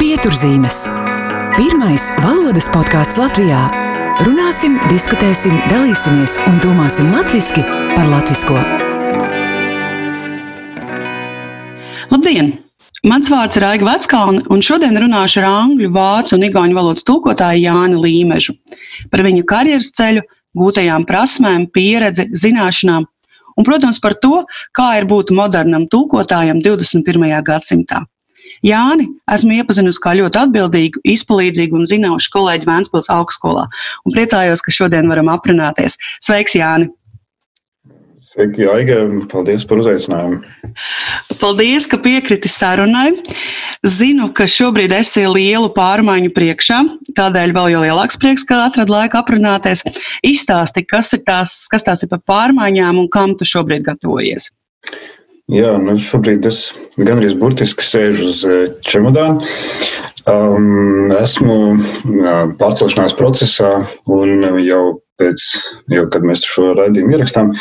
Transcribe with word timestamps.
Pieturzīmes. 0.00 0.78
Pirmais 1.54 2.08
valodas 2.18 2.66
podkāsts 2.74 3.14
Latvijā. 3.20 3.60
Runāsim, 4.26 4.74
diskutēsim, 4.90 5.54
dalīsimies 5.70 6.34
un 6.50 6.58
domāsim 6.64 7.12
latviešu 7.14 7.62
par 7.92 8.10
latviešu. 8.10 8.58
Labdien! 12.10 12.50
Mans 13.06 13.30
vārds 13.30 13.54
ir 13.60 13.68
Aiga 13.70 13.86
Veckalna, 13.86 14.42
un 14.50 14.58
šodien 14.58 14.98
runāšu 14.98 15.44
ar 15.44 15.50
angļu, 15.52 15.94
vācu 15.94 16.34
un 16.34 16.48
igauņu 16.50 16.74
valodas 16.74 17.06
tulkotāju 17.06 17.68
Jāni 17.68 18.02
Līmežu 18.02 18.58
par 19.14 19.22
viņa 19.22 19.46
karjeras 19.46 19.94
ceļu, 19.94 20.26
gūtajām 20.58 21.06
prasmēm, 21.06 21.70
pieredzi, 21.70 22.26
zināšanām 22.34 23.06
un, 23.56 23.66
protams, 23.66 24.00
par 24.02 24.16
to, 24.20 24.44
kā 24.76 24.92
ir 25.00 25.08
būt 25.10 25.32
modernam 25.34 25.88
tulkotājam 25.90 26.60
21. 26.64 27.26
gadsimtā. 27.46 28.04
Jāni 28.64 29.08
esmu 29.30 29.58
iepazinusi 29.58 30.00
kā 30.02 30.14
ļoti 30.16 30.40
atbildīgu, 30.40 31.02
izpalīdzīgu 31.12 31.76
un 31.76 31.88
zinošu 31.88 32.32
kolēģi 32.32 32.68
Vēncpils 32.68 33.10
augstskolā 33.12 33.66
un 34.06 34.14
priecājos, 34.14 34.64
ka 34.64 34.72
šodien 34.72 35.10
varam 35.12 35.28
aprunāties. 35.34 35.98
Sveiks, 36.24 36.56
Jāni! 36.56 36.88
Sveiki, 38.36 38.66
Aiga! 38.68 38.96
Paldies 39.32 39.62
par 39.64 39.78
uzaicinājumu! 39.80 40.42
Paldies, 41.40 41.86
ka 41.88 41.96
piekriti 42.04 42.50
sarunai. 42.52 43.14
Zinu, 43.88 44.26
ka 44.36 44.44
šobrīd 44.44 44.92
esi 44.92 45.22
lielu 45.24 45.70
pārmaiņu 45.72 46.34
priekšā, 46.36 46.82
tādēļ 47.16 47.54
vēl 47.56 47.70
jau 47.72 47.80
lielāks 47.86 48.20
prieks, 48.20 48.44
ka 48.44 48.58
atradi 48.66 48.92
laiku 48.92 49.16
aprunāties. 49.22 49.86
Izstāsti, 50.20 50.84
kas, 50.84 51.14
ir 51.16 51.22
tās, 51.24 51.62
kas 51.72 51.88
tās 51.88 52.04
ir 52.04 52.12
par 52.12 52.20
pārmaiņām 52.28 53.00
un 53.00 53.08
kam 53.08 53.32
tu 53.40 53.48
šobrīd 53.48 53.86
gatavojies? 53.88 54.50
Jā, 55.56 55.72
nu 55.80 55.96
šobrīd 55.96 56.44
es 56.50 56.60
gandrīz 57.00 57.38
burtiski 57.40 57.88
sēžu 57.88 58.28
uz 58.34 58.44
eh, 58.44 58.68
čemodāna. 58.84 59.48
Um, 60.28 61.08
esmu 61.22 61.56
pārcelšanās 62.60 63.16
procesā 63.16 63.72
un 64.12 64.60
jau 64.60 64.84
pēc, 65.20 65.44
jau, 65.92 66.04
kad 66.12 66.24
mēs 66.26 66.44
šo 66.46 66.72
raidījumu 66.76 67.16
ierakstām, 67.16 67.52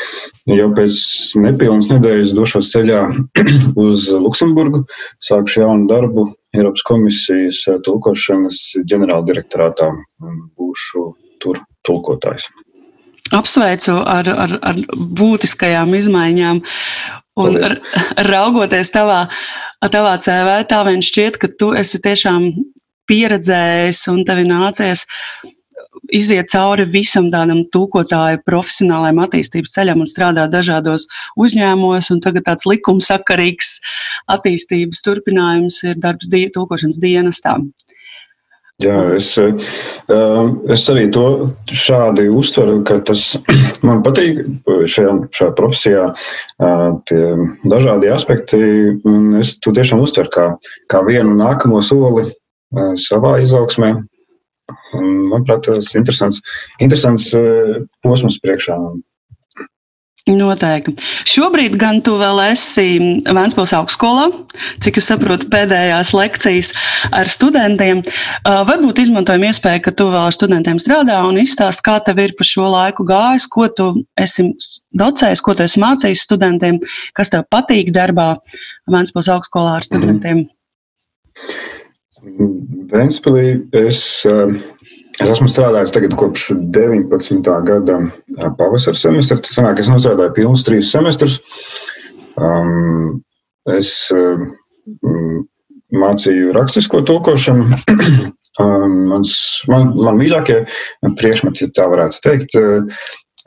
jau 0.52 0.68
pēc 0.78 1.00
nepilnas 1.42 1.90
nedēļas 1.92 2.34
došos 2.38 2.72
ceļā 2.74 3.02
uz 3.86 4.10
Luksemburgu, 4.14 4.84
sākšu 5.24 5.64
jaunu 5.64 5.90
darbu 5.92 6.28
Eiropas 6.56 6.86
komisijas 6.88 7.64
tulkošanas 7.86 8.62
ģenerāldirektorātā 8.88 9.90
un 10.24 10.46
būšu 10.56 11.10
tur 11.44 11.60
tulkotājs. 11.88 12.48
Apsveicu 13.34 13.98
ar, 14.06 14.30
ar, 14.30 14.58
ar 14.62 14.82
būtiskajām 14.96 15.96
izmaiņām. 15.98 16.62
Un 17.42 17.58
ar, 17.68 17.74
raugoties 18.30 18.94
tavā, 18.94 19.26
tavā 19.92 20.14
CV, 20.24 20.60
tā 20.70 20.84
vien 20.88 21.02
šķiet, 21.04 21.40
ka 21.42 21.50
tu 21.52 21.74
esi 21.76 22.00
tiešām 22.00 22.46
pieredzējis 23.10 24.06
un 24.14 24.24
tev 24.28 24.40
nācies 24.48 25.04
iziet 26.14 26.50
cauri 26.52 26.86
visam 26.90 27.30
tādam 27.34 27.64
tūkotāju 27.74 28.42
profesionālajam 28.48 29.24
attīstības 29.26 29.76
ceļam 29.78 30.04
un 30.04 30.10
strādāt 30.10 30.54
dažādos 30.54 31.08
uzņēmumos. 31.40 32.12
Tagad 32.24 32.48
tāds 32.50 32.68
likumsakarīgs 32.70 33.80
attīstības 34.32 35.04
turpinājums 35.06 35.82
ir 35.86 36.00
darbs 36.02 36.30
die, 36.32 36.48
tūkošanas 36.54 37.02
dienestā. 37.02 37.60
Jā, 38.84 39.16
es, 39.16 39.30
eh, 39.40 39.54
es 40.68 40.82
arī 40.92 41.06
to 41.16 41.54
šādi 41.72 42.26
uztveru, 42.28 42.82
ka 42.84 42.98
tas 43.08 43.38
man 43.88 44.02
patīk 44.04 44.42
šajā, 44.68 45.14
šajā 45.32 45.54
profesijā, 45.56 46.10
eh, 46.12 46.90
tie 47.08 47.22
dažādi 47.72 48.12
aspekti. 48.12 48.60
Es 49.40 49.56
to 49.64 49.72
tiešām 49.72 50.04
uztveru 50.04 50.34
kā, 50.34 50.48
kā 50.92 51.02
vienu 51.08 51.38
nākamo 51.40 51.80
soli 51.80 52.28
eh, 52.28 52.92
savā 53.00 53.38
izaugsmē, 53.46 53.94
Un, 54.98 55.10
manuprāt, 55.30 55.68
tas 55.68 55.92
ir 55.94 56.02
interesants, 56.02 56.42
interesants 56.82 57.34
eh, 57.38 57.84
posms 58.06 58.40
priekšā. 58.42 58.78
Noteikti. 60.26 60.96
Šobrīd 61.30 61.76
gan 61.78 62.00
tu 62.02 62.16
vēl 62.18 62.40
esi 62.48 62.98
Vēncpils 63.30 63.76
augstskolā, 63.78 64.24
cik 64.82 64.98
es 64.98 65.10
saprotu, 65.12 65.46
pēdējās 65.54 66.16
lekcijas 66.18 66.72
ar 67.14 67.30
studentiem. 67.30 68.02
Eh, 68.02 68.58
varbūt 68.66 69.04
izmantojam 69.04 69.46
iespēju, 69.52 69.84
ka 69.86 69.94
tu 69.94 70.10
vēl 70.10 70.32
ar 70.32 70.34
studentiem 70.34 70.82
strādā 70.82 71.20
un 71.30 71.38
izstāst, 71.44 71.86
kā 71.86 72.00
tev 72.02 72.24
ir 72.26 72.34
pa 72.40 72.48
šo 72.48 72.66
laiku 72.74 73.06
gājis, 73.06 73.46
ko 73.46 73.70
tu 73.70 73.92
esi 74.18 74.50
docējis, 74.98 75.46
ko 75.46 75.54
tu 75.54 75.68
esi 75.68 75.86
mācījis 75.86 76.26
studentiem, 76.26 76.82
kas 77.14 77.30
tev 77.30 77.46
patīk 77.54 77.94
darbā 77.94 78.32
Vēncpils 78.90 79.30
augstskolā 79.30 79.78
ar 79.78 79.86
studentiem. 79.86 80.48
Mm. 80.48 81.85
Vēnspilī 82.26 83.48
es, 83.78 84.00
eh, 84.26 84.54
es 85.22 85.32
esmu 85.36 85.48
strādājis 85.52 85.94
tagad 85.94 86.16
kopš 86.20 86.50
19. 86.76 87.42
gada 87.68 88.00
eh, 88.02 88.50
pavasara 88.58 88.98
semestra. 88.98 89.40
Tas 89.44 89.58
sanāk, 89.58 89.82
es 89.82 89.92
nostrādāju 89.92 90.36
pilnus 90.38 90.66
trīs 90.68 90.92
semestrus. 90.94 91.40
Um, 92.36 93.22
es 93.72 93.92
um, 94.12 94.50
mācīju 95.96 96.56
rakstisko 96.58 97.04
tulkošanu. 97.08 97.80
um, 98.64 98.98
mans, 99.14 99.36
man, 99.72 99.94
man 99.96 100.20
mīļākie 100.20 100.64
priekšmeti, 101.22 101.70
ja 101.70 101.76
tā 101.78 101.88
varētu 101.94 102.24
teikt, 102.26 102.58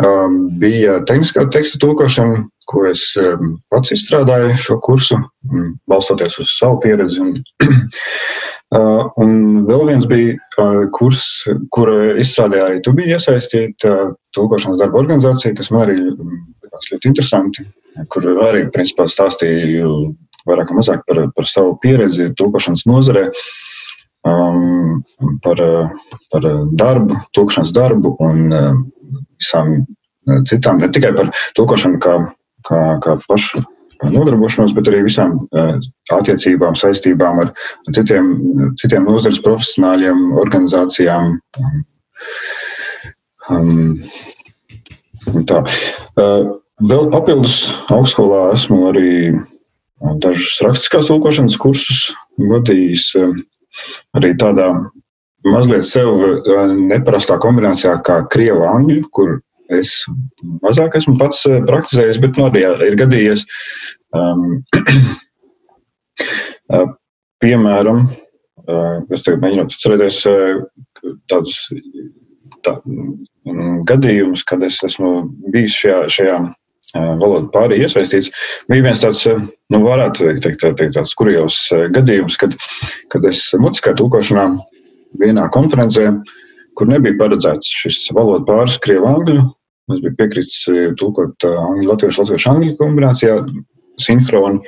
um, 0.07 0.39
bija 0.61 1.01
tehniskā 1.09 1.47
teksta 1.53 1.81
tulkošana, 1.83 2.45
ko 2.69 2.85
es 2.91 3.03
um, 3.23 3.57
pats 3.73 3.95
izstrādāju 3.97 4.55
šo 4.61 4.79
kursu, 4.85 5.19
um, 5.49 5.73
balstoties 5.91 6.39
uz 6.43 6.55
savu 6.59 6.81
pieredzi. 6.85 7.25
Un, 7.25 7.37
Uh, 8.69 9.07
un 9.17 9.63
vēl 9.65 9.87
viens 9.89 10.05
bija 10.05 10.35
uh, 10.61 10.83
kurs, 10.93 11.23
kura 11.73 12.11
izstrādē 12.21 12.59
arī 12.61 12.83
tu 12.85 12.93
biji 12.93 13.15
iesaistīta, 13.17 13.93
uh, 13.95 14.11
tulkošanas 14.37 14.77
darba 14.83 15.01
organizācija, 15.01 15.55
kas 15.57 15.71
man 15.73 15.87
arī 15.87 15.95
likās 15.97 16.91
ļoti 16.93 17.09
interesanti, 17.09 17.65
kur 18.13 18.27
arī 18.45 18.67
principā 18.75 19.07
stāstīju 19.09 19.95
vairāk 20.45 20.69
vai 20.69 20.77
mazāk 20.83 21.01
par, 21.09 21.23
par 21.33 21.49
savu 21.49 21.79
pieredzi 21.81 22.29
tulkošanas 22.37 22.85
nozarē, 22.91 23.25
um, 24.29 25.01
par, 25.47 25.65
par 26.29 26.51
darbu, 26.85 27.23
tulkošanas 27.33 27.73
darbu 27.73 28.19
un 28.21 28.53
visām 29.38 29.81
citām, 30.49 30.78
ne 30.82 30.91
tikai 30.93 31.15
par 31.16 31.32
tulkošanu 31.56 32.00
kā, 32.04 32.15
kā, 32.69 32.81
kā 33.04 33.16
pašu 33.28 33.62
nodarbošanos, 34.04 34.75
bet 34.76 34.91
arī 34.91 35.03
visām 35.06 35.34
eh, 35.59 35.75
attiecībām, 36.15 36.76
saistībām 36.78 37.43
ar 37.43 37.53
citiem, 37.97 38.31
citiem 38.78 39.09
nozares 39.09 39.41
profesionāļiem, 39.44 40.28
organizācijām. 40.38 41.34
Um, 43.49 44.04
tā. 45.49 45.65
Eh, 46.20 46.43
vēl 46.93 47.10
papildus 47.15 47.60
augstskolā 47.91 48.53
esmu 48.55 48.84
arī 48.93 49.10
dažus 50.22 50.60
rakstiskās 50.62 51.09
tulkošanas 51.10 51.56
kursus 51.59 52.12
vadījis 52.38 53.10
arī 54.15 54.31
tādā 54.38 54.69
mazliet 55.47 55.87
sev 55.87 56.09
neparastā 56.75 57.38
kombinācijā 57.43 57.99
kā 58.06 58.22
krievu 58.32 58.66
angļu, 58.66 59.04
kur 59.15 59.38
Es 59.69 59.91
mazāk 60.65 60.97
esmu 60.97 61.19
pats 61.21 61.43
eh, 61.49 61.60
praktizējis, 61.69 62.21
bet 62.25 62.38
nu, 62.41 62.47
arī 62.49 62.65
ir 62.88 62.97
gadījies. 62.97 63.44
Um, 64.16 64.62
piemēram, 67.44 68.06
uh, 68.65 68.94
es 69.12 69.26
tagad 69.26 69.44
mēģinu 69.44 69.66
atcerēties 69.66 70.22
uh, 70.31 70.62
tādus 71.28 71.59
tā, 72.65 72.78
um, 72.88 73.82
gadījumus, 73.88 74.47
kad 74.49 74.65
es 74.65 74.81
esmu 74.88 75.12
bijis 75.53 75.76
šajā, 75.82 76.00
šajā 76.16 76.41
uh, 76.41 77.12
valodu 77.20 77.53
pārī 77.53 77.82
iesaistīts. 77.84 78.32
Bija 78.72 78.88
viens 78.88 79.05
tāds, 79.05 79.26
nu, 79.28 79.82
varētu 79.84 80.32
teikt, 80.41 80.65
teikt 80.81 80.97
tāds 80.97 81.12
kurjos 81.20 81.60
gadījums, 81.93 82.41
kad, 82.41 82.56
kad 83.12 83.29
es 83.29 83.44
mutiskā 83.61 83.93
tulkošanā 84.00 84.49
vienā 85.20 85.49
konferencē, 85.55 86.10
kur 86.78 86.90
nebija 86.90 87.16
paredzēts 87.20 87.70
šis 87.82 88.05
valodu 88.16 88.46
pāris 88.49 88.76
krievu 88.82 89.08
angļu, 89.10 89.46
Es 89.94 90.02
biju 90.05 90.16
piekritis 90.19 90.56
eh, 90.69 90.88
tulkot 91.00 91.44
eh, 91.49 91.56
angļu, 91.56 91.88
latviešu, 91.88 92.22
latviešu, 92.22 92.49
angļu 92.52 92.76
kombinācijā, 92.81 93.37
sinhroni. 94.05 94.60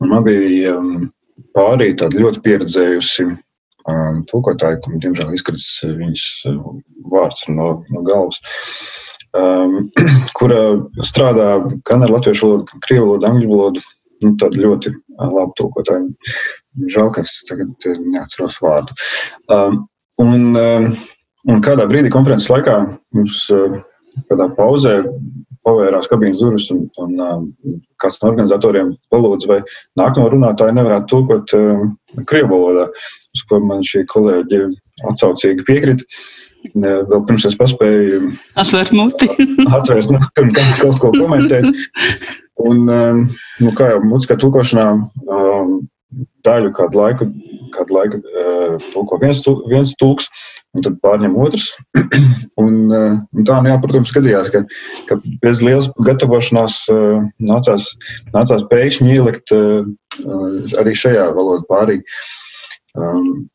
Un 0.00 0.12
man 0.12 0.24
bija 0.24 0.76
um, 0.78 1.08
pārī 1.56 1.90
tāda 1.98 2.22
ļoti 2.22 2.42
pieredzējusi 2.44 3.26
um, 3.26 4.20
tulkotāja, 4.30 4.78
kam 4.84 5.00
diemžēl 5.02 5.34
izkritis 5.34 5.80
eh, 5.84 5.96
viņas 5.98 6.26
vārds 7.10 7.48
no, 7.50 7.72
no 7.90 8.04
galvas, 8.06 8.38
um, 9.34 9.90
kura 10.38 10.62
strādā 11.10 11.50
gan 11.90 12.06
ar 12.06 12.14
latviešu 12.14 12.46
valodu, 12.46 12.68
gan 12.70 12.86
krievu 12.86 13.10
valodu, 13.10 13.30
angļu 13.32 13.50
valodu. 13.50 13.86
Nu, 14.24 14.34
tāda 14.40 14.60
ļoti 14.60 14.92
laba 15.16 15.50
tulkotāja. 15.58 16.04
Žēl, 16.92 17.12
ka 17.14 17.24
es 17.24 17.38
tagad 17.48 17.88
neatceros 18.04 18.58
vārdu. 18.62 18.96
Um, 19.52 19.84
un, 20.20 20.50
um, 20.60 20.90
un 21.48 21.62
kādā 21.64 21.86
brīdī 21.90 22.12
konferences 22.12 22.50
laikā 22.52 22.76
mums 23.16 23.46
uh, 23.54 23.78
kādā 24.28 24.50
pauzē 24.58 24.98
pavērās 25.66 26.08
kabīnes 26.10 26.40
durvis, 26.40 26.68
un, 26.72 26.84
un 27.02 27.16
uh, 27.20 27.72
kāds 28.00 28.20
no 28.20 28.30
organizatoriem 28.32 28.92
palūdza, 29.12 29.48
vai 29.50 29.60
nākamo 30.00 30.28
runātāju 30.32 30.76
nevarētu 30.76 31.10
tulkot 31.12 31.56
uh, 31.56 31.82
krievu 32.30 32.54
valodā, 32.54 32.88
uz 33.36 33.46
ko 33.48 33.60
man 33.64 33.84
šī 33.86 34.06
kolēģi 34.10 34.62
atsaucīgi 35.10 35.66
piekrita. 35.68 36.06
Uh, 36.76 37.00
vēl 37.08 37.22
pirms 37.28 37.46
es 37.48 37.56
paspēju 37.56 38.34
atvērt 38.60 38.92
muti, 38.92 39.30
atvērt 39.64 40.10
muti 40.12 40.44
un 40.44 40.50
kaut 40.82 40.98
ko 41.00 41.12
komentēt. 41.16 41.70
Un, 42.60 42.84
um, 42.88 43.22
nu, 43.62 43.72
kā 43.76 43.92
jau 43.92 44.02
mūzikas 44.04 44.40
tulkošanā, 44.42 44.86
um, 45.30 45.76
daļu 46.46 46.72
kādu 46.76 46.98
laiku, 46.98 47.28
kādu 47.74 47.94
laiku 47.94 48.18
uh, 48.20 48.88
tulko 48.94 49.18
viens, 49.22 49.42
viens 49.70 49.92
tulks, 50.00 50.26
un 50.74 50.84
tad 50.86 50.98
pārņem 51.04 51.36
otrs. 51.40 51.70
un, 52.62 52.74
uh, 52.90 53.20
un 53.20 53.46
tā, 53.46 53.60
nu, 53.62 53.70
jā, 53.72 53.78
protams, 53.82 54.12
gadījās, 54.16 54.50
ka, 54.54 54.64
ka 55.10 55.20
bez 55.44 55.62
lielas 55.64 55.90
gatavošanās 56.06 56.82
uh, 56.92 57.22
nācās, 57.50 57.92
nācās 58.34 58.66
pēkšņi 58.72 59.16
ielikt 59.16 59.54
uh, 59.56 59.86
arī 60.82 60.96
šajā 60.98 61.30
valodā 61.36 61.66
pārī. 61.70 62.02
Um, 62.98 63.48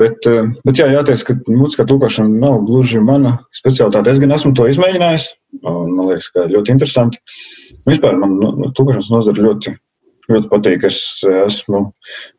Bet, 0.00 0.24
bet 0.64 0.78
jā, 0.80 0.86
jāteic, 0.88 1.20
ka 1.28 1.34
mūzikas 1.52 1.86
tulkošana 1.86 2.40
nav 2.42 2.62
gluži 2.66 2.98
mana 3.04 3.34
specialitāte. 3.54 4.10
Es 4.10 4.20
gan 4.22 4.32
esmu 4.34 4.54
to 4.56 4.64
izmēģinājis. 4.70 5.26
Man 5.62 6.00
liekas, 6.08 6.30
ka 6.32 6.46
ļoti 6.50 6.72
interesanti. 6.74 7.20
Vispār 7.88 8.18
man 8.20 8.36
nu, 8.38 8.70
tulkošanas 8.76 9.10
nozara 9.12 9.48
ļoti 9.48 9.76
ļoti 10.30 10.50
patīk. 10.50 10.86
Es, 10.88 10.98
esmu, 11.26 11.84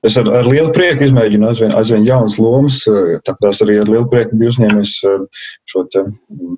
es 0.07 0.17
ar, 0.19 0.29
ar 0.39 0.49
lielu 0.49 0.71
prieku 0.75 1.07
izmēģinu 1.07 1.49
aizvien, 1.49 1.73
aizvien 1.77 2.07
jaunas 2.07 2.37
lomas, 2.41 2.81
tāpēc 3.27 3.63
arī 3.65 3.79
ar 3.81 3.91
lielu 3.91 4.09
prieku 4.11 4.39
biju 4.39 4.53
uzņēmis 4.53 4.95
eh, 5.09 5.47
šo 5.71 5.85
mm, 6.03 6.55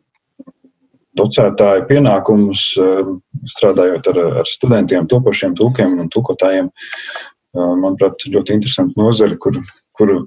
docētāju 1.22 1.88
pienākumus, 1.92 2.68
eh, 2.82 3.14
strādājot 3.56 4.12
ar, 4.14 4.22
ar 4.44 4.50
studentiem, 4.50 5.10
topošiem 5.12 5.56
tulkiem 5.58 5.98
un 6.04 6.12
tulkotājiem. 6.14 6.70
Eh, 6.70 7.74
manuprāt, 7.82 8.28
ļoti 8.30 8.60
interesanti 8.60 9.00
nozari, 9.00 9.40
kur, 9.42 9.60
kur 9.98 10.18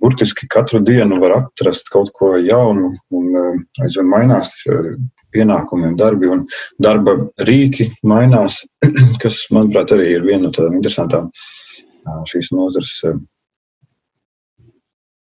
burtiski 0.00 0.46
katru 0.48 0.80
dienu 0.80 1.18
var 1.20 1.36
atrast 1.42 1.90
kaut 1.92 2.12
ko 2.16 2.32
jaunu 2.40 2.94
un 3.12 3.64
aizvien 3.82 4.08
mainās 4.08 4.54
pienākumi 5.34 5.90
un 5.90 5.96
darbi, 5.98 6.30
un 6.30 6.44
darba 6.82 7.16
rīki 7.48 7.90
mainās, 8.06 8.62
kas, 9.22 9.42
manuprāt, 9.54 9.94
arī 9.96 10.14
ir 10.16 10.26
viena 10.26 10.48
no 10.48 10.54
tādām 10.54 10.78
interesantām 10.80 11.30
šīs 12.30 12.50
nozares 12.56 12.96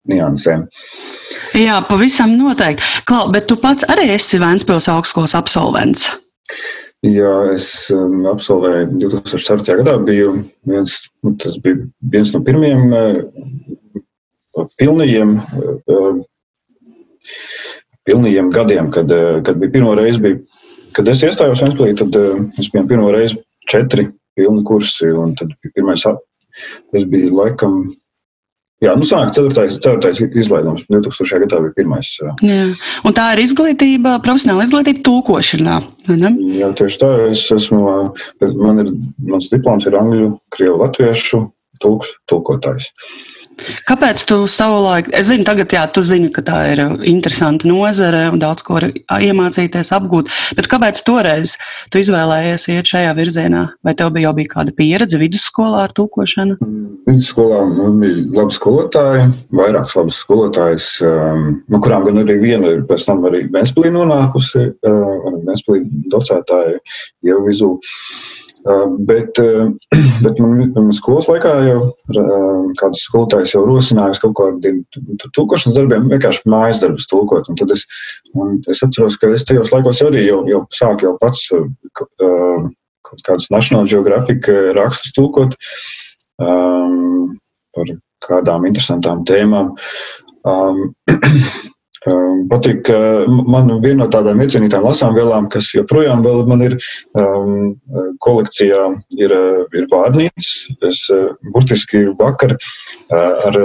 niansēm. 0.10 0.66
Jā, 1.58 1.80
pavisam 1.90 2.36
noteikti. 2.38 2.86
Klau, 3.10 3.28
bet 3.34 3.50
tu 3.50 3.58
pats 3.62 3.86
arī 3.92 4.10
esi 4.16 4.40
Vēnspils 4.42 4.90
augstskolas 4.92 5.36
absolvents. 5.38 6.08
Jā, 7.06 7.34
es 7.54 7.66
um, 7.96 8.26
absolvēju 8.28 8.90
2004. 9.00 9.78
gadā. 9.82 9.96
Biju 10.04 10.34
viens, 10.68 10.96
nu, 11.24 11.36
tas 11.40 11.56
bija 11.64 11.86
viens 12.12 12.34
no 12.36 12.42
pirmajiem 12.44 12.92
uh, 12.92 14.66
pilnajiem 14.82 15.38
uh, 15.40 16.20
pilnīgiem 18.10 18.52
gadiem, 18.56 18.90
kad, 18.94 19.12
eh, 19.12 19.40
kad 19.46 19.62
bija 19.62 19.78
pirmo 19.78 19.94
reizi, 19.98 20.24
bija, 20.26 20.42
kad 20.98 21.08
es 21.12 21.24
iestājos 21.26 21.62
Vēnspilī, 21.64 21.96
tad 22.00 22.18
eh, 22.18 22.44
es 22.60 22.72
biju 22.74 22.88
pirmo 22.90 23.14
reizi 23.16 23.40
četri 23.70 24.10
pilni 24.40 24.66
kursi, 24.66 25.10
un 25.14 25.36
tad 25.38 25.54
pirmais, 25.76 26.06
es 26.96 27.06
biju 27.10 27.34
laikam, 27.38 27.76
jā, 28.84 28.96
nu 28.98 29.08
sāk 29.08 29.34
ceturtais, 29.36 29.78
ceturtais 29.84 30.22
izlaidums, 30.28 30.86
2000. 30.90 31.42
gadā 31.44 31.62
bija 31.66 31.76
pirmais. 31.78 32.12
Jā. 32.24 32.64
Un 33.06 33.18
tā 33.18 33.28
ir 33.36 33.44
izglītība, 33.44 34.18
profesionāla 34.26 34.66
izglītība 34.66 35.04
tūkošanā? 35.08 35.80
Jā, 36.60 36.72
tieši 36.80 37.02
tā, 37.04 37.12
es 37.30 37.46
esmu, 37.56 37.84
man 38.64 38.86
ir, 38.86 38.94
mans 39.30 39.52
diploms 39.54 39.90
ir 39.90 40.00
angļu, 40.00 40.32
krievu, 40.56 40.80
latviešu, 40.86 41.44
tulks, 41.84 42.16
tulkotājs. 42.32 42.90
Kāpēc 43.90 44.24
tu 44.30 44.42
savulaik, 44.52 45.10
es 45.16 45.28
zinu, 45.30 45.46
tagad, 45.48 45.72
jā, 45.74 45.84
tu 45.94 46.04
zini, 46.06 46.30
ka 46.34 46.44
tā 46.46 46.60
ir 46.74 46.82
interesanta 47.10 47.68
nozare 47.70 48.26
un 48.32 48.42
daudz 48.42 48.64
ko 48.66 48.80
iemācīties, 48.80 49.92
apgūt, 49.96 50.32
bet 50.58 50.70
kāpēc 50.72 51.02
toreiz 51.08 51.56
tu 51.92 52.02
izvēlējies 52.02 52.70
iet 52.74 52.92
šajā 52.92 53.14
virzienā? 53.18 53.66
Vai 53.86 53.96
tev 53.98 54.14
bija 54.16 54.30
jau 54.30 54.36
bija 54.38 54.54
kāda 54.56 54.76
pieredze 54.76 55.20
vidusskolā 55.22 55.86
ar 55.88 55.96
tūkošanu? 55.98 56.60
Vidusskolā 57.10 57.62
man 57.72 58.00
bija 58.04 58.26
labi 58.40 58.56
skolotāji, 58.56 59.30
vairākas 59.60 59.98
labas 60.00 60.22
skolotājas, 60.24 60.90
um, 61.06 61.48
no 61.72 61.82
kurām 61.84 62.08
gan 62.08 62.24
arī 62.24 62.40
viena 62.44 62.76
ir 62.76 62.84
pēc 62.90 63.08
tam 63.10 63.26
arī 63.30 63.46
Ventspilī 63.54 63.94
nonākusi, 63.96 64.68
uh, 64.88 65.40
Ventspilī 65.48 65.86
docētāja 66.14 66.78
jau 67.30 67.40
vizu. 67.48 67.74
Bet, 69.08 69.40
bet 70.26 70.40
man, 70.44 70.58
man 70.76 70.90
skolas 70.96 71.30
laikā 71.32 71.54
jau 71.64 71.80
kāds 72.80 73.06
skolotājs 73.08 73.54
jau 73.56 73.64
rosinājis 73.68 74.22
kaut 74.24 74.36
kādiem 74.40 74.82
tulkošanas 75.38 75.78
darbiem, 75.78 76.10
vienkārši 76.12 76.44
mājas 76.52 76.82
darbus 76.84 77.08
tulkot. 77.10 77.48
Un 77.50 77.60
tad 77.60 77.72
es, 77.76 77.86
un 78.36 78.58
es 78.70 78.84
atceros, 78.86 79.18
ka 79.22 79.32
es 79.36 79.48
tajos 79.48 79.72
laikos 79.76 80.04
arī 80.06 80.28
jau, 80.28 80.44
jau 80.50 80.66
sāku 80.76 81.08
jau 81.08 81.16
pats 81.22 81.48
kaut 82.00 83.24
kādas 83.26 83.50
National 83.54 83.88
Geographic 83.90 84.52
rakstus 84.78 85.16
tulkot 85.16 85.56
um, 86.44 87.38
par 87.76 87.96
kādām 88.26 88.68
interesantām 88.70 89.24
tēmām. 89.28 89.74
Um, 90.48 90.92
patīk, 92.50 92.84
ka 92.88 92.98
man 93.28 93.72
viena 93.84 94.06
no 94.06 94.08
tādām 94.12 94.40
iecienītām 94.44 94.86
lasām 94.86 95.16
vielām, 95.18 95.50
kas 95.52 95.74
joprojām 95.76 96.24
ir 96.64 96.78
um, 97.20 97.76
kolekcijā, 98.24 98.86
ir, 99.20 99.36
ir 99.76 99.88
vārnīcas. 99.92 100.52
Es 100.88 101.10
uh, 101.12 101.36
burtiski 101.54 102.08
vakar 102.20 102.56
uh, 102.56 103.50
ar 103.50 103.60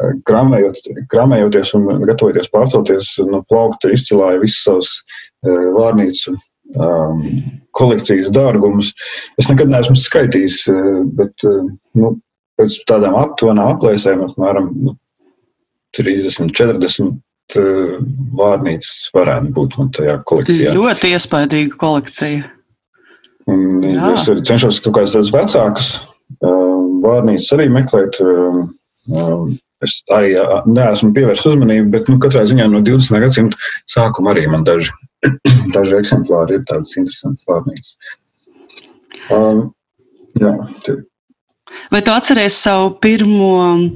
Grāmējot, 0.00 0.78
grāmējoties 1.12 1.74
un 1.76 1.82
gatavoties 2.08 2.48
pārcelties 2.48 3.08
no 3.28 3.42
plaukta, 3.50 3.90
izcilāja 3.92 4.40
visus 4.40 4.62
savus 4.64 4.92
uh, 5.44 5.66
vārnīcu 5.76 6.32
um, 6.80 7.20
kolekcijas 7.76 8.30
dārgumus. 8.32 8.94
Es 9.36 9.50
nekad 9.50 9.68
neesmu 9.68 9.98
skaitījis, 10.00 10.62
uh, 10.72 11.02
bet 11.20 11.44
uh, 11.44 11.68
nu, 12.00 12.14
pēc 12.56 12.78
tādām 12.88 13.18
aptuvenām 13.20 13.74
aplēsēm, 13.74 14.24
apmēram 14.30 14.72
nu, 14.86 14.96
30, 15.98 16.48
40 16.56 17.12
Eh, 17.12 17.29
vārnīcas 18.38 19.10
varētu 19.14 19.52
būt 19.56 19.76
man 19.78 19.90
tajā 19.96 20.16
kolekcijā. 20.28 20.74
Ļoti 20.76 21.12
iespaidīga 21.16 21.80
kolekcija. 21.80 22.44
Un, 23.50 23.82
ja 23.86 24.12
es 24.14 24.28
arī 24.30 24.44
cenšos 24.46 24.78
kaut 24.84 24.98
kādas 24.98 25.32
vecākas 25.34 25.90
eh, 25.96 26.78
vārnīcas 27.04 27.50
arī 27.56 27.68
meklēt. 27.72 28.20
Eh, 28.22 29.58
es 29.80 29.96
arī 30.12 30.34
neesmu 30.68 31.14
pievērsis 31.16 31.54
uzmanību, 31.54 31.88
bet 31.94 32.08
nu, 32.12 32.18
katrā 32.20 32.44
ziņā 32.48 32.66
no 32.68 32.82
20. 32.84 33.22
gadsimta 33.24 33.70
sākuma 33.88 34.34
arī 34.34 34.44
man 34.52 34.66
daži, 34.68 34.92
daži 35.76 35.96
eksemplāri 36.02 36.58
ir 36.58 36.66
tādas 36.68 36.92
interesantas 37.00 37.46
vārnīcas. 37.48 37.94
Um, 39.32 39.70
jā, 40.36 40.52
tie, 40.84 40.98
Vai 41.90 42.02
tu 42.02 42.12
atceries 42.14 42.54
savu 42.58 42.90
pirmo, 43.02 43.88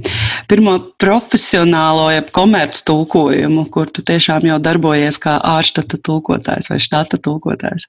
pirmo 0.50 0.78
profesionālo, 1.00 2.08
jeb 2.14 2.32
komerc 2.34 2.80
tulkojumu, 2.86 3.66
kur 3.74 3.92
tu 3.92 4.04
tiešām 4.06 4.48
jau 4.50 4.58
darbojies 4.62 5.20
kā 5.22 5.38
ārštata 5.54 6.00
tulkotājs 6.04 6.70
vai 6.72 6.80
štata 6.82 7.20
tulkotājs? 7.22 7.88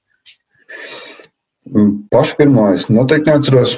Mm, 1.72 1.92
pašu 2.12 2.38
pirmo 2.38 2.70
es 2.74 2.88
noteikti 2.92 3.32
neatceros. 3.32 3.76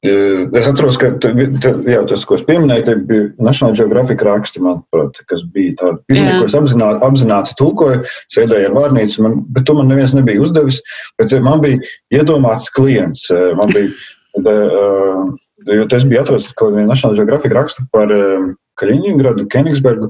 E, 0.00 0.12
es 0.56 0.64
atceros, 0.64 0.96
ka 0.96 1.10
jā, 1.12 2.00
tas, 2.08 2.22
ko 2.24 2.38
es 2.38 2.44
pieminēju, 2.48 2.94
bija 3.08 3.26
National 3.44 3.74
Geographic 3.76 4.22
raksti, 4.24 4.62
manuprāt, 4.64 5.20
kas 5.28 5.42
bija 5.52 5.74
tādi 5.82 6.00
pirmie, 6.08 6.38
ko 6.38 6.46
es 6.48 6.56
apzināti, 6.56 7.02
apzināti 7.04 7.56
tulkoju, 7.60 8.00
sēdēju 8.32 8.70
ar 8.70 8.78
vārnīcu, 8.78 9.26
man, 9.26 9.36
bet 9.52 9.68
to 9.68 9.76
man 9.76 9.92
neviens 9.92 10.16
nebija 10.16 10.40
uzdevis. 10.40 10.80
Bet 11.20 11.36
man 11.44 11.60
bija 11.64 11.82
iedomāts 12.16 12.72
klients. 12.72 13.26
E, 13.28 13.42
man 13.60 13.76
bija, 13.76 13.92
de, 14.46 14.56
uh, 14.80 15.28
Jo 15.68 15.84
tas 15.90 16.06
bija 16.08 16.22
atrasts 16.24 16.54
kaut 16.56 16.72
kādā 16.72 16.86
National 16.88 17.16
Geographic 17.18 17.52
rakstu 17.56 17.84
par 17.92 18.12
Kaliningradu, 18.80 19.44
Kenigsbergu, 19.52 20.08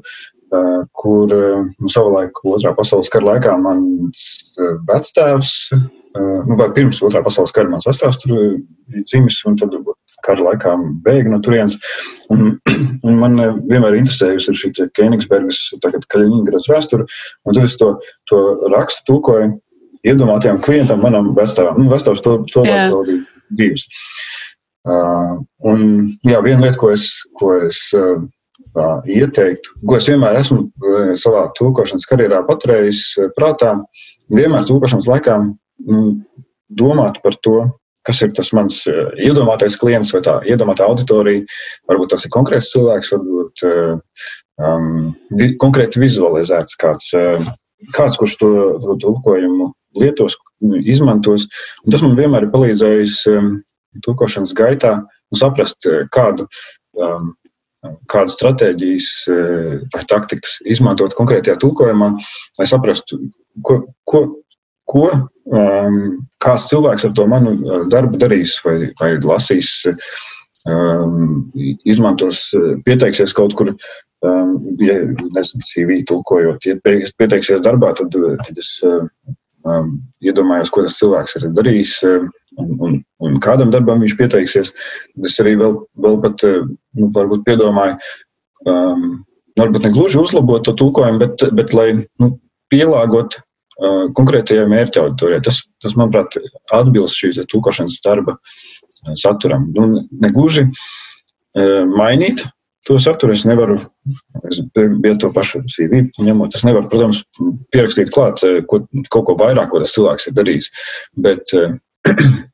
kur 0.99 1.33
um, 1.35 1.71
savulaik 1.91 2.39
otrā 2.47 2.73
pasaules 2.75 3.11
kara 3.13 3.35
laikā 3.35 3.55
mans 3.63 4.27
vectēvs, 4.89 5.55
nu, 6.17 6.59
vai 6.59 6.69
pirms 6.75 7.03
otrā 7.07 7.23
pasaules 7.27 7.55
kara 7.55 7.71
mans 7.71 7.87
vectēvs 7.87 8.21
tur 8.23 8.37
bija 8.91 9.05
dzimis, 9.07 9.41
un 9.47 9.59
tad 9.61 9.77
kara 10.27 10.45
laikā 10.51 10.75
bēga 11.07 11.33
no 11.33 11.41
turienes. 11.45 11.79
Un, 12.35 12.59
un 13.07 13.19
man 13.23 13.39
vienmēr 13.71 13.99
interesējusi 14.01 14.57
šī 14.63 14.73
Kenigsbergas, 14.99 15.63
tagad 15.85 16.07
Kaliningradas 16.13 16.71
vēsture, 16.71 17.07
un 17.47 17.57
tad 17.57 17.67
es 17.67 17.79
to, 17.81 17.95
to 18.31 18.41
rakstu 18.75 19.13
tulkoju 19.13 19.53
iedomātajam 20.07 20.61
klientam, 20.65 21.03
manam 21.05 21.35
vectēvam. 21.37 21.83
Nu, 21.83 21.91
vectēvs 21.93 22.25
to, 22.25 22.41
to 22.53 22.65
vēl 22.67 23.05
bija 23.07 23.23
divs. 23.59 23.87
Uh, 24.89 25.41
un 25.69 25.83
jā, 26.25 26.39
viena 26.41 26.63
lieta, 26.63 26.79
ko 26.81 26.89
es, 26.95 27.11
ko 27.37 27.53
es 27.67 27.83
uh, 27.97 28.23
ieteiktu, 29.05 29.75
ko 29.85 29.99
es 29.99 30.09
vienmēr 30.09 30.39
esmu 30.41 30.63
uh, 30.65 31.11
savā 31.21 31.51
tulkošanas 31.59 32.09
karjerā 32.09 32.41
paturējis 32.49 33.03
prātā, 33.37 33.75
vienmēr 34.33 34.65
tulkošanas 34.65 35.09
laikā 35.11 35.37
nu, 35.45 36.01
domāt 36.81 37.21
par 37.25 37.37
to, 37.45 37.59
kas 38.09 38.23
ir 38.25 38.33
tas 38.33 38.55
mans 38.57 38.81
iedomātais 39.21 39.77
klients 39.77 40.15
vai 40.17 40.23
tā 40.25 40.39
iedomāta 40.49 40.87
auditorija. 40.89 41.45
Varbūt 41.91 42.15
tas 42.15 42.25
ir 42.25 42.33
konkrēts 42.33 42.71
cilvēks, 42.73 43.13
varbūt 43.13 43.65
um, 43.67 45.11
vi, 45.37 45.51
konkrēti 45.61 46.01
vizualizēts 46.01 46.79
kāds, 46.81 47.11
kāds 47.93 48.17
kurš 48.17 48.39
to, 48.41 48.53
to 48.81 48.97
tulkojumu 49.05 49.69
lietos, 50.01 50.39
izmantos. 50.81 51.51
Un 51.85 51.93
tas 51.93 52.07
man 52.07 52.17
vienmēr 52.17 52.47
ir 52.47 52.55
palīdzējis 52.55 53.19
um, 53.35 53.59
tulkošanas 54.07 54.55
gaitā 54.57 54.99
saprast, 55.37 55.87
kādu 56.15 56.47
um, 56.99 57.35
kādas 58.11 58.37
stratēģijas 58.37 59.09
eh, 59.33 59.79
vai 59.95 60.03
taktikas 60.11 60.59
izmantot 60.69 61.17
konkrētajā 61.19 61.57
tulkojumā, 61.63 62.13
lai 62.59 62.69
saprastu, 62.69 63.21
ko, 63.67 63.81
ko, 64.11 64.25
ko 64.91 65.07
um, 65.15 65.97
kāds 66.45 66.69
cilvēks 66.73 67.09
ar 67.09 67.17
to 67.17 67.27
manu 67.31 67.57
uh, 67.57 67.87
darbu 67.93 68.21
darīs 68.21 68.59
vai, 68.67 68.77
vai 69.01 69.15
lasīs, 69.25 69.73
um, 70.69 71.49
izmantos, 71.89 72.49
pieteiksies 72.87 73.37
kaut 73.37 73.57
kur. 73.59 73.75
Um, 74.21 74.59
ja 74.85 74.99
nezinu, 75.33 75.65
CV 75.65 76.03
tulkojot, 76.05 76.67
ja 76.69 76.75
pieteiksies 76.85 77.63
darbā, 77.65 77.95
tad, 77.97 78.13
tad 78.13 78.59
es 78.61 78.75
um, 78.85 79.95
iedomājos, 80.21 80.69
ko 80.75 80.85
tas 80.85 80.99
cilvēks 81.01 81.39
ir 81.39 81.47
darījis. 81.57 81.95
Um, 82.05 82.27
un, 82.61 82.75
un, 82.85 82.99
un 83.25 83.41
kādam 83.43 83.73
darbam 83.75 84.03
viņš 84.05 84.17
pieteiksies. 84.19 84.73
Es 85.27 85.39
arī 85.43 85.57
vēl, 85.61 85.77
vēl 86.05 86.19
pat, 86.25 86.45
eh, 86.47 86.63
nu, 86.99 87.11
varbūt 87.17 87.45
piedomāju, 87.49 87.99
um, 88.71 89.11
varbūt 89.61 89.87
ne 89.87 89.93
gluži 89.95 90.21
uzlabot 90.21 90.65
to 90.65 90.75
tulkojumu, 90.77 91.21
bet, 91.23 91.45
bet 91.57 91.75
lai 91.77 91.89
nu, 92.23 92.33
pielāgot 92.73 93.41
uh, 93.41 94.07
konkrētajai 94.17 94.69
mērķa 94.71 95.05
auditorijai. 95.05 95.43
Tas, 95.49 95.63
tas, 95.83 95.97
manuprāt, 95.99 96.39
atbilst 96.77 97.19
šīs 97.19 97.43
tulkošanas 97.51 98.01
darba 98.07 98.37
uh, 98.39 99.13
saturam. 99.19 99.69
Nu, 99.77 100.07
ne 100.11 100.33
gluži 100.35 100.69
uh, 100.71 101.85
mainīt 101.91 102.47
to 102.89 102.97
saturu 102.99 103.35
es 103.37 103.45
nevaru, 103.45 103.77
es 104.49 104.61
biju 104.73 105.19
to 105.21 105.29
pašu 105.37 105.61
CV 105.69 106.07
ņemot, 106.17 106.55
es 106.57 106.65
nevaru, 106.65 106.89
protams, 106.89 107.21
pierakstīt 107.75 108.09
klāt 108.15 108.41
ko, 108.71 108.81
kaut 109.13 109.27
ko 109.29 109.37
vairāk, 109.39 109.69
ko 109.71 109.83
tas 109.83 109.93
cilvēks 109.95 110.31
ir 110.31 110.37
darījis, 110.39 110.71
bet 111.21 111.53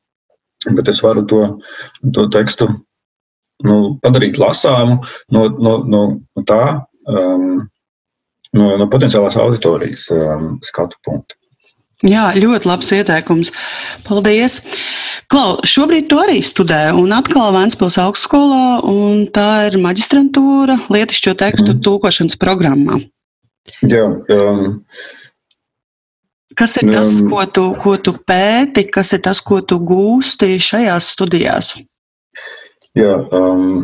bet 0.75 0.91
es 0.91 1.01
varu 1.05 1.23
to, 1.29 1.41
to 2.15 2.27
tekstu 2.33 2.69
nu, 3.65 3.77
padarīt 4.03 4.37
lasāmu 4.41 4.99
no, 5.33 5.47
no, 5.57 5.73
no 5.87 6.45
tā, 6.47 6.61
um, 7.09 7.65
no, 8.57 8.69
no 8.81 8.87
potenciālās 8.91 9.39
auditorijas 9.41 10.09
um, 10.13 10.55
skatu 10.65 10.99
punkta. 11.05 11.37
Jā, 12.05 12.27
ļoti 12.37 12.69
labs 12.69 12.91
ieteikums. 12.93 13.49
Paldies! 14.05 14.59
Klau, 15.33 15.55
šobrīd 15.65 16.05
tu 16.11 16.19
arī 16.21 16.43
studē, 16.45 16.91
un 16.93 17.09
atkal 17.15 17.49
Vēncpils 17.55 17.97
augstskolā, 18.03 18.83
un 18.85 19.23
tā 19.33 19.71
ir 19.71 19.79
maģistrantūra 19.81 20.77
lietišķo 20.93 21.33
tekstu 21.41 21.73
mm. 21.73 21.81
tulkošanas 21.87 22.37
programmā. 22.37 22.99
Jā, 23.89 24.05
um, 24.13 24.77
Kas 26.57 26.73
ir 26.81 26.89
tas, 26.89 27.19
um, 27.21 27.29
ko 27.29 27.43
tu, 27.53 27.63
ko 27.83 27.93
tu 28.01 28.15
pēti, 28.25 28.87
kas 28.89 29.13
ir 29.13 29.21
tas, 29.27 29.41
ko 29.45 29.59
tu 29.61 29.77
gūsti 29.77 30.57
šajās 30.57 31.11
studijās? 31.13 31.75
Jā, 32.97 33.13
um, 33.37 33.83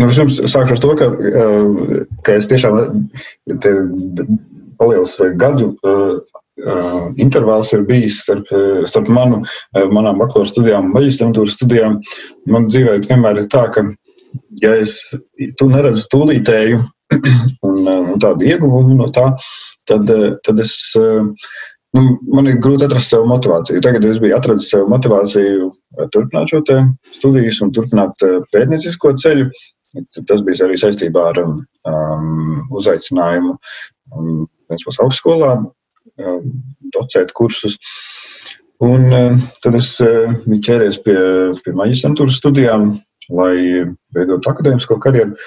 nu, 0.00 0.06
pirms 0.08 0.38
sākšu 0.48 0.78
ar 0.78 0.80
to, 0.80 0.94
ka, 1.00 1.10
uh, 1.12 1.98
ka 2.24 2.38
es 2.40 2.48
tiešām 2.48 3.04
paliels 4.80 5.18
gadu 5.40 5.74
uh, 5.84 6.16
uh, 6.64 7.10
intervāls 7.20 7.74
ir 7.76 7.84
bijis 7.88 8.22
starp, 8.24 8.48
uh, 8.54 8.80
starp 8.88 9.10
manu, 9.12 9.42
uh, 9.44 9.84
manām 9.92 10.22
bakalaura 10.22 10.48
studijām 10.50 10.88
un 10.88 10.96
maģistrantūras 10.96 11.58
studijām. 11.58 12.00
Man 12.50 12.70
dzīvē 12.70 12.96
vienmēr 13.04 13.42
ir 13.42 13.50
tā, 13.52 13.66
ka, 13.74 13.84
ja 14.62 14.72
es 14.80 14.96
tu 15.60 15.68
neredzu 15.68 16.08
tūlītēju 16.16 16.80
un, 17.68 17.78
uh, 17.84 18.00
un 18.14 18.24
tādu 18.24 18.48
ieguvumu 18.48 18.96
no 19.02 19.12
tā, 19.12 19.34
tad, 19.90 20.08
uh, 20.16 20.32
tad 20.48 20.64
es. 20.64 20.78
Uh, 20.96 21.28
nu, 21.94 22.02
man 22.34 22.48
ir 22.50 22.58
grūti 22.62 22.86
atrast 22.86 23.12
sev 23.12 23.26
motivāciju. 23.30 23.82
Tagad 23.84 24.06
es 24.08 24.20
biju 24.22 24.36
atradis 24.36 24.70
sev 24.72 24.88
motivāciju 24.90 25.70
eh, 25.70 26.08
turpināt 26.14 26.52
šo 26.52 26.62
studijas 27.14 27.60
un 27.64 27.72
turpināt 27.76 28.26
eh, 28.26 28.40
pētniecisko 28.54 29.14
ceļu. 29.22 29.48
Tas 30.26 30.42
bija 30.42 30.66
arī 30.66 30.74
saistībā 30.74 31.28
ar 31.30 31.36
um, 31.38 32.64
uzaicinājumu 32.74 33.52
um, 33.54 34.40
Vēncpils 34.66 34.98
augstskolā 35.04 35.52
um, 35.60 36.48
docēt 36.96 37.30
kursus. 37.38 37.76
Un 38.82 39.06
uh, 39.14 39.36
tad 39.62 39.78
es 39.78 39.92
uh, 40.02 40.32
biju 40.48 40.64
ķēries 40.66 40.98
pie, 41.04 41.14
pie 41.62 41.76
maģistrantūras 41.78 42.40
studijām, 42.40 42.96
lai 43.30 43.54
veidotu 44.18 44.50
akadēmisko 44.50 44.98
karjeru. 45.04 45.38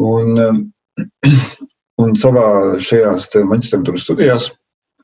Un, 0.00 0.32
uh, 0.40 1.28
un 2.06 2.16
savā 2.16 2.48
šajās 2.80 3.28
maģistrantūras 3.52 4.08
studijās 4.08 4.48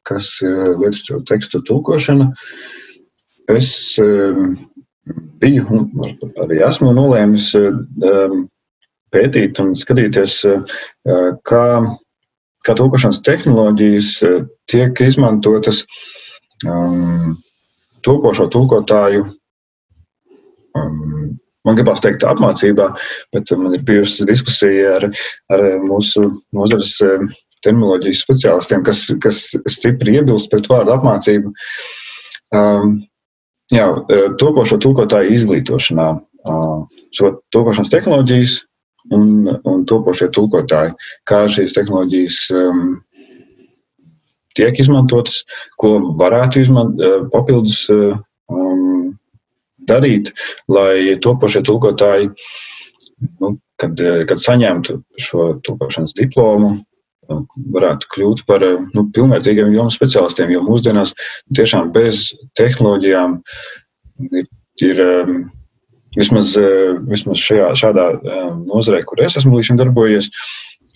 kas 0.09 0.28
ir 0.45 0.75
lietu 0.80 1.21
tekstu 1.28 1.62
tulkošana. 1.66 2.30
Es 3.50 3.73
um, 4.02 4.54
biju 5.42 5.66
un 5.75 5.88
arī 6.45 6.61
esmu 6.66 6.92
nolēmis 6.97 7.50
um, 7.59 8.47
pētīt 9.11 9.59
un 9.59 9.73
skatīties, 9.75 10.37
kā, 11.50 11.64
kā 12.62 12.76
tulkošanas 12.78 13.19
tehnoloģijas 13.26 14.11
tiek 14.71 15.02
izmantotas 15.02 15.83
um, 16.62 17.35
tulkošo 18.07 18.47
tulkotāju 18.54 19.25
um, 20.78 21.35
man 21.66 21.78
gribās 21.78 22.02
teikt, 22.04 22.25
apmācībā, 22.26 22.88
bet 23.35 23.52
man 23.59 23.76
ir 23.76 23.85
bijusi 23.87 24.26
diskusija 24.28 24.97
ar, 24.99 25.09
ar 25.52 25.64
mūsu 25.85 26.26
nozares 26.57 26.97
terminoloģijas 27.66 28.22
speciālistiem, 28.24 28.84
kas, 28.86 29.04
kas 29.22 29.42
stipri 29.70 30.16
iebilst 30.18 30.50
pret 30.52 30.68
vārdu 30.70 30.94
apmācību. 30.94 31.52
Um, 32.56 32.96
jā, 33.72 33.86
e, 34.10 34.22
topošo 34.40 34.80
tulkotāju 34.82 35.34
izglītošanā, 35.36 36.08
uh, 36.50 37.04
šo 37.14 37.34
topošanas 37.54 37.92
tehnoloģijas 37.92 38.56
un, 39.14 39.28
un 39.68 39.84
topošie 39.88 40.30
tulkotāji, 40.34 40.96
kā 41.28 41.44
šīs 41.52 41.76
tehnoloģijas 41.76 42.40
um, 42.56 42.82
tiek 44.58 44.82
izmantotas, 44.82 45.44
ko 45.80 45.96
varētu 46.20 46.64
izmantot 46.64 47.06
uh, 47.06 47.28
papildus 47.32 47.84
uh, 47.94 48.18
um, 48.50 49.14
darīt, 49.90 50.32
lai 50.70 51.16
topošie 51.22 51.62
tulkotāji, 51.66 52.30
nu, 53.40 53.56
kad, 53.80 54.00
kad 54.28 54.40
saņemtu 54.40 55.00
šo 55.20 55.52
tulkošanas 55.66 56.16
diplomu, 56.18 56.78
varētu 57.75 58.10
kļūt 58.14 58.44
par 58.49 58.64
nu, 58.94 59.06
pilnvērtīgiem 59.14 59.72
jomu 59.76 59.92
speciālistiem, 59.94 60.52
jo 60.54 60.64
mūsdienās 60.66 61.14
tiešām 61.56 61.92
bez 61.94 62.30
tehnoloģijām 62.58 63.38
ir, 64.40 64.50
ir 64.87 65.02
um, 65.04 65.40
vismaz, 66.18 66.52
uh, 66.60 66.99
vismaz 67.10 67.42
šajā, 67.42 67.70
šādā 67.80 68.10
um, 68.18 68.64
nozarē, 68.70 69.02
kur 69.08 69.22
es 69.25 69.38
esmu 69.40 69.58
līdz 69.58 69.70
šim 69.70 69.80
darbojies, 69.80 70.30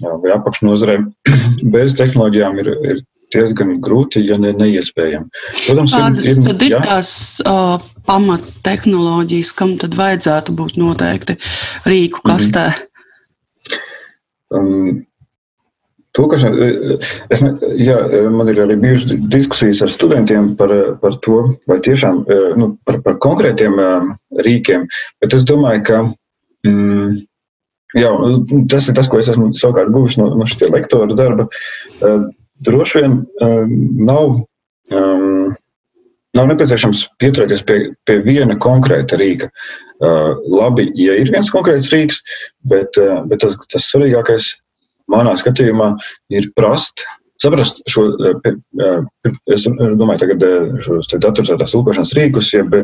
vai 0.03 0.35
apakšnozarē, 0.35 1.01
bez 1.75 1.97
tehnoloģijām 2.01 2.63
ir, 2.65 2.73
ir 2.93 3.03
diezgan 3.35 3.79
grūti, 3.83 4.23
ja 4.29 4.37
ne 4.39 4.53
neiespējami. 4.55 5.31
Protams, 5.65 5.95
Kādas 5.95 6.29
ir, 6.29 6.39
ir, 6.39 6.49
tad 6.49 6.65
ir 6.67 6.75
jā. 6.77 6.83
tās 6.85 7.13
uh, 7.43 7.83
pamattehnoloģijas, 8.09 9.55
kam 9.59 9.75
tad 9.81 9.97
vajadzētu 9.99 10.55
būt 10.59 10.77
noteikti 10.81 11.39
rīku 11.89 12.23
kastē? 12.27 12.69
Mm 12.69 12.79
-hmm. 12.79 12.91
Um, 14.55 15.07
Tulkošana, 16.15 16.57
e, 16.57 16.67
e, 16.95 16.97
es, 17.35 17.43
ne, 17.43 17.53
jā, 17.75 17.97
e, 18.07 18.21
man 18.31 18.51
ir 18.53 18.61
arī 18.63 18.77
bijušas 18.79 19.17
diskusijas 19.33 19.83
ar 19.83 19.91
studentiem 19.91 20.53
par, 20.59 20.71
par 21.03 21.17
to, 21.27 21.41
vai 21.71 21.81
tiešām 21.83 22.23
nu, 22.61 22.69
par, 22.87 23.01
par 23.03 23.19
konkrētiem 23.25 23.81
rīkiem, 24.47 24.87
bet 25.25 25.35
es 25.35 25.47
domāju, 25.51 25.83
ka 25.89 26.01
mm, 26.71 27.19
jā, 27.99 28.15
tas 28.71 28.89
ir 28.89 28.99
tas, 29.01 29.11
ko 29.11 29.19
es 29.19 29.33
esmu 29.35 29.51
savukārt 29.59 29.91
guvis 29.95 30.19
no, 30.21 30.31
no 30.39 30.47
šī 30.47 30.71
lektora 30.71 31.19
darba. 31.19 31.49
Droši 32.65 33.03
vien 33.03 33.19
nav, 34.07 34.37
um, 34.95 35.55
nav 36.39 36.51
nepieciešams 36.51 37.09
pieturēties 37.23 37.65
pie, 37.67 37.79
pie 38.07 38.21
viena 38.23 38.55
konkrēta 38.63 39.19
rīka. 39.19 39.51
Uh, 40.05 40.35
labi, 40.51 40.89
ja 40.99 41.15
ir 41.19 41.31
viens 41.35 41.51
konkrēts 41.55 41.91
rīks, 41.93 42.23
bet, 42.71 42.99
uh, 43.03 43.23
bet 43.31 43.43
tas, 43.43 43.59
tas 43.71 43.87
svarīgākais 43.91 44.55
manā 45.13 45.35
skatījumā 45.39 45.93
ir 46.35 46.51
prast. 46.57 47.05
Saprast 47.43 47.81
šo, 47.91 48.05
eh, 48.23 48.53
eh, 48.81 49.33
es 49.53 49.67
domāju, 49.67 50.21
tagad 50.23 50.45
eh, 50.47 50.69
šos 50.85 51.11
datorizētās 51.13 51.75
tulkošanas 51.75 52.15
rīkus, 52.17 52.53
jeb 52.55 52.77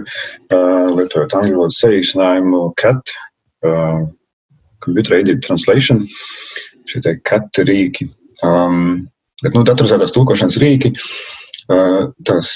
lietojot 0.96 1.36
angļu 1.38 1.60
valodas 1.60 1.78
saīsinājumu 1.84 2.64
CAT, 2.80 3.14
Computer 4.80 5.18
Aided 5.18 5.42
Translation, 5.44 6.02
šie 6.90 7.02
te 7.04 7.14
CAT 7.28 7.62
rīki. 7.68 8.08
Um, 8.42 9.06
bet, 9.44 9.52
nu, 9.54 9.62
datorizētās 9.68 10.14
tulkošanas 10.16 10.56
rīki 10.62 10.94
tās, 12.26 12.48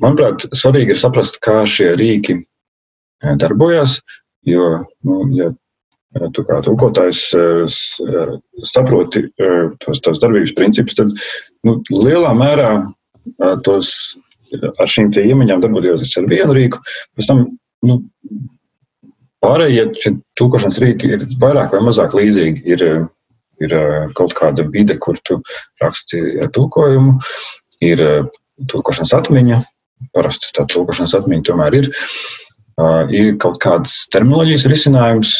manuprāt, 0.00 0.46
svarīgi 0.56 0.94
ir 0.94 1.00
saprast, 1.00 1.40
kā 1.44 1.64
šie 1.68 1.90
rīki 1.98 2.38
darbojas, 3.42 3.98
jo, 4.48 4.70
nu, 5.04 5.18
ja 5.36 5.50
tu 6.34 6.44
kā 6.46 6.58
tulkotājs 6.66 7.20
saproti 8.66 9.26
tos, 9.84 10.02
tos 10.02 10.22
darbības 10.22 10.54
principus, 10.58 10.98
tad 10.98 11.12
nu, 11.66 11.78
lielā 11.90 12.32
mērā 12.36 12.72
tos 13.66 13.92
ar 14.50 14.90
šīm 14.90 15.12
iemaņām 15.14 15.62
darboties 15.62 16.16
ar 16.18 16.26
vienu 16.30 16.56
rīku, 16.56 16.80
pēc 17.14 17.30
tam 17.30 17.44
nu, 17.86 18.00
pārējie 19.44 19.86
tulkošanas 20.38 20.80
rīki 20.82 21.14
ir 21.14 21.24
vairāk 21.42 21.76
vai 21.76 21.84
mazāk 21.86 22.16
līdzīgi. 22.18 22.64
Ir, 22.74 22.84
ir 23.62 23.76
kaut 24.18 24.34
kāda 24.36 24.66
vide, 24.72 24.98
kur 24.98 25.18
tu 25.28 25.40
raksti 25.82 26.48
tulkojumu, 26.56 27.18
ir 27.86 28.04
tulkošanas 28.70 29.14
atmiņa, 29.20 29.62
parasti 30.16 30.52
tā 30.56 30.66
tulkošanas 30.72 31.16
atmiņa 31.20 31.48
tomēr 31.48 31.80
ir. 31.82 31.90
Ir 33.12 33.34
kaut 33.42 33.58
kādas 33.60 34.06
terminoloģijas 34.14 34.68
risinājums, 34.72 35.34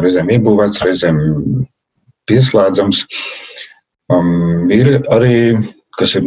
reizēm 0.00 0.32
iebūvēts, 0.36 0.82
reizēm 0.86 1.20
pieslēdzams. 2.30 3.04
Um, 4.12 4.70
ir 4.74 4.98
arī, 5.12 5.36
kas 5.98 6.16
ir 6.18 6.26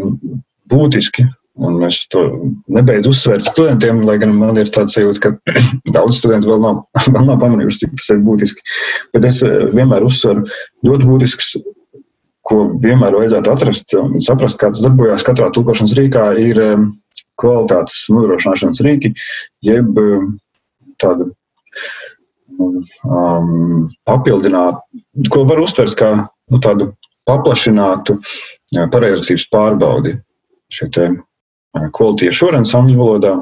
būtiski, 0.71 1.27
Un 1.57 1.79
es 1.87 2.03
to 2.13 2.21
nebeidzu 2.69 3.09
uzsvērt 3.09 3.47
studentiem, 3.47 4.03
lai 4.05 4.17
gan 4.21 4.35
man 4.37 4.59
ir 4.61 4.69
tāds 4.73 4.93
sajūta, 4.93 5.21
ka 5.23 5.55
daudz 5.95 6.19
studentu 6.19 6.51
vēl 6.51 6.61
nav, 6.61 6.83
vēl 7.15 7.25
nav 7.25 7.39
pamanījuši, 7.41 7.79
cik 7.83 7.95
tas 7.97 8.11
ir 8.13 8.21
būtiski. 8.27 8.65
Bet 9.15 9.25
es 9.29 9.41
eh, 9.45 9.57
vienmēr 9.73 10.05
uzsveru 10.05 10.45
ļoti 10.85 11.09
būtisks, 11.09 11.55
ko 12.47 12.59
vienmēr 12.83 13.17
vajadzētu 13.17 13.51
atrast 13.51 13.97
un 13.99 14.21
saprast, 14.23 14.59
kā 14.61 14.69
tas 14.71 14.83
darbojas 14.85 15.25
katrā 15.27 15.49
tulkošanas 15.55 15.97
rīkā, 15.97 16.27
ir 16.43 16.61
eh, 16.61 16.85
kvalitātes 17.41 18.05
nodrošināšanas 18.13 18.83
rīki, 18.85 19.15
jeb 19.65 19.97
eh, 20.03 20.29
tādu 21.01 21.31
um, 22.57 23.87
papildinātu, 24.07 25.01
ko 25.33 25.45
var 25.49 25.61
uztvert 25.63 25.95
kā 25.99 26.11
nu, 26.17 26.59
tādu 26.63 26.91
paplašinātu 27.27 28.17
pareizības 28.93 29.47
pārbaudi. 29.53 30.15
Šie 30.73 30.89
quality 31.95 32.29
assurance 32.31 32.75
angļu 32.75 32.97
valodā, 32.99 33.33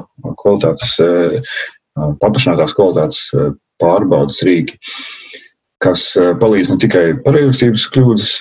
kvalitātes, 0.42 0.96
paplašinātās 2.22 2.74
kvalitātes 2.76 3.22
pārbaudas 3.82 4.42
rīki, 4.46 4.78
kas 5.82 6.08
palīdz 6.40 6.72
ne 6.72 6.80
tikai 6.82 7.06
pareizības 7.26 7.86
kļūdas 7.94 8.32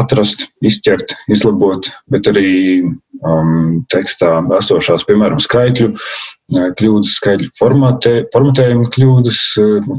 atrast, 0.00 0.46
izķert, 0.64 1.14
izlabot, 1.32 1.90
bet 2.12 2.28
arī 2.30 2.82
um, 3.26 3.82
tekstā 3.92 4.34
esošās, 4.58 5.06
piemēram, 5.08 5.40
skaitļu 5.42 5.92
kļūdas, 6.78 7.16
skaitļu 7.20 7.50
formatē, 7.58 8.14
formatējuma 8.34 8.90
kļūdas, 8.94 9.40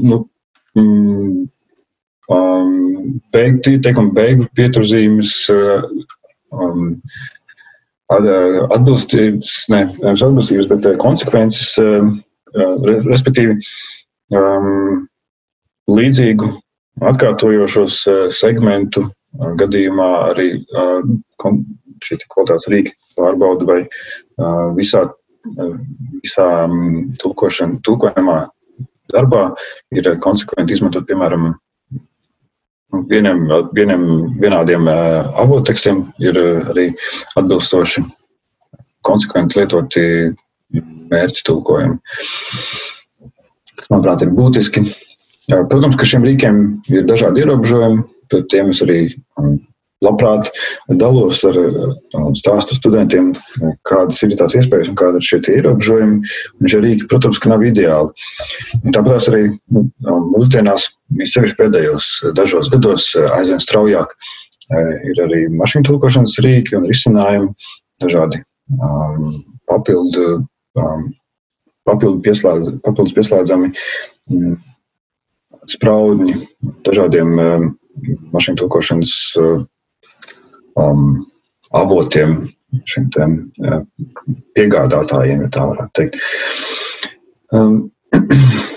nu, 0.04 0.20
um, 0.80 1.46
beigti, 3.34 3.78
teikuma 3.84 4.14
beigu 4.16 4.48
pieturzīmes, 4.58 5.36
um, 6.54 6.90
atbilstības, 8.14 9.54
ne, 9.72 9.86
nevis 10.02 10.22
atbilstības, 10.22 10.68
bet 10.70 10.88
konsekvences, 11.02 11.72
respektīvi 13.08 13.56
līdzīgu 15.90 16.50
atkārtojošos 17.10 17.96
segmentu 18.38 19.08
gadījumā 19.58 20.10
arī 20.28 20.48
šī 22.04 22.20
kvalitātes 22.28 22.68
rīka 22.70 22.94
pārbauda 23.18 23.68
vai 23.68 23.80
visā, 24.78 25.04
visā 26.22 26.48
tulkojumā 27.22 28.38
darbā 29.12 29.44
ir 29.94 30.08
konsekventi 30.24 30.76
izmantot, 30.76 31.06
piemēram, 31.08 31.52
vieniem, 33.10 33.44
vieniem 33.74 34.04
vienādiem 34.40 34.88
avottekstiem 34.88 36.04
ir 36.22 36.38
arī 36.70 36.90
atbilstoši 37.38 38.04
konsekventi 39.04 39.60
lietoti 39.60 40.04
mērķi 41.12 41.44
tulkojumi. 41.46 41.98
Tas, 43.74 43.90
manuprāt, 43.90 44.24
ir 44.24 44.32
būtiski. 44.34 44.86
Protams, 45.50 45.98
ka 46.00 46.08
šiem 46.08 46.24
rīkiem 46.24 46.60
ir 46.92 47.04
dažādi 47.08 47.42
ierobežojumi, 47.44 48.04
tad 48.32 48.48
tiem 48.52 48.70
es 48.72 48.80
arī 48.86 48.98
labprāt 50.02 50.50
dalos 51.00 51.42
ar 51.48 51.58
stāstu 52.36 52.76
studentiem, 52.76 53.32
kādas 53.88 54.20
ir 54.26 54.34
tās 54.38 54.56
iespējas 54.58 54.90
un 54.92 54.98
kāda 54.98 55.20
ir 55.20 55.26
šie 55.26 55.40
ierobežojumi. 55.54 56.32
Šie 56.70 56.80
rīki, 56.84 57.08
protams, 57.10 57.40
ka 57.40 57.52
nav 57.52 57.64
ideāli. 57.66 58.12
Un 58.82 58.96
tāpēc 58.96 59.28
arī 59.32 59.42
nu, 59.74 59.86
mūsdienās, 60.34 60.88
sevišķi 61.34 61.60
pēdējos 61.60 62.10
dažos 62.38 62.70
gados, 62.72 63.12
aizvien 63.36 63.62
straujāk 63.62 64.16
ir 65.04 65.20
arī 65.24 65.44
mašīnu 65.52 65.88
tulkošanas 65.88 66.38
rīki 66.44 66.78
un 66.78 66.86
risinājumi, 66.88 67.52
dažādi 68.02 68.40
um, 68.80 69.42
papildu, 69.68 70.44
um, 70.80 71.04
papildu 71.84 72.22
pieslēdz, 72.24 72.72
papildus 72.86 73.14
pieslēdzami 73.16 73.70
um, 74.32 74.56
spraudņi 75.68 76.38
dažādiem 76.88 77.36
um, 77.36 77.68
mašīnu 78.32 78.62
tulkošanas 78.62 79.14
uh, 79.40 79.62
um, 80.80 81.24
avotiem, 81.74 82.36
šiem 82.90 83.10
tiem, 83.14 83.36
uh, 83.64 83.82
piegādātājiem, 84.58 85.44
ja 85.46 85.50
tā 85.54 85.66
varētu 85.70 86.00
teikt. 86.00 86.22
Um, 87.54 87.84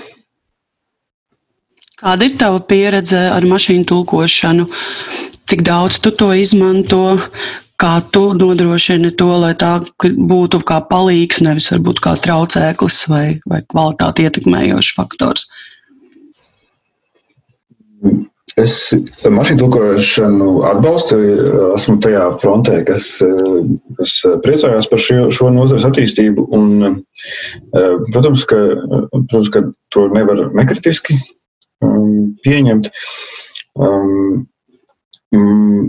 Kāda 1.98 2.28
ir 2.28 2.36
tava 2.38 2.60
pieredze 2.62 3.18
ar 3.34 3.46
mašīnu 3.50 3.88
tulkošanu? 3.90 4.68
Cik 5.50 5.64
daudz 5.66 5.98
tu 6.04 6.12
to 6.14 6.30
izmanto? 6.38 7.18
Kā 7.82 7.96
tu 8.14 8.32
nodrošini 8.38 9.12
to, 9.18 9.30
lai 9.42 9.54
tā 9.58 9.80
būtu 10.02 10.62
kā 10.66 10.78
palīgs, 10.90 11.42
nevis 11.46 11.70
varbūt 11.74 12.02
kā 12.06 12.14
traucēklis 12.22 13.00
vai, 13.10 13.26
vai 13.50 13.64
kvalitāti 13.70 14.26
ietekmējošs 14.26 14.94
faktors? 14.98 15.46
Es 18.58 18.74
mašīnu 19.22 19.60
tulkošanu 19.62 20.48
atbalstu. 20.66 21.20
Esmu 21.76 22.00
tajā 22.02 22.24
frontē, 22.42 22.80
kas, 22.88 23.12
kas 24.00 24.14
priecājās 24.46 24.90
par 24.90 25.04
šo, 25.04 25.28
šo 25.34 25.52
nozares 25.54 25.86
attīstību. 25.86 26.48
Un, 26.58 26.98
protams, 28.16 28.48
ka, 28.50 28.64
protams, 29.14 29.52
ka 29.54 29.64
to 29.94 30.08
nevar 30.16 30.48
nekritiski 30.58 31.20
um, 31.86 32.34
pieņemt. 32.48 32.90
Um, 33.78 34.48
um, 35.38 35.88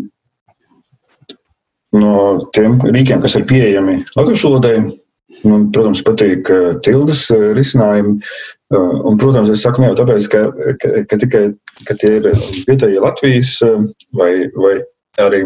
no 1.96 2.14
tiem 2.52 2.76
rīkiem, 2.84 3.24
kas 3.24 3.40
ir 3.40 3.48
pieejami 3.48 4.02
latviešu 4.12 4.50
valodai, 4.52 4.76
Man, 5.46 5.68
protams, 5.74 6.02
patīk 6.06 6.48
tildes 6.86 7.26
risinājumi. 7.54 8.18
Un, 8.68 9.16
protams, 9.16 9.48
es 9.48 9.62
saku 9.64 9.80
ne 9.80 9.88
jau 9.88 9.96
tāpēc, 10.02 10.26
ka, 10.28 10.40
ka, 10.82 10.88
ka 11.08 11.18
tikai 11.22 11.42
ka 11.88 11.96
tie 12.00 12.18
ir 12.18 12.28
vietējie 12.68 13.00
Latvijas 13.00 13.54
vai, 14.18 14.32
vai 14.52 14.74
arī, 15.22 15.40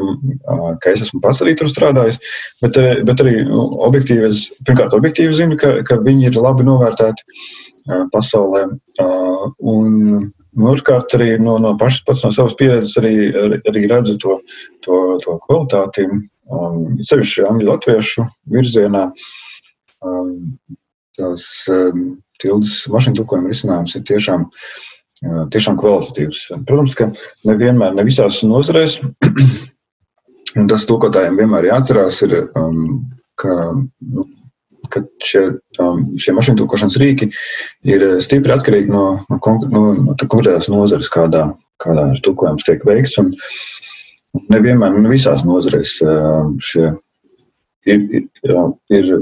ka 0.83 0.93
es 0.93 1.05
esmu 1.07 1.21
pats 1.25 1.43
arī 1.45 1.55
tur 1.59 1.71
strādājis, 1.71 2.19
bet, 2.65 2.79
bet 3.07 3.23
arī 3.25 3.37
nu, 3.47 3.65
objektīvi, 3.87 4.27
es, 4.29 4.49
pirmkārt, 4.67 4.97
objektīvi 4.97 5.39
zinu, 5.39 5.59
ka, 5.61 5.79
ka 5.87 6.01
viņi 6.03 6.29
ir 6.31 6.39
labi 6.41 6.67
novērtēti 6.69 7.99
pasaulē. 8.15 8.69
Un, 9.73 10.31
Otrkārt, 10.53 11.15
arī 11.17 11.39
no, 11.41 11.55
no 11.57 11.71
pašas 11.81 12.03
pats 12.05 12.23
no 12.27 12.29
savas 12.37 12.53
pieredzes 12.59 12.99
arī, 13.01 13.13
arī 13.71 13.87
redzu 13.89 14.19
to, 14.21 14.35
to, 14.85 14.99
to 15.25 15.39
kvalitāti, 15.47 16.05
um, 16.53 16.99
sevišķi 17.01 17.47
angļu 17.49 17.71
latviešu 17.71 18.27
virzienā. 18.53 19.07
Um, 20.05 20.35
tās 21.17 21.47
um, 21.73 22.03
tildes 22.43 22.75
mašīnu 22.93 23.21
tulkojuma 23.21 23.53
risinājums 23.53 23.97
ir 23.99 24.05
tiešām, 24.11 24.45
uh, 24.49 25.43
tiešām 25.55 25.79
kvalitatīvs. 25.81 26.45
Protams, 26.69 26.97
ka 26.99 27.11
nevienmēr, 27.49 27.97
ne 27.97 28.07
visās 28.09 28.43
nozarēs, 28.47 29.01
un 30.61 30.71
tas 30.71 30.87
tulkotājiem 30.91 31.41
vienmēr 31.41 31.71
jāatcerās, 31.71 32.23
ir, 32.27 32.39
um, 32.59 33.03
ka, 33.41 33.59
nu, 34.13 34.27
ka 34.93 35.05
šie, 35.25 35.45
šie 36.21 36.35
mašīnu 36.37 36.61
tulkošanas 36.61 36.99
rīki 37.01 37.31
ir 37.89 38.09
stipri 38.25 38.55
atkarīgi 38.55 38.93
no, 38.93 39.07
no, 39.31 39.39
no, 39.73 39.85
no 40.03 40.17
konkrētās 40.21 40.69
nozares, 40.73 41.11
kādā, 41.13 41.49
kādā 41.83 42.11
tulkojums 42.27 42.67
tiek 42.69 42.85
veikts. 42.89 43.17
Un 43.23 43.33
nevienmēr, 44.53 44.99
ne 44.99 45.13
visās 45.13 45.47
nozarēs 45.49 45.97
uh, 46.05 46.53
šie 46.65 46.91
ir, 47.87 48.05
ir, 48.19 48.27
ir 48.93 49.13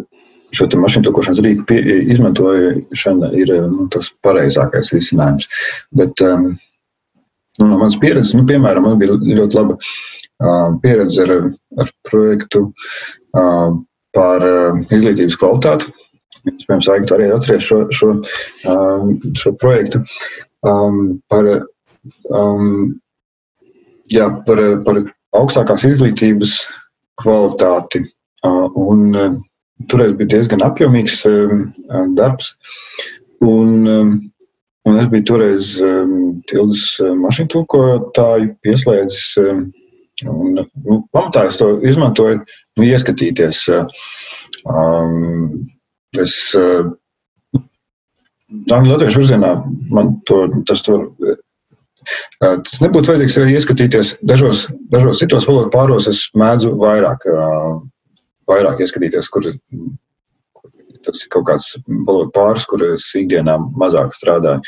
šo 0.56 0.68
mašīnu 0.82 1.06
tulkošanas 1.06 1.42
rīku 1.44 1.66
pie, 1.68 1.78
izmantošana 2.14 3.30
ir 3.38 3.52
nu, 3.70 3.86
tas 3.92 4.10
pareizākais 4.24 4.92
risinājums. 4.96 5.48
Bet 5.96 6.22
um, 6.26 6.50
nu, 7.60 7.68
no 7.68 7.76
manas 7.76 7.98
pieredzes, 8.02 8.34
nu, 8.38 8.46
piemēram, 8.48 8.88
man 8.88 8.98
bija 9.00 9.16
ļoti 9.18 9.58
laba 9.58 9.76
uh, 9.78 10.76
pieredze 10.82 11.24
ar, 11.26 11.34
ar 11.84 11.94
projektu 12.10 12.66
uh, 12.70 13.78
par 14.16 14.46
izglītības 14.90 15.38
kvalitāti. 15.38 15.92
Iespējams, 16.48 16.88
Aigta 16.90 17.16
arī 17.16 17.28
atceries 17.30 17.66
šo, 17.68 17.82
šo, 17.92 18.14
šo 19.36 19.50
projektu 19.60 20.00
par, 21.30 21.48
jā, 24.14 24.28
par, 24.46 24.62
par 24.86 25.00
augstākās 25.36 25.84
izglītības 25.90 26.56
kvalitāti. 27.20 28.02
Un, 28.46 29.04
toreiz 29.88 30.12
bija 30.18 30.36
diezgan 30.36 30.66
apjomīgs 30.66 31.22
darbs. 32.18 32.54
Un, 33.40 33.88
Un 34.88 34.96
es 34.96 35.10
biju 35.12 35.26
toreiz 35.28 35.74
um, 35.84 36.14
Tildes 36.48 36.84
mašīnu 37.20 37.52
tulkotāju 37.52 38.54
pieslēdzis. 38.64 39.26
Um, 39.42 39.66
un, 40.30 40.62
nu, 40.86 40.96
pamatā 41.12 41.44
es 41.50 41.60
to 41.60 41.74
izmantoju, 41.84 42.40
nu, 42.78 42.86
ieskatīties. 42.88 43.66
Um, 44.64 45.68
es 46.18 46.34
uh, 46.58 46.88
Angļu 48.50 48.96
latviešu 48.96 49.20
virzienā 49.20 49.52
man 49.94 50.16
to, 50.26 50.40
tas 50.66 50.82
tur. 50.82 51.10
Uh, 51.20 52.56
tas 52.64 52.80
nebūtu 52.80 53.12
vajadzīgs 53.12 53.36
arī 53.42 53.58
ieskatīties. 53.60 54.14
Dažos, 54.26 54.64
dažos 54.90 55.20
citos 55.20 55.46
valodu 55.46 55.70
pāros 55.76 56.08
es 56.10 56.24
mēdzu 56.40 56.72
vairāk, 56.80 57.28
uh, 57.28 57.76
vairāk 58.50 58.82
ieskatīties, 58.84 59.30
kur 59.32 59.48
tas 61.04 61.22
ir 61.24 61.30
kaut 61.32 61.46
kāds 61.48 61.72
valodu 62.06 62.28
pāris, 62.34 62.66
kur 62.68 62.82
es 62.90 63.06
ikdienā 63.16 63.56
mazāk 63.80 64.12
strādāju. 64.16 64.60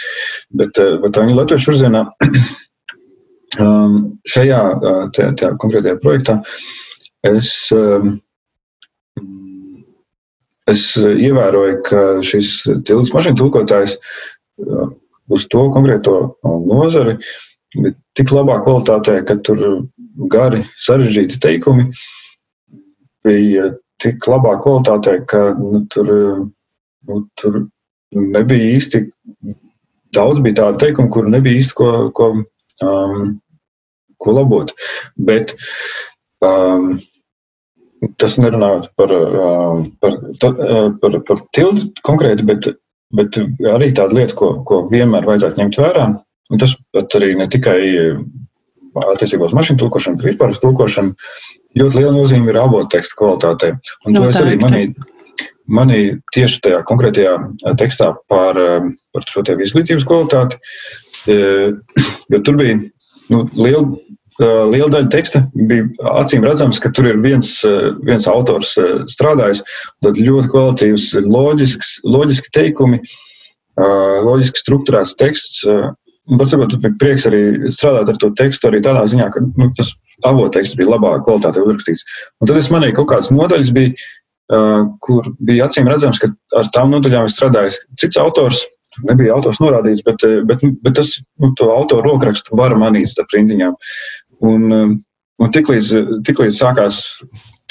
Bet, 0.57 0.79
eh, 0.81 0.97
bet 1.03 1.19
angļu 1.21 1.37
latviešu 1.39 1.73
virzienā 1.73 2.07
um, 3.67 3.99
šajā 4.33 4.63
tā, 5.17 5.29
tā 5.41 5.53
konkrētajā 5.61 6.01
projektā 6.01 6.39
es, 7.29 7.53
um, 7.77 8.17
es 10.73 10.89
ievēroju, 10.97 11.79
ka 11.91 12.03
šis 12.25 12.57
tilts 12.89 13.13
mašīnu 13.13 13.43
tulkotājs 13.43 13.99
uh, 14.01 14.89
uz 15.33 15.49
to 15.53 15.69
konkrēto 15.75 16.19
nozari 16.43 17.19
bet 17.81 17.97
tik 18.19 18.33
labā 18.35 18.59
kvalitātē, 18.65 19.21
ka 19.29 19.39
tur 19.45 19.63
gari 20.33 20.63
sarežģīti 20.85 21.41
teikumi 21.43 21.89
bija 23.27 23.71
tik 24.03 24.27
labā 24.31 24.57
kvalitātē, 24.63 25.21
ka 25.31 25.43
nu, 25.59 25.85
tur, 25.93 26.11
nu, 27.09 27.21
tur 27.39 27.61
nebija 28.13 28.75
īsti 28.77 29.05
daudz 30.17 30.43
bija 30.45 30.61
tādu 30.63 30.83
teikumu, 30.83 31.11
kur 31.13 31.31
nebija 31.33 31.61
īsti 31.61 31.79
ko, 31.79 31.89
ko, 32.17 32.29
um, 32.85 33.33
ko 34.23 34.37
labot. 34.37 34.75
Bet 35.17 35.55
um, 36.45 36.99
tas 38.21 38.37
nerunājot 38.43 38.91
par, 38.99 39.15
um, 39.15 39.87
par, 40.03 40.19
uh, 40.43 40.91
par, 41.01 41.19
par 41.29 41.43
tildu 41.57 41.89
konkrēti, 42.07 42.47
bet, 42.49 42.69
bet 43.17 43.41
arī 43.73 43.93
tāda 43.97 44.19
lieta, 44.19 44.37
ko, 44.39 44.55
ko 44.69 44.85
vienmēr 44.93 45.29
vajadzētu 45.29 45.63
ņemt 45.63 45.81
vērā. 45.81 46.07
Un 46.53 46.61
tas 46.61 46.75
arī 47.17 47.33
ne 47.39 47.47
tikai 47.49 47.81
attiecībā 48.93 49.47
uz 49.49 49.55
mašīnu 49.57 49.81
tulkošanu, 49.81 50.19
bet 50.21 50.33
vispār 50.33 50.53
uz 50.53 50.61
tulkošanu 50.61 51.15
ļoti 51.79 51.99
liela 51.99 52.13
nozīme 52.15 52.53
ir 52.53 52.61
avotu 52.61 52.93
teksta 52.97 53.19
kvalitātei. 53.19 53.75
Un 54.07 54.17
no, 54.17 54.25
to 54.25 54.33
es 54.33 54.41
arī 54.41 54.57
manī, 54.61 54.83
manī 55.73 56.01
tieši 56.35 56.63
tajā 56.67 56.83
konkrētajā 56.89 57.37
tekstā 57.81 58.13
par, 58.33 58.59
par 59.15 59.29
šo 59.29 59.45
izglītības 59.55 60.09
kvalitāti, 60.09 60.59
jo 62.33 62.43
tur 62.43 62.59
bija 62.61 62.81
nu, 63.33 63.47
liela. 63.59 63.87
Liela 64.43 64.89
daļa 64.91 65.11
teksta 65.13 65.43
bija 65.69 65.85
acīm 66.19 66.43
redzams, 66.43 66.79
ka 66.83 66.91
tur 66.97 67.05
ir 67.07 67.19
viens, 67.23 67.51
viens 68.03 68.25
autors 68.27 68.73
strādājis. 69.13 69.61
Tad 70.03 70.17
ļoti 70.19 70.49
kvalitīvs, 70.51 71.05
loģisks, 71.29 71.91
loģiski 72.09 72.51
teikumi, 72.57 72.99
loģiski 73.79 74.65
struktūrēts 74.65 75.15
teksts, 75.21 75.61
varbūt 76.33 76.79
bija 76.81 76.97
prieks 76.99 77.29
arī 77.29 77.43
strādāt 77.77 78.11
ar 78.15 78.19
to 78.25 78.33
tekstu, 78.41 78.73
arī 78.73 78.81
tādā 78.83 79.05
ziņā, 79.13 79.29
ka 79.37 79.45
nu, 79.45 79.69
tas 79.77 79.93
avoteksts 80.29 80.79
bija 80.79 80.95
labākā 80.95 81.23
kvalitātē 81.27 81.63
uzrakstīts. 81.65 82.05
Un 82.41 82.51
tad 82.51 82.61
es 82.61 82.71
manīju, 82.73 82.97
ka 82.97 83.03
kaut 83.03 83.11
kādas 83.15 83.33
nodaļas 83.35 83.73
bija, 83.77 83.93
uh, 84.53 84.85
kur 85.05 85.31
bija 85.41 85.69
acīm 85.69 85.91
redzams, 85.91 86.21
ka 86.23 86.33
ar 86.59 86.71
tām 86.75 86.93
nodaļām 86.95 87.29
ir 87.29 87.35
strādājis 87.35 87.81
cits 88.01 88.21
autors. 88.21 88.65
Nebija 89.09 89.33
autors 89.33 89.57
norādīts, 89.63 90.03
bet, 90.05 90.21
bet, 90.45 90.61
bet 90.85 90.99
tas 90.99 91.15
nu, 91.41 91.55
autoru 91.73 92.11
rokrakstu 92.11 92.59
var 92.61 92.75
manīt 92.77 93.09
starp 93.09 93.33
rindiņām. 93.33 93.79
Un, 94.45 94.67
un 95.41 95.55
tiklīdz, 95.55 95.95
tiklīdz 96.29 96.59
sākās 96.61 96.99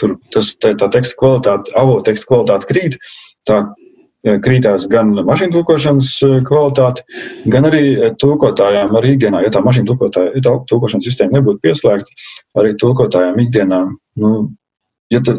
tur, 0.02 0.16
tas, 0.34 0.56
tā, 0.58 0.74
tā 0.80 0.90
teksta 0.96 1.20
kvalitāte, 1.20 1.76
avotu 1.78 2.08
teksta 2.10 2.32
kvalitāte 2.32 2.70
krīt, 2.72 2.98
tā 3.46 3.62
krītās 4.24 4.86
gan 4.92 5.14
mašīnu 5.26 5.56
tulkošanas 5.56 6.10
eh, 6.26 6.36
kvalitāte, 6.46 7.06
gan 7.54 7.66
arī 7.70 7.84
eh, 7.96 8.12
tulkotājām 8.22 8.94
arī 8.98 9.16
ikdienā. 9.16 9.42
Ja 9.46 9.54
tā 9.54 9.64
mašīnu 9.66 9.98
tulkošanas 10.70 11.08
sistēma 11.08 11.40
nebūtu 11.40 11.64
pieslēgta, 11.66 12.18
arī 12.62 12.76
tulkotājām 12.82 13.40
ikdienā, 13.46 13.82
nu, 14.22 14.34
ja, 15.14 15.24
ta, 15.26 15.38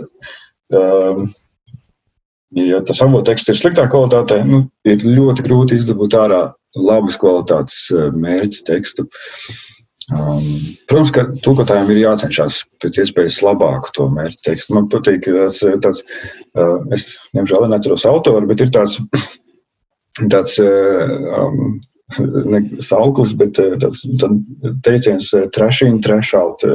um, 0.75 1.29
ja 2.59 2.83
tas 2.89 3.03
avoteksts 3.05 3.55
ir 3.55 3.61
sliktā 3.61 3.87
kvalitātē, 3.93 4.43
nu, 4.49 4.65
ir 4.89 5.07
ļoti 5.07 5.47
grūti 5.47 5.79
izdabūt 5.79 6.19
ārā 6.19 6.43
labas 6.79 7.21
kvalitātes 7.21 7.85
mērķa 7.93 8.67
tekstu. 8.67 9.07
Um, 10.13 10.43
protams, 10.91 11.13
ka 11.15 11.25
tulkotājiem 11.45 11.93
ir 11.95 12.03
jācenšas 12.03 12.63
pēc 12.83 13.01
iespējas 13.05 13.41
labāku 13.47 13.95
to 13.97 14.09
mērķu 14.13 14.45
tekstu. 14.49 14.77
Man 14.77 14.91
patīk 14.93 15.29
tas, 15.29 15.63
tāds, 15.85 16.03
uh, 16.59 16.83
es 16.95 17.15
nemžēl 17.37 17.69
neatceros 17.73 18.05
autoru, 18.11 18.49
bet 18.51 18.65
ir 18.65 18.73
tāds, 18.75 18.99
tāds 20.35 20.59
uh, 20.63 21.17
um, 21.39 21.81
ne 22.53 22.63
sauklis, 22.85 23.33
bet 23.41 23.57
tāds 23.57 24.05
teiciens 24.85 25.33
trash 25.57 25.85
in, 25.87 26.01
trash 26.05 26.35
out. 26.37 26.67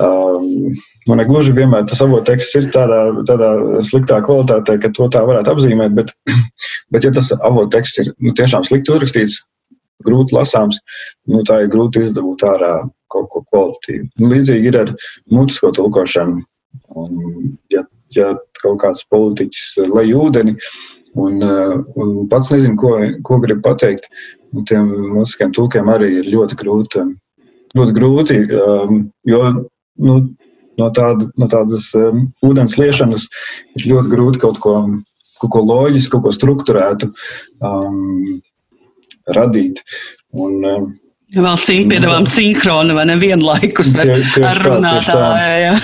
Um, 0.00 0.76
Man 1.06 1.22
ir 1.22 1.28
gluži 1.30 1.52
vienmēr 1.54 1.84
tas 1.86 2.00
avots 2.02 2.26
teksts 2.26 2.56
ir 2.58 2.64
tādā, 2.74 2.98
tādā 3.28 3.50
sliktā 3.86 4.18
kvalitātē, 4.26 4.74
ka 4.82 4.90
to 4.94 5.06
tā 5.14 5.22
varētu 5.28 5.52
apzīmēt, 5.52 5.94
bet, 5.94 6.10
bet 6.94 7.06
ja 7.06 7.12
tas 7.14 7.30
avots 7.36 7.70
teksts 7.74 8.02
ir 8.02 8.10
nu, 8.18 8.32
tiešām 8.34 8.66
slikti 8.66 8.94
uzrakstīts, 8.94 9.38
grūti 10.04 10.36
lasāms, 10.36 10.80
nu, 11.30 11.42
tā 11.46 11.62
ir 11.64 11.72
grūti 11.72 12.04
izdabūt 12.04 12.44
ārā 12.48 12.72
kaut 13.12 13.30
ko 13.32 13.42
kvalitatīvu. 13.50 14.08
Nu, 14.20 14.30
līdzīgi 14.32 14.72
ir 14.72 14.80
ar 14.82 14.92
mutisko 15.32 15.72
tulkošanu. 15.76 16.42
Un, 16.96 17.12
ja, 17.72 17.86
ja 18.14 18.34
kaut 18.60 18.80
kāds 18.82 19.06
politiķis 19.12 19.88
lej 19.94 20.12
ūdeni 20.18 20.56
un, 21.16 21.38
uh, 21.40 21.78
un 21.96 22.26
pats 22.32 22.50
nezina, 22.52 22.76
ko, 22.80 22.96
ko 23.24 23.38
grib 23.44 23.62
pateikt, 23.64 24.10
nu, 24.52 24.64
tiem 24.68 24.90
mutiskiem 25.14 25.54
tulkiem 25.56 25.88
arī 25.92 26.18
ir 26.20 26.28
ļoti 26.34 26.58
grūti. 26.60 27.06
Ļoti 27.76 27.96
grūti 27.96 28.42
um, 28.56 29.00
jo 29.28 29.40
nu, 29.52 30.18
no, 30.80 30.90
tāda, 30.96 31.28
no 31.40 31.48
tādas 31.52 31.88
um, 31.98 32.28
ūdens 32.46 32.76
liešanas 32.80 33.28
ir 33.78 33.88
ļoti 33.90 34.12
grūti 34.12 34.42
kaut 34.44 34.60
ko, 34.64 34.76
kaut 35.42 35.52
ko 35.52 35.64
loģisku, 35.64 36.18
kaut 36.18 36.28
ko 36.28 36.34
struktūrētu 36.36 37.10
um, 37.64 38.38
radīt. 39.34 39.82
Un, 40.36 40.56
um, 40.64 40.88
vēl 41.34 41.60
simtpiedāvām 41.60 42.26
nu, 42.26 42.30
sinhroni 42.30 42.96
vai 42.96 43.06
ne 43.10 43.18
vienlaikus 43.20 43.94
ar, 43.98 44.10
tie, 44.34 44.42
ar 44.46 44.60
runātāju. 44.66 45.76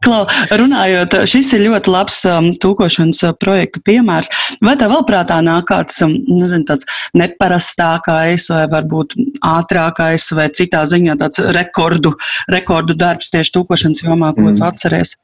Klau, 0.00 0.22
runājot, 0.56 1.12
šis 1.28 1.50
ir 1.58 1.66
ļoti 1.66 1.90
labs 1.92 2.22
um, 2.24 2.46
tūkošanas 2.56 3.18
uh, 3.26 3.34
projekta 3.36 3.82
piemērs. 3.84 4.30
Vai 4.64 4.72
tev 4.80 4.94
vēl 4.94 5.02
prātā 5.04 5.36
nāk 5.44 5.66
kāds, 5.68 5.98
um, 6.06 6.14
nezinu, 6.24 6.64
tāds 6.70 6.88
neparastākais 7.20 8.48
vai 8.48 8.62
varbūt 8.72 9.12
ātrākais 9.44 10.30
vai 10.38 10.48
citā 10.56 10.86
ziņā 10.88 11.18
tāds 11.20 11.44
rekordu, 11.52 12.14
rekordu 12.48 12.96
darbs 12.96 13.28
tieši 13.34 13.52
tūkošanas 13.58 14.00
jomā, 14.06 14.32
ko 14.38 14.48
mm. 14.48 14.56
tu 14.56 14.68
atceries? 14.70 15.18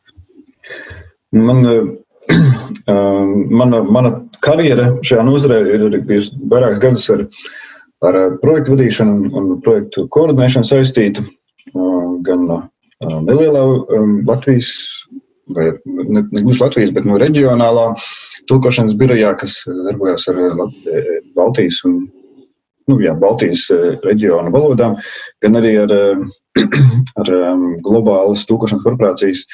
Man, 1.32 1.64
Um, 2.86 3.48
mana, 3.50 3.82
mana 3.82 4.25
karjera 4.44 4.90
šajā 5.06 5.24
nozarē 5.26 5.60
ir 5.76 5.98
bijusi 6.08 6.36
vairākus 6.50 6.82
gadus 6.82 7.08
ar, 7.14 7.24
ar 8.08 8.18
projektu 8.42 8.74
vadīšanu 8.74 9.30
un 9.36 9.52
projektu 9.64 10.06
koordinēšanu 10.12 10.68
saistīta. 10.68 11.24
Gan 12.26 12.48
nelielā 13.02 13.64
Latvijas, 14.26 14.70
vai 15.56 15.70
ne, 15.84 16.24
ne 16.24 16.42
gluži 16.42 16.62
Latvijas, 16.64 16.94
bet 16.96 17.08
no 17.08 17.20
reģionālā 17.22 17.88
tulkošanas 18.50 18.96
birojā, 18.98 19.34
kas 19.40 19.60
darbojas 19.66 20.28
ar 20.32 20.40
Baltijas 21.36 21.82
un 21.88 22.00
nu, 22.86 22.98
jā, 23.02 23.14
Baltijas 23.18 23.66
reģiona 24.04 24.52
valodām, 24.54 24.96
gan 25.42 25.58
arī 25.58 25.76
ar 25.82 25.94
ar 27.20 27.30
globālas 27.84 28.46
tūkošanas 28.48 28.84
korporācijas 28.84 29.44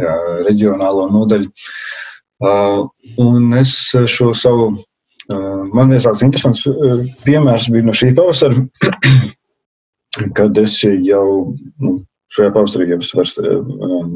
jā, 0.00 0.14
reģionālo 0.46 1.08
nodaļu. 1.12 1.50
Un 2.42 3.52
es 3.54 3.74
šo 4.10 4.32
savu, 4.34 4.70
man 5.30 5.92
liekas, 5.92 6.08
tāds 6.08 6.24
interesants 6.26 6.64
piemērs 7.26 7.68
bija 7.70 7.86
no 7.86 7.94
šī 7.94 8.12
pavasara, 8.18 8.64
kad 10.38 10.58
es 10.58 10.74
jau 10.82 11.26
nu, 11.82 11.94
šajā 12.34 12.54
pavasarī 12.56 12.88
jau 12.90 13.00
vairs 13.18 13.36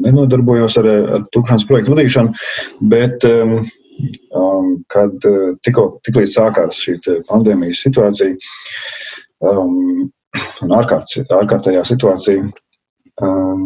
nenodarbojos 0.03 0.77
ar, 0.81 0.89
ar 1.17 1.25
tūkstošiem 1.35 1.69
projektu 1.69 1.95
vadīšanu, 1.95 2.35
bet 2.93 3.27
um, 3.29 4.75
kad 4.93 5.29
tikko 5.65 5.87
tiklīdz 6.05 6.35
sākās 6.35 6.83
šī 6.83 6.97
pandēmijas 7.29 7.85
situācija 7.87 8.35
um, 9.47 10.09
un 10.65 10.75
ārkārt, 10.77 11.15
ārkārtējā 11.33 11.85
situācija, 11.87 12.43
um, 13.23 13.63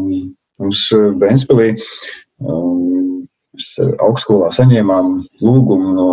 mums 0.62 0.86
Vēnspilī 0.94 1.74
um, 2.46 2.91
augstskolā 4.02 4.52
saņēmām 4.56 5.18
lūgumu 5.44 5.96
no 5.98 6.12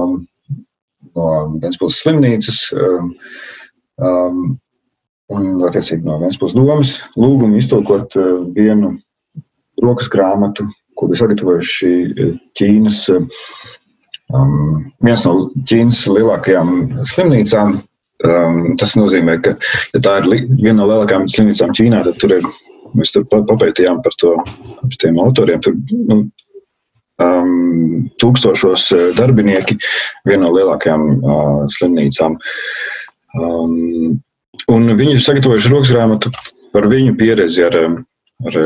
no 1.18 1.29
Vēncpils 1.62 2.01
slimnīcas 2.03 2.61
um, 2.77 3.12
um, 4.03 4.42
un, 5.35 5.48
attiecīgi, 5.68 6.05
no 6.07 6.18
Vēncpils 6.22 6.57
domas 6.59 6.94
lūgumu 7.18 7.61
iztulkot 7.61 8.18
uh, 8.20 8.38
vienu 8.57 8.96
rokas 9.83 10.11
grāmatu, 10.12 10.68
ko 10.98 11.11
bija 11.11 11.24
sagatavojuši 11.24 11.92
uh, 12.07 12.33
Ķīnas, 12.59 13.03
um, 13.14 14.88
viens 15.05 15.27
no 15.27 15.37
Ķīnas 15.70 16.07
lielākajām 16.16 16.74
slimnīcām. 17.14 17.79
Um, 18.27 18.72
tas 18.74 18.96
nozīmē, 18.98 19.37
ka, 19.44 19.53
ja 19.94 19.98
tā 20.03 20.16
ir 20.18 20.48
viena 20.59 20.81
no 20.81 20.88
lielākajām 20.90 21.29
slimnīcām 21.31 21.70
Ķīnā, 21.79 22.01
tad 22.03 22.16
tur 22.18 22.33
ir, 22.35 22.48
mēs 22.98 23.12
tur 23.14 23.29
papētījām 23.31 24.01
par 24.03 24.16
to, 24.18 24.33
par 24.83 25.20
autoriem. 25.22 25.62
Tur, 25.62 25.77
nu, 26.09 26.24
um, 27.22 28.09
tūkstošos 28.20 28.87
uh, 28.94 29.07
darbinieki 29.18 29.78
vienā 30.28 30.44
no 30.44 30.52
lielākajām 30.54 31.09
uh, 31.16 31.64
slimnīcām. 31.74 32.38
Um, 33.38 34.20
un 34.72 34.92
viņi 34.98 35.18
ir 35.18 35.24
sagatavojuši 35.24 35.72
rokas 35.72 35.92
grāmatu 35.94 36.33
par 36.74 36.88
viņu 36.90 37.16
pieredzi 37.20 37.64
ar, 37.66 37.78
um, 37.83 37.98
ar, 38.46 38.59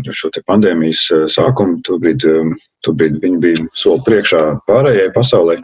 ar 0.00 0.12
šo 0.16 0.32
pandēmijas 0.46 1.04
uh, 1.14 1.26
sākumu. 1.30 1.80
Tobrīd, 1.86 2.26
um, 2.30 2.54
tobrīd 2.86 3.20
viņi 3.22 3.42
bija 3.42 3.68
soli 3.78 4.04
priekšā 4.08 4.42
pārējai 4.70 5.12
pasaulē. 5.16 5.60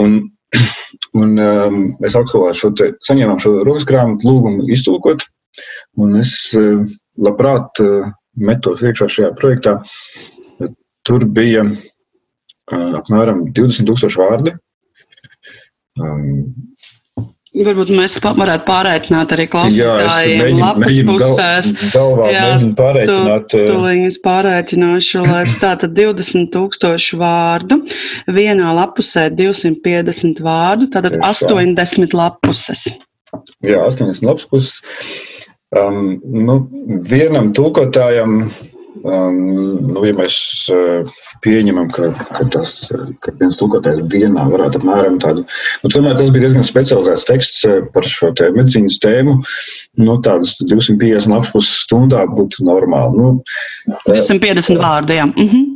Un, 0.00 0.20
un 1.20 1.34
um, 1.34 1.82
mēs 2.02 2.16
augstskolā 2.18 2.54
šo 2.58 2.72
te, 2.78 2.92
saņēmām 3.06 3.42
šo 3.42 3.58
rokas 3.66 3.88
grāmatu 3.88 4.30
lūgumu 4.30 4.70
iztulkot, 4.70 5.26
un 5.98 6.18
es 6.22 6.34
uh, 6.58 6.86
labprāt 7.20 7.82
uh, 7.82 8.10
metos 8.38 8.82
iekšā 8.86 9.08
šajā 9.10 9.30
projektā. 9.38 9.80
Tur 11.08 11.24
bija 11.24 11.64
apmēram 12.70 13.46
20,000 13.56 14.18
vārdi. 14.20 14.56
Um, 16.00 16.26
Varbūt 17.50 17.88
mēs 17.90 18.14
varētu 18.22 18.62
pārreikināt 18.62 19.32
arī 19.34 19.48
klausītājiem 19.50 20.38
mēģinu, 20.38 20.60
lapas 20.62 20.98
pusēs. 21.08 21.70
Gal, 21.80 21.90
galvā 21.96 22.28
jā, 22.30 22.44
mēģinu 22.46 22.76
pārreikināt. 22.78 23.48
Tu, 23.50 23.62
tu 23.66 23.88
es 24.06 24.18
pārreikināšu, 24.22 25.24
lai 25.26 25.42
tātad 25.64 25.96
20 25.98 26.46
tūkstoši 26.54 27.18
vārdu, 27.20 27.80
vienā 28.30 28.70
lapusē 28.78 29.26
250 29.34 30.44
vārdu, 30.46 30.92
tātad 30.94 31.18
80 31.18 32.14
lapuses. 32.14 32.86
Jā, 33.66 33.82
80 33.82 34.22
lapuses. 34.30 34.76
Um, 35.74 36.20
nu, 36.22 36.60
vienam 37.10 37.50
tulkotājam 37.54 38.46
Um, 38.46 38.69
nu, 39.04 40.02
ja 40.04 40.12
mēs 40.16 40.36
uh, 40.74 41.08
pieņemam, 41.44 41.88
ka, 41.94 42.10
ka, 42.36 42.46
tas, 42.52 42.74
ka 43.24 43.32
viens 43.40 43.58
tulkotājs 43.60 44.02
dienā 44.12 44.44
varētu 44.50 44.80
apmēram 44.80 45.18
tādu, 45.22 45.44
nu, 45.82 45.90
tomēr 45.94 46.18
tas 46.18 46.32
bija 46.34 46.46
diezgan 46.46 46.66
specializēts 46.66 47.26
teksts 47.28 47.66
uh, 47.68 47.80
par 47.94 48.06
šo 48.08 48.32
te 48.36 48.50
medicīnas 48.56 49.00
tēmu, 49.02 49.38
nu, 50.04 50.16
tādas 50.26 50.58
250 50.66 51.32
lapus 51.32 51.70
stundā 51.84 52.26
būtu 52.28 52.66
normāli. 52.68 53.20
Nu, 53.20 53.98
250 54.08 54.76
uh, 54.76 54.82
vārdi, 54.84 55.20
jā. 55.20 55.28
-hmm. 55.32 55.68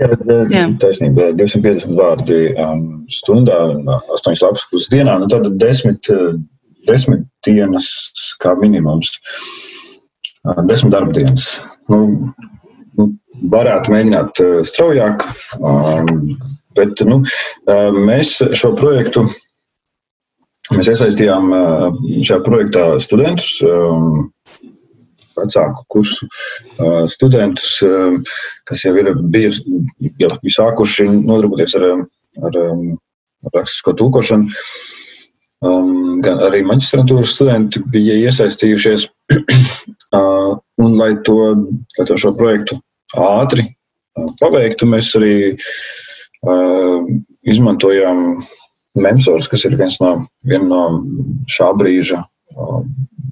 Jā, 0.00 0.14
jā. 0.48 0.64
taisnība, 0.80 1.30
250 1.36 1.96
vārdi 1.98 2.38
um, 2.60 2.84
stundā, 3.12 3.58
8 4.16 4.40
lapas 4.40 4.64
puses 4.70 4.88
dienā, 4.92 5.18
nu 5.20 5.28
tad 5.28 5.48
10, 5.60 6.00
10 6.88 7.26
dienas 7.44 7.90
kā 8.40 8.54
minimums, 8.56 9.12
10 10.44 10.92
darba 10.92 11.12
dienas. 11.12 11.50
Nu, 11.92 12.32
varētu 13.50 13.92
mēģināt 13.94 14.42
eh, 14.44 14.56
straujāk, 14.66 15.26
um, 15.58 16.34
bet 16.78 17.02
nu, 17.08 17.20
eh, 17.68 18.00
mēs 18.10 18.38
šo 18.56 18.74
projektu. 18.78 19.26
Mēs 20.70 20.90
iesaistījām 20.92 21.54
eh, 21.56 21.86
šajā 22.26 22.42
projektā 22.46 22.84
studentus, 23.02 23.56
um, 23.66 24.28
vecāku 25.40 25.86
kursu 25.88 26.26
studentus, 27.08 27.78
um, 27.86 28.18
kas 28.68 28.82
jau 28.84 28.92
ir 29.00 29.14
bijusi, 29.32 29.62
jau 30.20 30.30
bija 30.42 30.56
sākuši 30.58 31.06
nodarboties 31.14 31.78
ar, 31.78 31.86
ar, 32.44 32.58
ar 32.58 33.54
rakstisko 33.54 33.94
tulkošanu. 33.96 34.52
Um, 35.64 36.20
gan 36.24 36.42
arī 36.44 36.60
maģistrantūras 36.68 37.32
studenti 37.36 37.80
bija 37.92 38.18
iesaistījušies. 38.26 39.06
uh, 40.18 40.52
un, 40.80 40.94
lai, 41.00 41.14
to, 41.24 41.38
lai 41.96 42.06
to 42.08 42.20
šo 42.20 42.34
projektu 42.36 42.80
ātri 43.18 43.66
paveiktu. 44.40 44.88
Mēs 44.90 45.12
arī 45.18 45.34
uh, 45.54 47.06
izmantojām 47.48 48.42
Memsors, 49.00 49.46
kas 49.48 49.64
ir 49.68 49.76
viens 49.78 50.00
no, 50.02 50.16
viena 50.50 50.66
no 50.66 50.82
šā 51.50 51.70
brīža, 51.78 52.24
uh, 52.56 52.80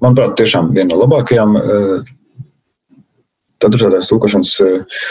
manuprāt, 0.03 0.37
tiešām 0.39 0.71
viena 0.75 0.93
no 0.93 1.01
labākajām 1.03 1.57
uh, 1.59 2.11
dažādās 3.59 4.07
tūkošanas 4.11 4.53
uh, 4.63 5.01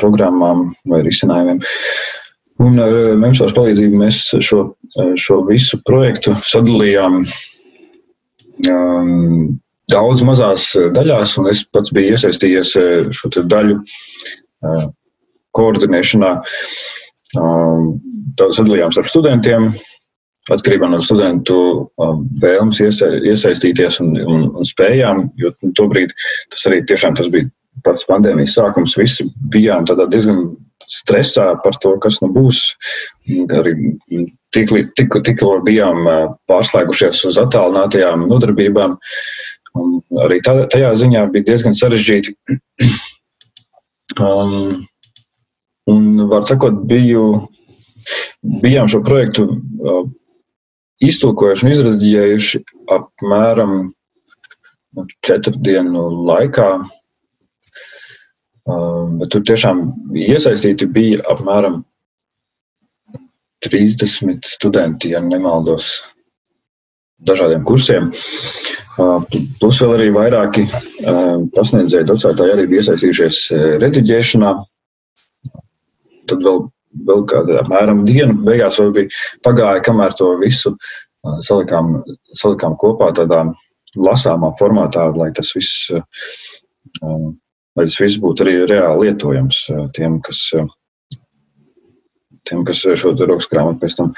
programmām 0.00 0.72
vai 0.90 1.04
risinājumiem. 1.06 1.62
Un 2.66 2.80
ar 2.80 2.94
Memsors 3.20 3.52
palīdzību 3.56 3.98
mēs 4.00 4.22
šo, 4.40 4.62
šo 5.20 5.42
visu 5.44 5.78
projektu 5.84 6.32
sadalījām 6.48 7.18
um, 8.72 9.58
daudz 9.92 10.22
mazās 10.26 10.70
eh, 10.76 10.88
daļās, 10.94 11.36
un 11.40 11.50
es 11.52 11.64
pats 11.72 11.92
biju 11.94 12.14
iesaistījies 12.16 12.72
eh, 12.80 13.10
šo 13.16 13.32
daļu 13.36 13.80
eh, 13.80 14.86
koordinēšanā. 15.56 16.32
Daudz 18.36 18.58
sadalījām 18.58 18.92
starp 18.92 19.08
studentiem, 19.10 19.70
atkarībā 20.52 20.88
no 20.88 21.00
studentu 21.04 21.56
vēlmes 22.42 22.78
iesaistīties 22.84 23.98
un, 24.04 24.12
un, 24.20 24.44
un 24.56 24.68
spējām, 24.68 25.24
jo 25.40 25.50
tobrīd 25.76 26.12
tas 26.52 26.66
arī 26.70 26.82
tiešām 26.88 27.16
tas 27.18 27.28
bija 27.32 27.48
pats 27.84 28.06
pandēmijas 28.08 28.56
sākums. 28.56 28.94
Visi 29.00 29.26
bijām 29.52 29.88
diezgan 29.88 30.46
stresā 30.86 31.50
par 31.64 31.76
to, 31.82 31.96
kas 32.04 32.20
nu 32.22 32.30
būs. 32.36 32.62
Arī 33.58 33.74
tikko 34.54 34.84
tik, 34.96 35.18
tik 35.28 35.44
bijām 35.66 36.08
pārslēgušies 36.48 37.24
uz 37.32 37.40
attālinātajām 37.42 38.28
nodarbībām. 38.30 38.96
Un 39.76 39.96
arī 40.24 40.40
tā, 40.44 40.54
tajā 40.72 40.92
ziņā 41.02 41.26
bija 41.34 41.50
diezgan 41.50 41.76
sarežģīti. 41.76 42.36
Um, 44.22 44.86
un, 45.92 46.04
var 46.30 46.46
sakot, 46.48 46.84
biju, 46.88 47.24
bijām 48.62 48.88
šo 48.88 49.02
projektu 49.04 49.48
uh, 49.50 50.04
iztulkojuši 51.04 51.66
un 51.66 51.72
izraģējuši 51.74 52.62
apmēram 52.96 53.74
nu, 54.96 55.06
četru 55.26 55.58
dienu 55.60 56.06
laikā. 56.30 56.70
Um, 58.66 59.18
bet 59.20 59.30
tur 59.34 59.44
tiešām 59.46 59.84
iesaistīti 60.18 60.88
bija 60.90 61.20
apmēram 61.30 61.84
30 63.66 64.46
studenti, 64.46 65.12
ja 65.14 65.20
nemaldos, 65.22 66.00
dažādiem 67.24 67.64
kursiem. 67.66 68.10
Plus 69.60 69.80
vēl 69.82 69.92
arī 69.96 70.06
vairāki 70.14 70.64
pasniedzēji, 71.56 72.08
docētāji 72.08 72.54
arī 72.54 72.66
bija 72.70 72.84
iesaistījušies 72.84 73.40
rediģēšanā. 73.82 74.52
Tad 76.30 76.42
vēl, 76.42 76.62
vēl 77.08 77.26
kāda 77.30 77.60
apmēram 77.62 78.04
diena 78.08 78.34
beigās 78.46 78.80
bija 78.96 79.12
pagāja, 79.46 79.84
kamēr 79.86 80.16
to 80.18 80.32
visu 80.40 80.74
salikām, 81.44 82.00
salikām 82.38 82.76
kopā 82.80 83.12
tādā 83.16 83.44
lasāmā 83.96 84.52
formātā, 84.60 85.08
lai 85.16 85.30
tas 85.36 85.52
viss, 85.56 85.90
lai 87.02 87.84
tas 87.84 88.00
viss 88.00 88.20
būtu 88.22 88.44
arī 88.44 88.58
reāli 88.70 89.08
lietojams 89.10 89.62
tiem, 89.96 90.20
kas, 90.24 90.42
tiem, 92.48 92.64
kas 92.66 92.82
šo 92.98 93.12
rokas 93.22 93.50
grāmatu 93.52 93.82
pēc 93.84 93.98
tam, 93.98 94.12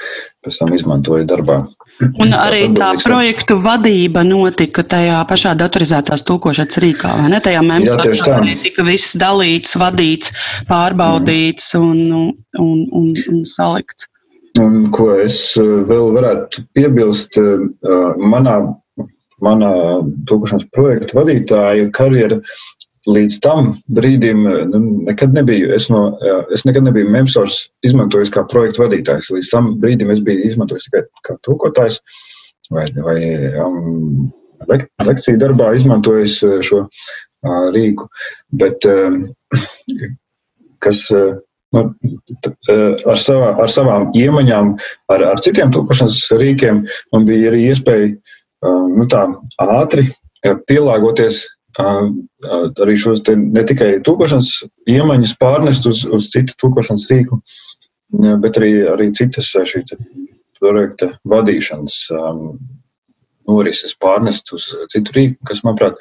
pēc 0.45 0.61
tam 0.61 0.73
izmantoja 0.77 1.27
darbā. 1.29 1.61
Un 1.99 2.31
arī 2.31 2.61
tā 2.77 2.93
projektu 3.03 3.57
vadība 3.59 4.21
notika 4.23 4.85
tajā 4.87 5.17
pašā 5.27 5.51
datorizētās 5.59 6.23
tulkošanas 6.27 6.79
rīkā, 6.79 7.11
vai 7.19 7.31
ne? 7.33 7.41
Tajā 7.43 7.63
mēmsā 7.65 7.97
arī 8.37 8.55
tika 8.61 8.85
viss 8.87 9.17
dalīts, 9.19 9.75
vadīts, 9.79 10.31
pārbaudīts 10.69 11.73
mm. 11.75 11.89
un, 11.89 12.31
un, 12.63 12.85
un, 13.01 13.11
un 13.33 13.43
salikts. 13.47 14.07
Un, 14.59 14.87
ko 14.95 15.11
es 15.19 15.37
eh, 15.59 15.67
vēl 15.89 16.13
varētu 16.15 16.63
piebilst, 16.75 17.37
eh, 17.37 17.67
manā, 18.31 18.55
manā 19.43 19.73
tulkošanas 20.29 20.69
projektu 20.75 21.19
vadītāja 21.19 21.91
karjera 21.95 22.39
līdz 23.15 23.39
tam 23.45 23.71
brīdim 23.95 24.43
nu, 24.71 24.79
nekad 25.07 25.33
nebiju. 25.35 25.71
Es, 25.75 25.89
no, 25.93 26.03
es 26.53 26.65
nekad 26.67 26.85
nebiju 26.87 27.09
Memsors 27.13 27.61
izmantojis 27.87 28.31
kā 28.35 28.45
projektu 28.51 28.83
vadītājs. 28.83 29.31
Līdz 29.35 29.51
tam 29.53 29.73
brīdim 29.83 30.13
es 30.13 30.23
biju 30.25 30.49
izmantojis 30.49 30.87
tikai 30.89 31.03
kā 31.27 31.37
tūkotājs 31.47 31.99
vai, 32.73 32.85
vai 33.05 33.19
um, 33.63 34.29
lek, 34.69 34.87
lekciju 35.07 35.41
darbā 35.41 35.73
izmantojis 35.77 36.39
šo 36.65 36.85
uh, 36.85 37.67
rīku. 37.75 38.09
Bet 38.61 38.87
um, 38.89 39.21
kas. 40.83 41.05
Uh, 41.15 41.37
nu, 41.75 41.83
ar, 43.05 43.19
savā, 43.21 43.51
ar 43.61 43.69
savām 43.69 44.07
iemaņām, 44.17 44.71
ar, 45.13 45.25
ar 45.33 45.41
citiem 45.45 45.69
tulkošanas 45.73 46.23
rīkiem, 46.41 46.81
man 47.13 47.27
bija 47.27 47.51
arī 47.51 47.67
iespēja 47.69 48.07
nu, 48.65 49.05
tā 49.11 49.27
ātri 49.61 50.07
pielāgoties 50.69 51.43
arī 51.79 52.95
šos 52.99 53.21
ne 53.29 53.63
tikai 53.67 53.91
tūkošanas 54.05 54.51
iemaņas 54.89 55.35
pārnest 55.41 55.87
uz, 55.89 56.03
uz 56.05 56.29
citu 56.33 56.55
tūkošanas 56.63 57.07
rīku, 57.11 57.39
bet 58.43 58.59
arī, 58.59 58.73
arī 58.89 59.11
citas 59.17 59.51
šī 59.53 59.85
projekta 60.59 61.13
vadīšanas 61.29 62.01
norises 63.49 63.95
pārnest 63.97 64.51
uz 64.53 64.67
citu 64.93 65.15
rīku, 65.15 65.37
kas, 65.49 65.63
manuprāt, 65.65 65.97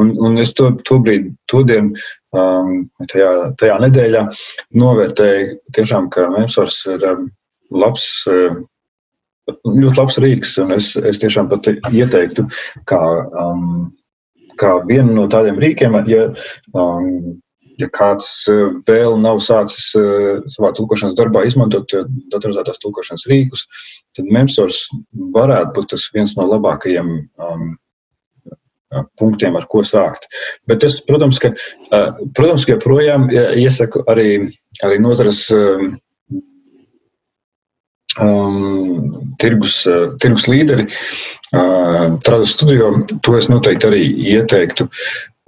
un, 0.00 0.12
un 0.20 0.40
es 0.42 0.52
to, 0.56 0.72
to 0.84 0.98
brīdi, 1.00 1.32
to 1.48 1.62
dienu, 1.68 1.94
tajā, 3.12 3.30
tajā 3.60 3.78
nedēļā 3.86 4.26
novērtēju 4.82 5.54
tiešām, 5.76 6.10
ka 6.12 6.28
Memsors 6.34 6.82
ir 6.92 7.06
labs 7.70 8.10
ļoti 9.50 9.96
labs 9.96 10.18
rīks, 10.22 10.58
un 10.62 10.74
es, 10.76 10.92
es 10.96 11.18
tiešām 11.22 11.48
pat 11.50 11.70
ieteiktu, 11.72 12.46
kā 12.90 13.00
um, 13.40 13.88
kā 14.60 14.74
vienu 14.88 15.16
no 15.16 15.26
tādiem 15.32 15.60
rīkiem, 15.62 15.96
ja, 16.10 16.26
um, 16.76 17.40
ja 17.80 17.88
kāds 17.94 18.30
uh, 18.52 18.70
vēl 18.88 19.18
nav 19.22 19.40
sācis 19.44 19.90
uh, 19.98 20.40
savā 20.52 20.72
tulkošanas 20.76 21.16
darbā 21.18 21.44
izmantot 21.48 21.92
uh, 21.96 22.08
datorizētās 22.32 22.80
tulkošanas 22.82 23.26
rīkus, 23.30 23.66
tad 24.16 24.28
Memsors 24.32 24.82
varētu 25.36 25.76
būt 25.78 25.92
tas 25.94 26.08
viens 26.14 26.36
no 26.38 26.48
labākajiem 26.50 27.14
um, 27.20 27.70
punktiem, 29.20 29.54
ar 29.54 29.68
ko 29.70 29.84
sākt. 29.86 30.26
Bet 30.66 30.82
es, 30.82 30.98
protams, 31.06 31.38
ka, 31.38 31.52
protams, 32.34 32.64
ka 32.66 32.74
joprojām 32.74 33.28
iesaku 33.30 34.02
arī, 34.10 34.30
arī 34.82 34.96
nozares 34.98 35.44
um 38.18 39.30
tirgus, 39.38 39.76
tirgus 40.18 40.48
līderi 40.50 40.88
Trādas 41.50 42.54
studio, 42.54 42.92
to 43.26 43.34
es 43.38 43.48
noteikti 43.50 43.88
arī 43.88 44.04
ieteiktu 44.36 44.86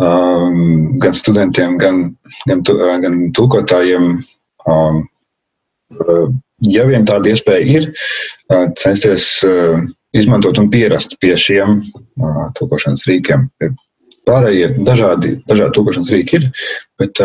um, 0.02 0.98
gan 1.02 1.14
studentiem, 1.14 1.76
gan, 1.78 2.02
gan, 2.48 2.64
gan 3.04 3.18
tulkotājiem. 3.38 4.08
Um, 4.66 5.04
ja 6.66 6.86
vien 6.88 7.06
tāda 7.06 7.30
iespēja 7.30 7.66
ir, 7.68 7.88
censties 8.80 9.26
izmantot 10.16 10.58
un 10.60 10.70
pierast 10.72 11.18
pie 11.22 11.34
šiem 11.38 11.80
tulkošanas 12.58 13.06
rīkiem. 13.08 13.48
Pārējie 14.28 14.72
dažādi, 14.86 15.36
dažādi 15.50 15.76
tulkošanas 15.76 16.12
rīki 16.14 16.38
ir, 16.38 16.48
bet, 17.02 17.22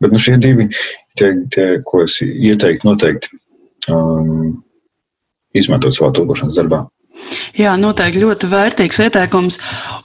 bet 0.00 0.14
nu 0.14 0.20
šie 0.20 0.38
divi, 0.40 0.68
tie, 1.20 1.34
tie, 1.54 1.66
ko 1.88 2.04
es 2.04 2.16
ieteiktu 2.24 2.88
noteikti 2.88 3.32
um, 3.92 4.54
izmantot 5.56 5.96
savā 5.96 6.12
tulkošanas 6.16 6.58
darbā. 6.60 6.84
Jā, 7.58 7.74
noteikti 7.78 8.22
ļoti 8.22 8.48
vērtīgs 8.50 9.00
ieteikums. 9.06 9.58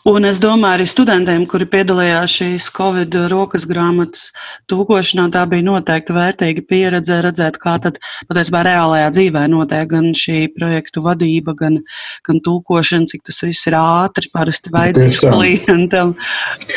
Un 0.10 0.28
es 0.30 0.40
domāju, 0.42 0.80
arī 0.80 0.88
studentiem, 0.90 1.46
kuri 1.50 1.68
piedalījās 1.70 2.36
šīs 2.40 2.70
Covid 2.76 3.16
rokas 3.32 3.66
grāmatas 3.70 4.30
tūkošanā, 4.72 5.28
tā 5.34 5.46
bija 5.50 5.66
noteikti 5.68 6.16
vērtīga 6.16 6.66
pieredze 6.70 7.20
redzēt, 7.26 7.60
kā 7.62 7.78
tad 7.84 8.00
patiesībā 8.30 8.64
reālajā 8.68 9.10
dzīvē 9.18 9.46
notiek 9.52 9.90
gan 9.92 10.12
šī 10.18 10.44
projektu 10.56 11.04
vadība, 11.06 11.56
gan, 11.60 11.80
gan 12.28 12.44
tūkošana, 12.46 13.10
cik 13.10 13.26
tas 13.30 13.42
viss 13.46 13.70
ir 13.70 13.78
ātri, 13.80 14.30
parasti 14.34 14.74
vajadzīgs 14.74 15.24
klientam. 15.26 16.14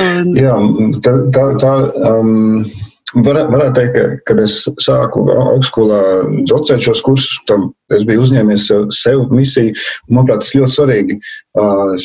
Un... 0.00 0.32
Jā, 0.38 0.56
tā, 1.04 1.18
tā, 1.36 1.46
tā 1.62 1.76
um 2.12 2.64
Var, 3.12 3.38
varētu 3.52 3.74
teikt, 3.76 3.96
ka, 3.96 4.04
kad 4.30 4.38
es 4.40 4.54
sāku 4.80 5.26
augstskolā 5.34 6.00
docēt 6.48 6.80
šos 6.80 7.02
kursus, 7.04 7.34
tam 7.50 7.66
es 7.92 8.06
biju 8.08 8.22
uzņēmies 8.24 8.68
sev, 8.70 8.86
sev 8.96 9.26
misiju. 9.34 9.74
Manuprāt, 10.08 10.40
tas 10.44 10.54
ļoti 10.56 10.72
svarīgi 10.72 11.18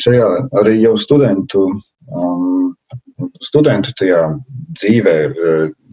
šajā 0.02 0.26
arī 0.60 0.74
jau 0.82 0.92
studentu, 1.00 1.64
studentu 3.46 3.94
tajā 3.96 4.20
dzīvē 4.76 5.16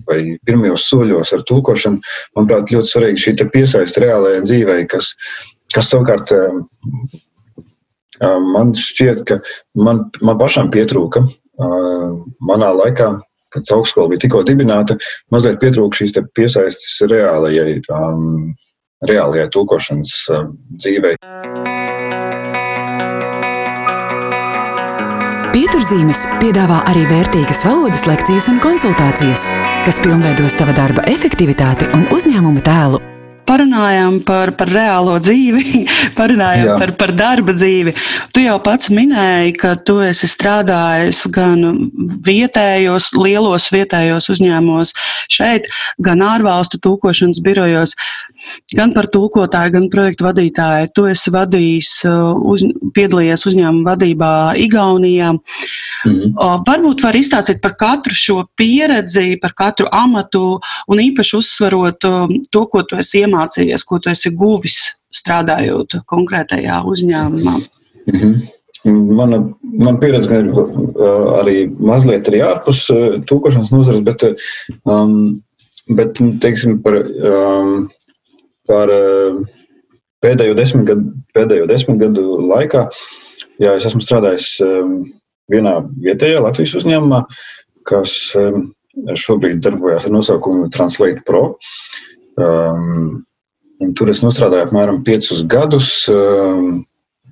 vai 0.09 0.19
pirmajos 0.45 0.89
soļos 0.91 1.31
ar 1.37 1.45
tulkošanu. 1.47 2.01
Manuprāt, 2.35 2.73
ļoti 2.75 2.91
svarīgi 2.91 3.23
šī 3.23 3.47
piesaist 3.53 4.01
reālajai 4.03 4.43
dzīvei, 4.43 4.81
kas, 4.91 5.13
kas 5.73 5.93
savukārt 5.93 6.33
man 8.19 8.75
šķiet, 8.75 9.23
ka 9.29 9.39
man, 9.79 10.09
man 10.19 10.43
pašam 10.43 10.69
pietrūka 10.75 11.23
manā 12.43 12.73
laikā 12.75 13.13
kad 13.55 13.73
augstskola 13.77 14.11
bija 14.11 14.25
tikko 14.25 14.43
dibināta, 14.47 14.97
mazliet 15.33 15.61
pietrūka 15.63 16.01
šīs 16.01 16.19
piesaistes 16.37 16.99
reālajai, 17.11 17.79
um, 17.95 18.53
reālajai 19.07 19.49
tulkošanas 19.55 20.13
um, 20.35 20.53
dzīvei. 20.81 21.15
Pieturzīmes 25.55 26.25
piedāvā 26.41 26.81
arī 26.91 27.05
vērtīgas 27.07 27.63
valodas 27.63 28.03
lekcijas 28.09 28.51
un 28.51 28.59
konsultācijas, 28.63 29.47
kas 29.87 30.03
pilnveidos 30.03 30.59
tava 30.59 30.75
darba 30.75 31.07
efektivitāti 31.07 31.87
un 31.95 32.09
uzņēmuma 32.11 32.63
tēlu 32.65 33.03
parunājām 33.47 34.19
par, 34.27 34.51
par 34.57 34.71
reālo 34.71 35.15
dzīvi, 35.23 35.85
parunājām 36.19 36.71
Jā. 36.71 36.77
par, 36.81 36.93
par 36.99 37.13
darba 37.17 37.55
dzīvi. 37.55 37.95
Tu 38.35 38.45
jau 38.45 38.57
pats 38.65 38.91
minēji, 38.93 39.55
ka 39.61 39.75
tu 39.87 39.99
esi 40.05 40.29
strādājis 40.31 41.25
gan 41.35 41.63
vietējos, 42.25 43.11
lielos 43.17 43.69
vietējos 43.73 44.29
uzņēmumos 44.35 44.95
šeit, 45.31 45.69
gan 46.03 46.23
ārvalstu 46.25 46.81
tūkošanas 46.83 47.41
birojos, 47.45 47.95
gan 48.75 48.93
par 48.95 49.09
tūkotāju, 49.13 49.73
gan 49.77 49.87
projektu 49.93 50.27
vadītāju. 50.27 50.91
Tu 50.95 51.07
esi 51.11 51.33
vadījis, 51.35 51.91
uz, 52.51 52.65
piedalījies 52.95 53.45
uzņēmuma 53.51 53.93
vadībā 53.93 54.31
Igaunijā. 54.65 55.33
Mhm. 56.05 56.35
Varbūt 56.67 57.03
var 57.05 57.17
izstāstīt 57.17 57.61
par 57.63 57.75
katru 57.79 58.15
šo 58.15 58.43
pieredzi, 58.57 59.39
par 59.41 59.55
katru 59.57 59.89
amatu 59.91 60.59
un 60.87 61.01
īpaši 61.01 61.39
uzsverot 61.39 62.05
to, 62.51 62.65
ko 62.69 62.83
tu 62.85 62.99
esi 63.01 63.23
iemācījies 63.25 63.85
ko 63.87 63.99
tu 63.99 64.11
esi 64.13 64.31
guvis 64.35 64.79
strādājot 65.15 66.01
konkrētajā 66.09 66.81
uzņēmumā? 66.91 67.55
-hmm. 68.11 68.47
Mana, 69.17 69.39
mana 69.63 69.97
pieredze 69.99 70.39
ir 70.39 70.51
uh, 70.53 71.39
arī 71.39 71.55
mazliet 71.79 72.27
arī 72.29 72.43
ārpus 72.45 72.83
uh, 72.93 73.15
tūkošanas 73.25 73.71
nozares, 73.73 74.03
bet, 74.05 74.25
um, 74.85 75.41
bet 75.89 76.21
teiksim, 76.43 76.77
par, 76.85 76.99
um, 77.31 77.87
par 78.69 78.91
uh, 78.91 79.43
pēdējo, 80.25 80.55
desmit 80.57 80.87
gadu, 80.89 81.13
pēdējo 81.35 81.67
desmit 81.69 82.01
gadu 82.01 82.39
laikā 82.45 82.87
jā, 83.61 83.75
es 83.75 83.85
esmu 83.89 84.03
strādājis 84.03 84.49
um, 84.65 84.97
vienā 85.51 85.77
vietējā 86.03 86.41
Latvijas 86.43 86.75
uzņēmumā, 86.81 87.21
kas 87.89 88.15
um, 88.39 88.71
šobrīd 89.19 89.61
darbojas 89.65 90.07
ar 90.07 90.15
nosaukumu 90.15 90.69
Translate 90.73 91.23
Pro. 91.27 91.47
Um, 92.39 93.23
Tur 93.99 94.07
es 94.07 94.21
strādāju 94.23 94.69
apmēram 94.69 95.01
piecus 95.03 95.41
gadus, 95.51 95.89
um, 96.07 96.85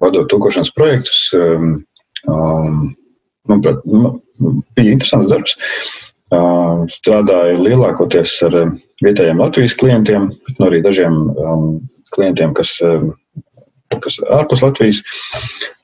vadot 0.03 0.27
tūkošanas 0.27 0.73
projektus. 0.75 1.21
Um, 1.37 1.77
um, 2.27 2.81
manuprāt, 3.47 3.79
nu, 3.87 4.11
bija 4.75 4.97
interesants 4.97 5.31
darbs. 5.31 5.55
Um, 5.55 6.02
strādāju 6.93 7.63
lielākoties 7.63 8.35
ar 8.47 8.55
vietējiem 9.03 9.41
Latvijas 9.41 9.75
klientiem, 9.79 10.29
bet 10.47 10.59
nu, 10.59 10.69
arī 10.69 10.81
dažiem 10.85 11.19
um, 11.33 11.67
klientiem, 12.15 12.53
kas, 12.57 12.77
kas 14.03 14.19
ārpus 14.33 14.63
Latvijas. 14.63 15.03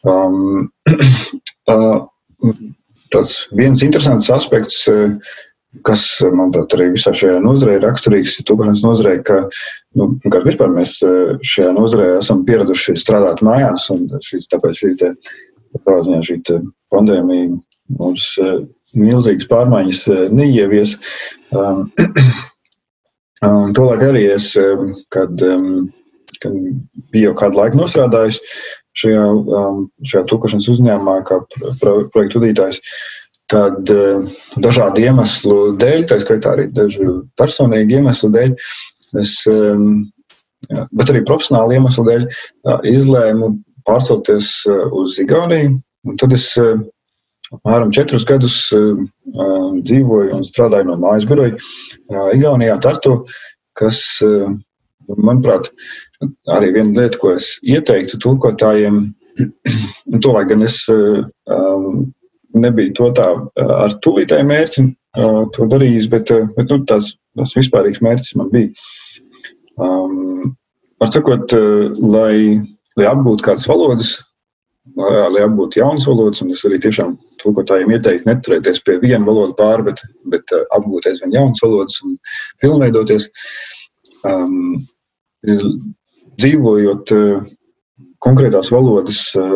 Um, 0.08 0.70
tas 3.14 3.36
viens 3.60 3.86
interesants 3.86 4.32
aspekts. 4.34 4.88
Kas, 5.86 6.02
manuprāt, 6.26 6.72
arī 6.74 6.88
visā 6.95 7.12
šajā 7.14 7.36
nozarē 7.43 7.76
ir 7.78 7.84
raksturīgs, 7.86 8.39
ir 8.39 8.45
tūkstošs 8.50 8.82
nozarē, 8.82 9.12
ka, 9.22 9.36
nu, 10.02 10.08
vispār 10.47 10.72
mēs 10.74 10.95
šajā 11.45 11.76
nozarē 11.76 12.08
esam 12.16 12.41
pieraduši 12.47 12.95
strādāt 12.97 13.43
mājās, 13.45 13.86
un 13.93 14.08
šīs, 14.26 14.50
tāpēc 14.50 14.80
šī 14.82 14.89
te, 14.97 15.12
ziņā 15.86 16.24
šī 16.26 16.39
te 16.50 16.58
pandēmija 16.89 17.52
mums 18.02 18.26
milzīgas 18.98 19.48
pārmaiņas 19.52 20.02
eh, 20.14 20.26
neievies. 20.34 20.96
Um, 21.56 21.88
un 23.50 23.74
tolāk 23.78 24.04
arī 24.10 24.26
es, 24.34 24.52
kad, 25.14 25.40
kad 26.44 26.58
biju 27.14 27.30
jau 27.30 27.38
kādu 27.40 27.62
laiku 27.62 27.80
nostrādājis 27.80 28.42
šajā, 29.00 29.24
um, 29.30 29.86
šajā 30.04 30.26
tūkošanas 30.32 30.70
uzņēmumā 30.74 31.22
kā 31.30 31.40
projektu 31.80 32.42
vadītājs, 32.42 32.82
tad 33.50 33.90
dažādu 34.62 35.02
iemeslu 35.02 35.56
dēļ, 35.82 36.04
tā 36.10 36.20
skaitā 36.22 36.52
arī 36.54 36.68
dažu 36.76 37.24
personīgu 37.40 37.98
iemeslu 37.98 38.30
dēļ, 38.36 38.52
es, 39.24 39.32
bet 40.70 41.10
arī 41.10 41.24
profesionālu 41.26 41.80
iemeslu 41.80 42.06
dēļ, 42.12 42.28
izlēmu 42.92 43.50
pārcelties 43.90 44.52
uz 45.00 45.18
Igauniju. 45.24 45.80
Un 46.06 46.20
tad 46.22 46.36
es 46.36 46.52
apmēram 47.56 47.93
četrus 47.95 48.26
gadus 48.30 48.58
dzīvoju 48.72 50.36
un 50.38 50.45
strādāju 50.45 50.89
no 50.89 50.97
mājas 51.02 51.28
biroja 51.30 51.58
Igaunijā, 52.36 52.78
Tartu, 52.84 53.24
kas 53.80 54.02
manuprāt, 55.18 55.72
arī 56.54 56.74
viena 56.76 56.93
lieta, 57.02 57.18
ko 57.22 57.34
es 57.38 57.56
ieteiktu 57.66 58.20
tulkotājiem, 58.22 59.02
un 60.14 60.24
to 60.24 60.36
lai 60.36 60.45
gan 60.50 60.66
es 60.68 60.84
nebiju 62.60 62.95
to 62.97 63.12
tā 63.18 63.28
ar 63.66 63.95
tūlītēju 64.06 64.50
mērķi 64.50 64.86
to 65.56 65.68
darījis, 65.72 66.10
bet, 66.12 66.32
bet 66.56 66.72
nu, 66.72 66.84
tās, 66.89 67.14
tas 67.38 67.54
vispārīgs 67.58 68.02
mērķis 68.06 68.36
man 68.38 68.50
bija. 68.54 68.70
Um, 69.80 70.56
var 71.00 71.12
sakot, 71.14 71.54
lai, 71.97 72.60
lai 73.00 73.08
apgūtu 73.10 73.45
kādas 73.45 73.68
valodas, 73.70 74.18
lai 74.98 75.44
apgūtu 75.46 75.82
jaunas 75.82 76.08
valodas, 76.10 76.42
un 76.44 76.54
es 76.56 76.64
arī 76.68 76.80
tiešām 76.84 77.18
tulkotājiem 77.44 77.92
ieteiktu 77.96 78.30
neturēties 78.30 78.82
pie 78.88 78.98
viena 79.04 79.26
valoda 79.28 79.56
pāri, 79.60 79.90
bet, 79.92 80.04
bet 80.34 80.56
apgūt 80.76 81.10
aizvien 81.12 81.36
jaunas 81.36 81.62
valodas 81.64 82.00
un 82.06 82.18
pilnveidoties. 82.64 83.30
Um, 84.28 84.88
dzīvojot 86.40 87.14
eh, 87.16 87.48
konkrētās 88.24 88.72
valodas 88.74 89.24
eh, 89.40 89.56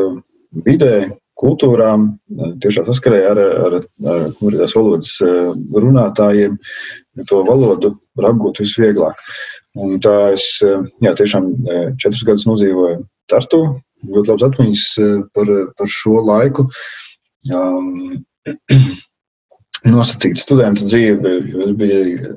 vidē, 0.67 0.95
kultūrām, 1.39 2.09
eh, 2.13 2.53
tiešā 2.63 2.85
saskarē 2.87 3.23
ar, 3.31 3.41
ar, 3.67 3.79
ar 4.13 4.27
konkrētās 4.39 4.75
valodas 4.77 5.15
runātājiem, 5.85 6.59
to 7.29 7.41
valodu 7.47 7.95
var 8.17 8.31
apgūt 8.31 8.63
visvieglāk. 8.63 9.19
Un 9.79 9.97
tā 10.03 10.33
es 10.35 10.45
jā, 10.61 11.13
tiešām 11.17 11.49
četrus 11.97 12.21
gadus 12.27 12.45
nodzīvoju 12.45 12.99
Tartu. 13.31 13.63
Ļoti 14.03 14.33
labs 14.33 14.45
atmiņas 14.49 14.85
par, 15.35 15.51
par 15.77 15.91
šo 15.91 16.19
laiku. 16.27 16.67
Um, 17.53 18.23
nosacīta 19.95 20.41
studenta 20.41 20.87
dzīve. 20.87 21.37
Es 21.67 21.73
biju 21.79 22.33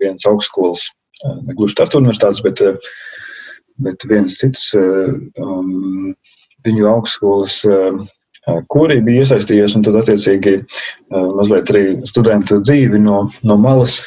viens 0.00 0.28
augstskolas 0.28 0.88
ne 1.24 1.56
gluži 1.56 1.78
Tartu 1.78 2.00
universitātes, 2.02 2.42
bet, 2.44 2.60
bet 3.84 4.04
viens 4.08 4.36
cits 4.36 4.68
um, 4.76 6.12
viņu 6.66 6.88
augstskolas 6.90 7.62
kurī 8.70 9.00
bija 9.02 9.24
iesaistījies, 9.24 9.74
un 9.78 9.84
tad 9.86 9.98
attiecīgi 10.02 10.58
mazliet 11.10 11.70
arī 11.72 11.84
studentu 12.06 12.60
dzīvi 12.62 13.00
no, 13.02 13.24
no 13.42 13.56
malas 13.58 14.04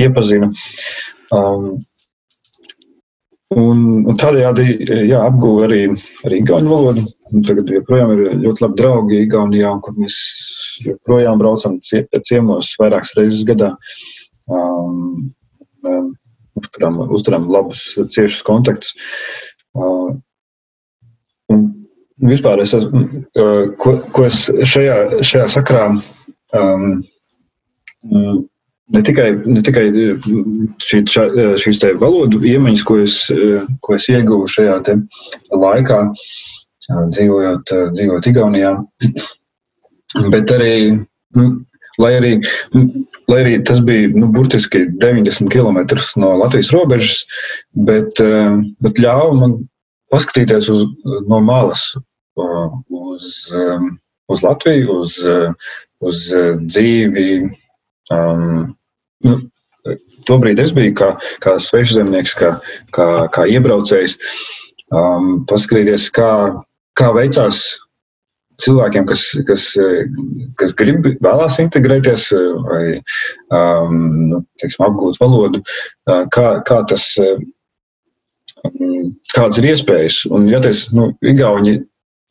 iepazina. 0.00 0.52
Um, 1.32 1.82
un, 3.58 3.82
un 4.08 4.18
tādējādi 4.20 4.66
jā, 5.08 5.20
apguva 5.22 5.66
arī, 5.68 5.82
arī 6.26 6.40
Igaunu 6.42 6.72
valodu. 6.72 7.04
Un 7.32 7.44
tagad 7.46 7.70
joprojām 7.72 8.12
ir 8.12 8.24
ļoti 8.42 8.64
labi 8.64 8.78
draugi 8.80 9.20
Igaunijā, 9.24 9.70
kur 9.84 9.96
mēs 9.96 10.16
joprojām 10.84 11.40
braucam 11.40 11.78
ciemos 11.82 12.74
vairākas 12.80 13.14
reizes 13.16 13.46
gadā. 13.48 13.72
Um, 14.52 15.30
uzturam, 16.58 17.00
uzturam 17.12 17.48
labus, 17.50 17.84
ciešus 18.12 18.42
kontaktus. 18.46 18.92
Un 21.52 21.64
vispār 22.22 22.62
es 22.62 22.74
esmu, 22.76 23.06
ko, 23.80 23.96
ko 24.12 24.26
es 24.28 24.44
šajā, 24.48 24.96
šajā 25.24 25.48
sakrā 25.56 25.86
um, 25.92 27.02
ne 28.92 29.02
tikai, 29.06 29.28
ne 29.46 29.62
tikai 29.64 29.86
šī, 30.82 31.02
šā, 31.08 31.26
šīs 31.62 31.82
te 31.82 31.92
valodu 32.00 32.42
iemaņas, 32.48 32.84
ko 32.88 33.00
es, 33.02 33.18
ko 33.84 33.96
es 33.98 34.08
ieguvu 34.12 34.50
šajā 34.50 34.78
laikā, 35.64 35.98
dzīvojot, 36.92 37.74
dzīvojot 37.96 38.30
Igaunijā, 38.32 38.76
bet 40.34 40.56
arī 40.56 40.72
nu, 41.36 41.50
Lai 42.00 42.14
arī, 42.16 42.30
lai 43.28 43.40
arī 43.42 43.56
tas 43.68 43.82
bija 43.84 44.08
nu, 44.16 44.30
burtiski 44.32 44.86
90 45.02 45.50
km 45.52 45.82
no 46.22 46.30
Latvijas 46.40 46.70
robežas, 46.72 47.18
bet, 47.88 48.22
bet 48.80 49.00
ļāva 49.02 49.34
man 49.36 49.58
paskatīties 50.12 50.70
uz, 50.72 50.86
no 51.28 51.40
malas 51.44 51.84
uz, 52.40 53.26
uz 54.32 54.44
Latviju, 54.46 55.02
uz, 55.02 55.18
uz 56.00 56.22
dzīvi. 56.64 57.28
Um, 58.12 58.72
nu, 59.26 59.38
Tobrīd 60.28 60.60
es 60.62 60.70
biju 60.74 60.94
kā, 60.98 61.08
kā 61.42 61.56
svešzemnieks, 61.58 62.36
kā, 62.38 62.52
kā, 62.94 63.06
kā 63.34 63.46
iebraucējs, 63.50 64.14
um, 64.94 65.40
paskatīties, 65.50 66.08
kā, 66.14 66.28
kā 66.98 67.08
veicās 67.16 67.62
cilvēkiem, 68.62 69.08
kas, 69.08 69.24
kas, 69.48 69.64
kas 70.60 70.74
grib, 70.78 71.08
vēlās 71.24 71.58
integrēties 71.64 72.28
vai 72.68 72.84
um, 73.56 73.98
nu, 74.28 74.42
teiksim, 74.62 74.86
apgūt 74.86 75.18
valodu, 75.18 75.62
kā, 76.06 76.46
kā 76.68 76.78
tas, 76.92 77.08
kādas 79.34 79.58
ir 79.58 79.72
iespējas. 79.72 80.22
Un, 80.30 80.46
ja 80.52 80.62
tas, 80.62 80.86
nu, 80.94 81.10
Igauni 81.26 81.80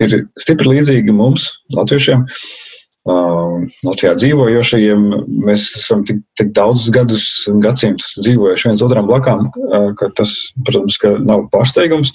ir 0.01 0.21
stipri 0.39 0.77
līdzīgi 0.77 1.11
mums, 1.17 1.51
latviešiem, 1.75 2.23
uh, 2.23 2.70
Latvijā 3.09 4.11
dzīvojošajiem, 4.19 5.07
mēs 5.47 5.63
esam 5.79 6.03
tik, 6.05 6.19
tik 6.37 6.51
daudzus 6.57 6.93
gadus 6.93 7.25
gadsimtus 7.63 8.13
dzīvojuši 8.21 8.69
viens 8.69 8.83
otram 8.85 9.09
blakām, 9.09 9.47
uh, 9.49 9.89
ka 9.97 10.11
tas, 10.19 10.35
protams, 10.67 10.99
ka 11.01 11.15
nav 11.17 11.47
pārsteigums. 11.53 12.13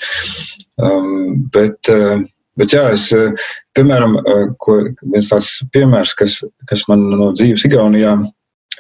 Um, 0.77 1.49
bet, 1.51 1.91
uh, 1.91 2.23
Bet, 2.57 2.73
jā, 2.73 2.87
es, 2.97 3.11
eh, 3.13 3.35
piemēram, 3.77 4.17
eh, 4.17 4.47
ko, 4.65 4.79
viens 5.13 5.29
tāds 5.29 5.51
piemērs, 5.77 6.15
kas, 6.17 6.39
kas 6.71 6.87
man 6.89 7.05
no 7.11 7.29
dzīves 7.37 7.67
Igaunijā, 7.69 8.15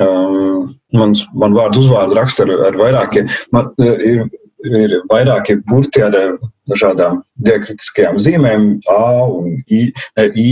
um, 0.01 0.71
mans, 0.97 1.27
man 1.37 1.53
vārdu 1.53 1.83
uzvārdu 1.85 2.17
raksta 2.17 2.47
ar, 2.47 2.55
ar 2.71 2.79
vairākiem, 2.81 3.29
man 3.53 3.69
ir, 3.85 4.25
ir 4.65 4.97
vairāki 5.13 5.59
burti 5.69 6.03
ar 6.07 6.17
dažādām 6.71 7.21
diakritiskajām 7.45 8.17
zīmēm, 8.17 8.67
A 8.89 9.27
un 9.29 9.61
I, 9.69 9.93
ne, 10.17 10.27
I, 10.33 10.49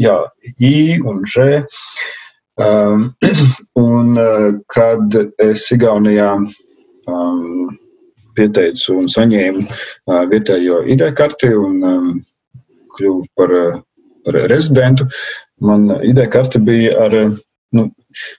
jā, 0.00 0.18
I 0.58 1.00
un 1.04 1.22
Ž. 1.28 1.64
Um, 2.54 3.08
un 3.86 4.18
kad 4.70 5.16
es 5.42 5.64
Igaunijā 5.74 6.30
um, 6.38 7.72
pieteicu 8.38 9.00
un 9.00 9.10
saņēmu 9.10 9.64
uh, 9.66 10.22
vietējo 10.30 10.84
ID 10.90 11.08
karti 11.18 11.50
un 11.54 11.80
um, 11.82 12.12
kļuvu 12.94 13.24
par, 13.38 13.54
par 14.26 14.38
rezidentu, 14.50 15.08
man 15.66 15.88
ideja 16.02 16.30
karte 16.30 16.60
bija 16.62 16.94
ar, 17.06 17.16
nu, 17.74 17.88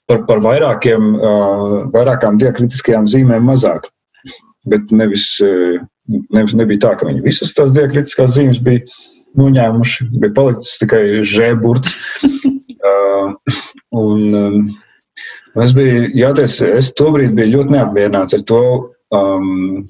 par, 0.07 0.23
par 0.29 0.39
vairākiem, 0.45 1.17
vairākām 1.91 2.39
diakritiskajām 2.39 3.09
zīmēm 3.11 3.43
mazāk. 3.49 3.89
Bet 4.71 4.93
nevis, 4.95 5.27
nevis 6.33 6.55
nebija 6.57 6.85
tā, 6.87 6.93
ka 6.99 7.09
viņi 7.09 7.25
visas 7.25 7.51
tās 7.57 7.75
diakritiskās 7.75 8.37
zīmes 8.37 8.61
bija 8.63 8.85
noņēmuši, 9.39 10.09
bija 10.21 10.35
palicis 10.37 10.79
tikai 10.83 11.03
žēburts. 11.35 11.95
un, 14.05 14.73
Es 15.55 15.71
biju, 15.71 16.09
jāteic, 16.19 16.51
es 16.75 16.89
tobrīd 16.99 17.31
biju 17.37 17.53
ļoti 17.53 17.71
neapmierināts 17.71 18.35
ar 18.35 18.41
to, 18.49 18.63
um, 19.15 19.85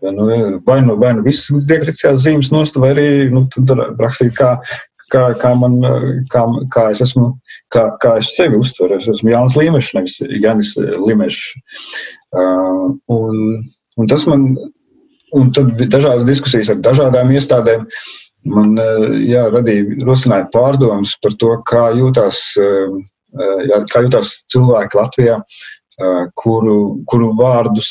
Nu, 0.00 0.24
vai 0.64 0.80
nu, 0.80 0.94
vai 0.96 1.10
nu 1.12 1.22
visas 1.22 1.66
diakritiskās 1.68 2.22
zīmes 2.24 2.48
nost, 2.54 2.78
vai 2.80 2.94
arī 2.94 3.08
nu, 3.28 3.42
rakstīt, 4.00 4.32
kā, 4.38 4.54
kā, 5.12 5.26
kā, 5.42 5.50
man, 5.60 5.76
kā, 6.32 6.46
kā 6.72 6.86
es 6.94 7.02
esmu, 7.04 7.34
kā, 7.74 7.84
kā 8.00 8.14
es 8.22 8.30
sevi 8.36 8.56
uztveru. 8.56 8.96
Es 8.96 9.10
esmu 9.12 9.34
Jānis 9.34 9.58
Līmešs, 9.60 9.92
nevis 9.98 10.16
Jānis 10.40 10.72
Līmešs. 10.96 11.42
Uh, 12.32 12.96
un, 13.12 13.42
un 14.00 14.08
tas 14.08 14.24
man, 14.30 14.54
un 15.36 15.52
tad 15.56 15.76
dažādas 15.82 16.24
diskusijas 16.28 16.72
ar 16.72 16.80
dažādām 16.86 17.34
iestādēm 17.36 17.84
man 18.48 18.76
jā, 19.24 19.46
radīja, 19.52 20.00
rosināja 20.06 20.48
pārdomas 20.54 21.16
par 21.22 21.36
to, 21.40 21.52
kā 21.68 21.90
jūtās, 21.98 22.40
jā, 22.56 23.82
kā 23.92 24.04
jūtās 24.06 24.32
cilvēki 24.52 25.00
Latvijā 25.00 25.40
kuru, 26.40 26.76
kuru 27.10 27.32
vārdus 27.38 27.90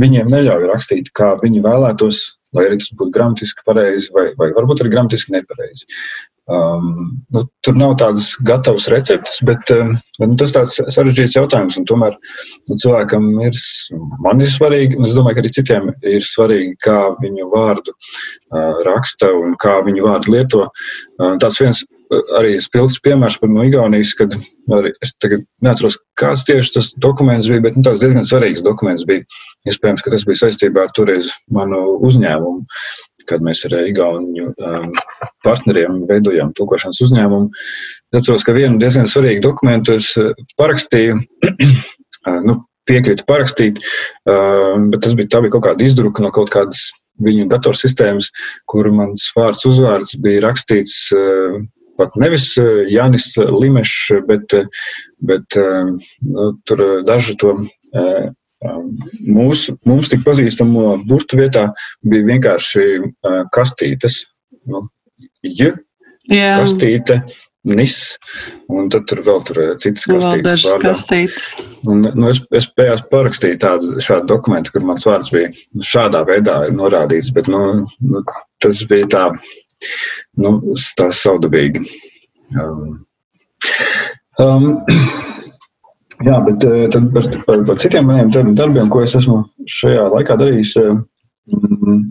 viņiem 0.00 0.30
neļauj 0.30 0.68
rakstīt, 0.70 1.10
kā 1.18 1.34
viņi 1.42 1.64
vēlētos, 1.64 2.22
lai 2.54 2.68
arī 2.68 2.78
tas 2.82 2.92
būtu 2.94 3.14
gramatiski 3.16 3.66
pareizi, 3.66 4.10
vai, 4.14 4.28
vai 4.38 4.52
varbūt 4.56 4.84
arī 4.84 4.94
gramatiski 4.94 5.34
nepareizi. 5.34 5.88
Um, 6.44 7.14
nu, 7.32 7.40
tur 7.64 7.76
nav 7.80 7.94
tādas 7.96 8.34
gatavas 8.44 8.84
receptes, 8.92 9.38
bet, 9.48 9.70
um, 9.72 9.94
nu, 10.20 10.34
tas 10.36 10.50
ir 10.52 10.56
tāds 10.58 10.74
sarežģīts 10.92 11.38
jautājums. 11.38 11.78
Tomēr 11.88 12.18
nu, 12.18 12.76
cilvēkam 12.82 13.30
ir, 13.46 13.56
man 14.26 14.44
ir 14.44 14.52
svarīgi, 14.52 14.98
un 14.98 15.08
es 15.08 15.16
domāju, 15.16 15.38
ka 15.38 15.44
arī 15.44 15.52
citiem 15.56 15.88
ir 16.04 16.26
svarīgi, 16.28 16.76
kā 16.84 16.98
viņu 17.22 17.48
vārdu 17.54 17.94
uh, 17.96 18.84
raksta 18.84 19.32
un 19.32 19.56
kā 19.64 19.78
viņu 19.88 20.04
vārdu 20.04 20.36
lieto. 20.36 20.68
Uh, 21.16 21.38
tāds 21.40 21.62
viens 21.62 21.80
arī 22.38 22.58
spilgts 22.62 23.00
piemērs 23.04 23.38
par 23.40 23.50
no 23.50 23.64
Igaunijas, 23.64 24.12
kad 24.18 24.34
arī 24.76 24.92
es 25.04 25.14
tagad 25.22 25.44
neatceros, 25.64 25.96
kāds 26.20 26.44
tieši 26.48 26.74
tas 26.76 26.90
dokuments 27.02 27.48
bija, 27.50 27.62
bet 27.64 27.78
nu, 27.78 27.84
tas 27.86 28.02
diezgan 28.02 28.26
svarīgs 28.26 28.64
dokuments 28.66 29.06
bija. 29.08 29.24
Iespējams, 29.68 30.04
ka 30.04 30.12
tas 30.12 30.26
bija 30.28 30.42
saistībā 30.42 30.84
ar 30.84 30.92
toreiz 30.96 31.30
manu 31.56 31.80
uzņēmumu, 32.04 32.66
kad 33.30 33.44
mēs 33.44 33.64
ar 33.68 33.76
Igauniju 33.84 34.52
um, 34.52 34.92
partneriem 35.46 36.02
veidojām 36.08 36.52
tulkošanas 36.58 37.02
uzņēmumu. 37.04 37.50
Atceros, 38.14 38.44
ka 38.46 38.54
vienu 38.56 38.78
diezgan 38.82 39.08
svarīgu 39.10 39.42
dokumentu 39.44 39.96
es 39.98 40.12
parakstīju, 40.60 41.18
nu, 42.48 42.58
piekrītu 42.88 43.26
parakstīt, 43.28 43.80
uh, 44.28 44.76
bet 44.92 45.04
tas 45.06 45.16
bija, 45.18 45.40
bija 45.44 45.54
kaut 45.56 45.66
kāda 45.68 45.86
izdruka 45.86 46.24
no 46.24 46.32
kaut 46.34 46.52
kādas 46.54 46.86
viņu 47.24 47.46
datorsistēmas, 47.52 48.30
kur 48.70 48.90
mans 48.92 49.28
vārds 49.36 49.64
uzvārds 49.70 50.16
bija 50.22 50.42
rakstīts 50.48 51.08
uh, 51.16 51.60
pat 51.98 52.16
nevis 52.20 52.50
uh, 52.60 52.84
Janis 52.90 53.30
Limešs, 53.38 54.24
bet, 54.28 54.56
bet 55.24 55.58
nu, 55.58 56.48
tur 56.68 56.82
dažu 57.06 57.38
to 57.40 57.54
mūsu, 58.64 59.76
mums 59.88 60.10
tik 60.12 60.24
pazīstamo 60.26 60.98
burtu 61.08 61.38
vietā 61.40 61.68
bija 62.08 62.28
vienkārši 62.30 62.86
kastītes. 63.54 64.22
Nu, 64.70 64.86
ja, 65.44 65.72
Jā. 66.32 66.54
kastīte, 66.62 67.18
nis, 67.68 67.98
un 68.72 68.88
tad 68.92 69.06
tur 69.10 69.20
vēl 69.26 69.42
tur 69.48 69.60
citas 69.82 70.06
kastītes. 70.08 70.64
Vēl 70.68 70.80
kastītes. 70.84 71.52
Un, 71.88 72.06
nu, 72.06 72.30
es, 72.30 72.40
es 72.56 72.68
spējās 72.70 73.04
parakstīt 73.12 73.60
tādu 73.64 73.98
šādu 74.04 74.28
dokumentu, 74.32 74.74
kur 74.74 74.86
mans 74.88 75.06
vārds 75.08 75.32
bija 75.34 75.52
šādā 75.92 76.24
veidā 76.28 76.62
norādīts, 76.72 77.32
bet 77.36 77.48
nu, 77.52 77.84
nu, 78.04 78.24
tas 78.64 78.80
bija 78.88 79.10
tā, 79.12 79.24
nu, 80.40 80.56
tā 81.00 81.10
saudabīgi. 81.12 81.84
Um, 82.60 83.04
um, 84.40 84.68
jā, 86.24 86.40
bet 86.48 86.66
tad 86.94 87.08
par, 87.14 87.30
par, 87.46 87.64
par 87.68 87.80
citiem 87.82 88.08
maniem 88.10 88.54
darbiem, 88.56 88.90
ko 88.92 89.04
es 89.04 89.16
esmu 89.18 89.42
šajā 89.70 90.08
laikā 90.16 90.38
darījis, 90.40 90.76
um, 90.82 92.04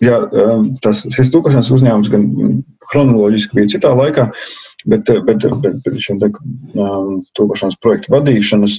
Jā, 0.00 0.16
tas, 0.80 1.02
šis 1.12 1.28
tūkošanas 1.34 1.68
uzņēmums 1.76 2.08
gan 2.12 2.22
chronoloģiski 2.88 3.58
bija 3.58 3.72
citā 3.74 3.90
laikā, 3.92 4.30
bet, 4.88 5.10
bet, 5.26 5.44
bet, 5.60 5.76
bet 5.84 5.98
šiem 6.00 6.22
tūkošanas 7.36 7.76
projektu 7.84 8.14
vadīšanas 8.14 8.78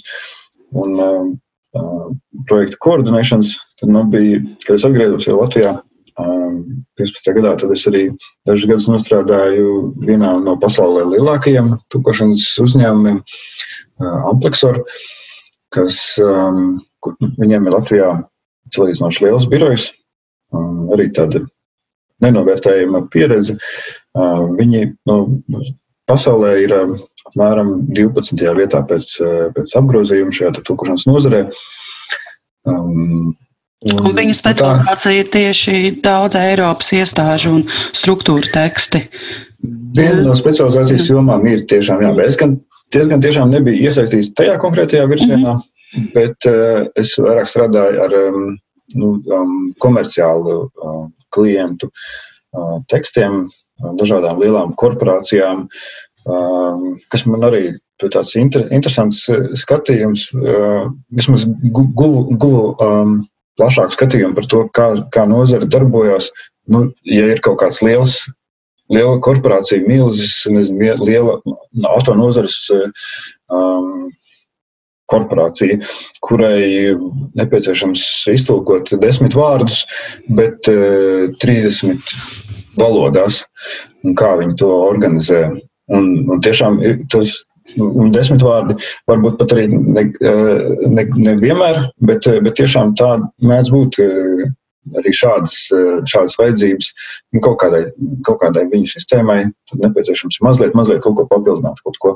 un 0.82 0.98
projektu 2.50 2.80
koordinēšanas, 2.82 3.54
tad 3.80 3.94
man 3.94 4.10
bija, 4.14 4.42
kad 4.66 4.80
es 4.80 4.88
atgriezos 4.88 5.30
jau 5.30 5.38
Latvijā 5.38 5.76
15. 6.18 7.32
gadā, 7.38 7.56
tad 7.62 7.72
es 7.76 7.86
arī 7.90 8.04
dažus 8.48 8.68
gadus 8.70 8.90
nostrādāju 8.92 9.94
vienā 10.04 10.34
no 10.44 10.58
pasaulē 10.62 11.06
lielākajiem 11.14 11.74
tūkošanas 11.94 12.46
uzņēmumiem, 12.66 13.22
Amplexor, 14.02 14.82
kas, 15.76 15.98
um, 16.24 16.82
kur 17.04 17.16
viņiem 17.40 17.68
ir 17.68 17.76
Latvijā 17.78 18.12
salīdzinoši 18.76 19.26
liels 19.26 19.48
birojs, 19.52 19.92
arī 20.94 21.08
tāda 21.16 21.44
nenovērtējama 22.22 23.06
pieredze. 23.14 23.58
Viņi 24.58 24.84
nu, 25.10 25.18
pasaulē 26.10 26.56
ir 26.66 26.76
apmēram 26.76 27.74
12. 27.96 28.42
vietā 28.58 28.84
pēc, 28.88 29.14
pēc 29.58 29.78
apgrozījuma 29.80 30.36
šajā 30.36 30.56
tulkošanas 30.60 31.08
nozarē. 31.10 31.46
Um, 33.82 34.04
un, 34.06 34.12
viņa 34.14 34.36
specializācija 34.38 35.24
ir 35.24 35.30
tieši 35.34 35.78
daudz 36.06 36.38
Eiropas 36.38 36.92
iestāžu 36.94 37.56
un 37.58 37.62
struktūra 37.98 38.52
teksti. 38.54 39.08
Viena 39.98 40.22
no 40.28 40.36
specializācijas 40.38 41.08
jomām 41.10 41.48
ir 41.50 41.64
tiešām, 41.70 42.04
jā, 42.06 42.12
bet 42.18 42.30
es 42.30 42.38
gan 42.38 42.60
diezgan 42.94 43.24
tiešām 43.24 43.50
nebiju 43.54 43.88
iesaistīts 43.90 44.36
tajā 44.38 44.60
konkrētajā 44.62 45.08
virzienā, 45.10 45.56
mm 45.56 45.64
-hmm. 45.64 46.12
bet 46.14 46.50
uh, 46.50 46.86
es 46.96 47.16
vairāk 47.18 47.50
strādāju 47.50 48.04
ar 48.06 48.14
um, 48.20 48.46
nu, 48.96 49.10
um, 49.34 49.58
komerciālu 49.82 50.58
uh, 50.68 51.02
klientu 51.34 51.90
uh, 51.90 52.78
tekstiem, 52.88 53.48
dažādām 53.98 54.38
lielām 54.38 54.76
korporācijām, 54.78 55.66
uh, 56.30 56.86
kas 57.10 57.26
man 57.26 57.50
arī 57.50 57.64
tāds 57.98 58.36
inter, 58.38 58.68
interesants 58.70 59.26
uh, 59.30 59.50
skatījums. 59.58 60.30
Uh, 60.38 60.92
vismaz 61.10 61.48
guvu, 61.74 62.28
guvu 62.38 62.76
um, 62.78 63.22
plašāku 63.60 63.98
skatījumu 63.98 64.38
par 64.38 64.48
to, 64.52 64.66
kā, 64.76 64.88
kā 65.14 65.26
nozare 65.30 65.68
darbojas. 65.70 66.30
Nu, 66.72 66.88
ja 67.08 67.26
ir 67.32 67.42
kaut 67.44 67.60
kāds 67.64 67.82
liels 67.84 68.22
liela 68.92 69.20
korporācija, 69.24 69.84
milzis, 69.88 70.42
nezinu, 70.52 70.96
liela 71.06 71.38
auto 71.90 72.16
nozares 72.18 72.58
um, 72.72 74.10
korporācija, 75.12 75.80
kurai 76.24 76.96
nepieciešams 77.40 78.04
iztulkot 78.32 78.94
desmit 79.02 79.36
vārdus, 79.36 79.84
bet 80.32 80.70
uh, 80.72 81.28
eh, 81.28 81.36
30 81.44 82.16
valodās, 82.80 83.42
un 84.06 84.16
kā 84.20 84.36
viņi 84.40 84.58
to 84.62 84.72
organizē. 84.88 85.44
Un, 85.92 86.06
un 86.32 86.40
tiešām 86.40 86.78
tas 87.12 87.42
un 87.80 88.12
desmit 88.16 88.44
vārdi 88.46 88.78
varbūt 89.10 89.38
pat 89.40 89.56
arī 89.56 89.68
ne, 89.72 90.08
eh, 90.22 90.88
ne, 90.88 91.06
ne 91.16 91.36
vienmēr, 91.42 91.84
bet, 92.08 92.28
eh, 92.28 92.42
bet 92.44 92.58
tiešām 92.60 92.96
tā 93.00 93.14
mēdz 93.42 93.72
būt 93.74 94.02
arī 94.98 95.14
šādas, 95.14 95.56
šādas 96.10 96.38
vajadzības 96.40 96.88
nu, 97.36 97.42
kaut, 97.46 97.60
kādai, 97.62 97.84
kaut 98.26 98.42
kādai 98.42 98.66
viņu 98.72 98.90
sistēmai. 98.90 99.44
Nepieciešams 99.78 100.42
mazliet, 100.42 100.74
mazliet 100.78 101.04
kaut 101.06 101.20
ko 101.20 101.28
papildināt. 101.30 101.84
Kaut 101.86 102.00
ko. 102.02 102.16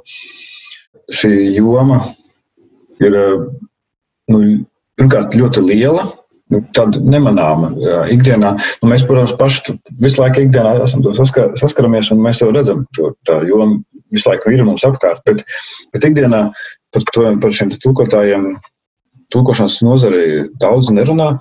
Šī 1.13 1.29
joma 1.53 1.99
ir 3.05 3.13
nu, 4.33 4.39
pirmkārt 4.97 5.37
ļoti 5.37 5.65
liela. 5.67 6.07
Nu, 6.53 6.59
tāda 6.77 7.01
nemanāma 7.01 7.71
ikdienā. 8.13 8.51
Nu, 8.81 8.89
mēs, 8.89 9.05
protams, 9.05 9.33
paši 9.37 9.77
visu 10.01 10.21
laiku 10.21 10.43
ikdienā 10.43 10.75
esam 10.85 11.01
to 11.05 11.13
saskar, 11.17 11.55
saskaramies, 11.57 12.11
un 12.13 12.21
mēs 12.21 12.41
jau 12.43 12.51
redzam, 12.53 12.83
to, 12.97 13.13
tā 13.25 13.39
joma 13.49 13.79
visu 14.13 14.29
laiku 14.29 14.53
ir 14.53 14.63
mums 14.67 14.85
apkārt. 14.87 15.23
Bet, 15.27 15.43
bet 15.95 16.07
ikdienā 16.07 16.47
par, 16.93 17.05
to, 17.13 17.27
par 17.41 17.55
šiem 17.55 17.73
tulkotājiem, 17.83 18.55
tulkošanas 19.33 19.81
nozarei 19.85 20.45
daudz 20.61 20.91
nerunā. 20.93 21.35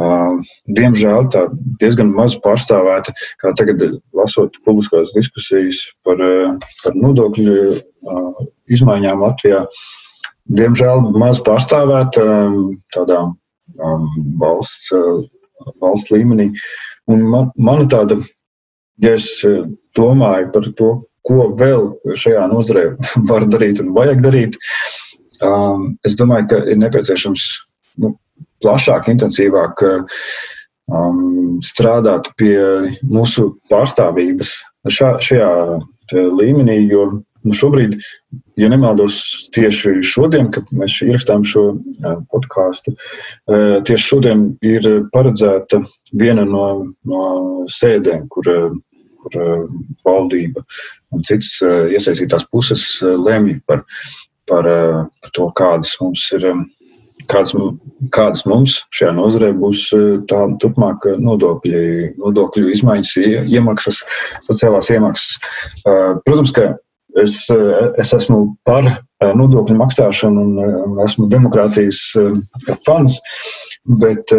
Uh, 0.00 0.38
diemžēl 0.78 1.26
tā 1.34 1.42
diezgan 1.80 2.12
maz 2.14 2.36
pārstāvēta, 2.40 3.12
kā 3.42 3.50
tagad 3.58 3.82
lasot 4.16 4.54
publiskās 4.64 5.10
diskusijas 5.12 5.80
par, 6.06 6.22
par 6.84 6.96
nodokļu 6.96 7.56
uh, 7.74 8.44
izmaiņām 8.70 9.20
Latvijā. 9.20 9.64
Diemžēl 10.56 11.10
maz 11.20 11.42
pārstāvēta 11.44 12.22
um, 12.22 12.62
tādā 12.94 13.18
um, 13.26 14.06
valsts, 14.40 14.88
uh, 14.96 15.20
valsts 15.82 16.14
līmenī. 16.14 16.48
Un 17.10 17.26
man, 17.34 17.52
mana 17.58 17.84
tāda, 17.90 18.22
ja 19.04 19.18
es 19.18 19.28
domāju 19.98 20.52
par 20.54 20.70
to, 20.78 20.94
ko 21.28 21.50
vēl 21.60 21.90
šajā 22.18 22.46
nozarē 22.52 22.86
var 23.30 23.46
darīt 23.50 23.82
un 23.84 23.92
vajag 23.96 24.24
darīt, 24.24 24.58
um, 25.44 25.92
es 26.06 26.16
domāju, 26.20 26.50
ka 26.52 26.62
ir 26.66 26.80
nepieciešams 26.82 27.46
nu, 28.04 28.14
plašāk, 28.64 29.08
intensīvāk 29.12 29.84
um, 29.86 31.60
strādāt 31.64 32.30
pie 32.40 32.58
mūsu 33.08 33.50
pārstāvības 33.72 34.54
šā, 34.88 35.16
šajā 35.24 35.50
līmenī, 36.12 36.82
jo 36.90 37.08
Nu, 37.40 37.54
šobrīd, 37.56 37.94
ja 38.60 38.68
nemaldos, 38.68 39.16
tieši 39.56 40.02
šodien, 40.04 40.50
kad 40.52 40.68
mēs 40.76 40.98
ierakstām 41.06 41.44
šo 41.48 41.62
podkāstu, 42.32 42.92
tieši 43.48 44.04
šodien 44.04 44.42
ir 44.66 44.88
paredzēta 45.14 45.80
viena 46.20 46.44
no, 46.48 46.66
no 47.08 47.22
sēdēm, 47.72 48.26
kur, 48.34 48.50
kur 49.22 49.68
valdība 50.06 50.64
un 51.14 51.24
citas 51.28 51.56
iesaistītās 51.62 52.46
puses 52.52 52.84
lemj 53.02 53.58
par, 53.70 53.84
par, 54.50 54.68
par 55.22 55.34
to, 55.36 55.48
kādas 55.60 55.96
mums 56.02 56.28
ir. 56.38 56.52
Kādas, 57.30 57.52
kādas 58.10 58.40
mums 58.48 58.78
šajā 58.96 59.12
nozarē 59.14 59.50
būs 59.54 59.84
tāda 60.26 60.56
turpmāka 60.58 61.12
nodokļu, 61.20 61.82
nodokļu 62.18 62.72
izmaiņas, 62.72 63.12
iemaksas, 63.52 64.00
sociālās 64.48 64.88
iemaksas. 64.90 65.36
Protams, 66.24 66.50
ka 66.56 66.72
Es, 67.18 67.48
es 67.98 68.12
esmu 68.14 68.40
par 68.68 68.86
eh, 68.86 69.32
nodokļu 69.34 69.76
maksāšanu 69.80 70.42
un 70.44 70.58
eh, 70.62 71.04
esmu 71.06 71.26
demokrātijas 71.32 72.02
eh, 72.20 72.76
fans, 72.84 73.18
bet, 74.00 74.30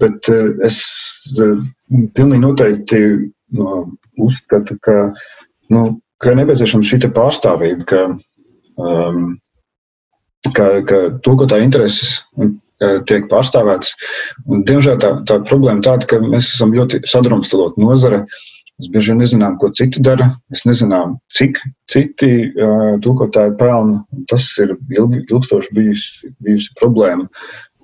bet 0.00 0.28
es 0.64 0.78
pilnīgi 2.16 2.42
noteikti 2.42 3.00
no, 3.54 3.86
uzskatu, 4.22 4.78
ka, 4.82 4.96
nu, 5.72 5.88
ka 6.22 6.32
ir 6.32 6.40
nepieciešama 6.40 6.86
šī 6.86 7.10
pārstāvība, 7.16 7.86
ka, 7.90 8.02
um, 8.80 9.36
ka, 10.52 10.70
ka 10.88 11.02
to, 11.22 11.36
ko 11.36 11.48
tā 11.50 11.60
intereses 11.64 12.22
tiek 13.08 13.28
pārstāvētas. 13.30 13.94
Diemžēl 14.68 14.98
tā, 15.00 15.12
tā 15.28 15.38
problēma 15.48 15.84
tāda, 15.84 16.08
ka 16.10 16.20
mēs 16.20 16.50
esam 16.52 16.74
ļoti 16.76 17.02
sadrumstalot 17.08 17.78
nozare. 17.80 18.24
Mēs 18.76 18.90
bieži 18.92 19.12
vien 19.12 19.22
nezinām, 19.22 19.54
ko 19.56 19.70
citi 19.72 20.02
dara. 20.04 20.28
Mēs 20.52 20.66
nezinām, 20.68 21.14
cik 21.32 21.62
citi 21.88 22.28
uh, 22.50 22.98
tūkotāji 23.00 23.54
pelna. 23.56 24.02
Tas 24.28 24.50
ir 24.60 24.74
ilgi, 24.92 25.22
ilgstoši 25.30 25.72
bijusi, 25.78 26.32
bijusi 26.44 26.74
problēma. 26.76 27.24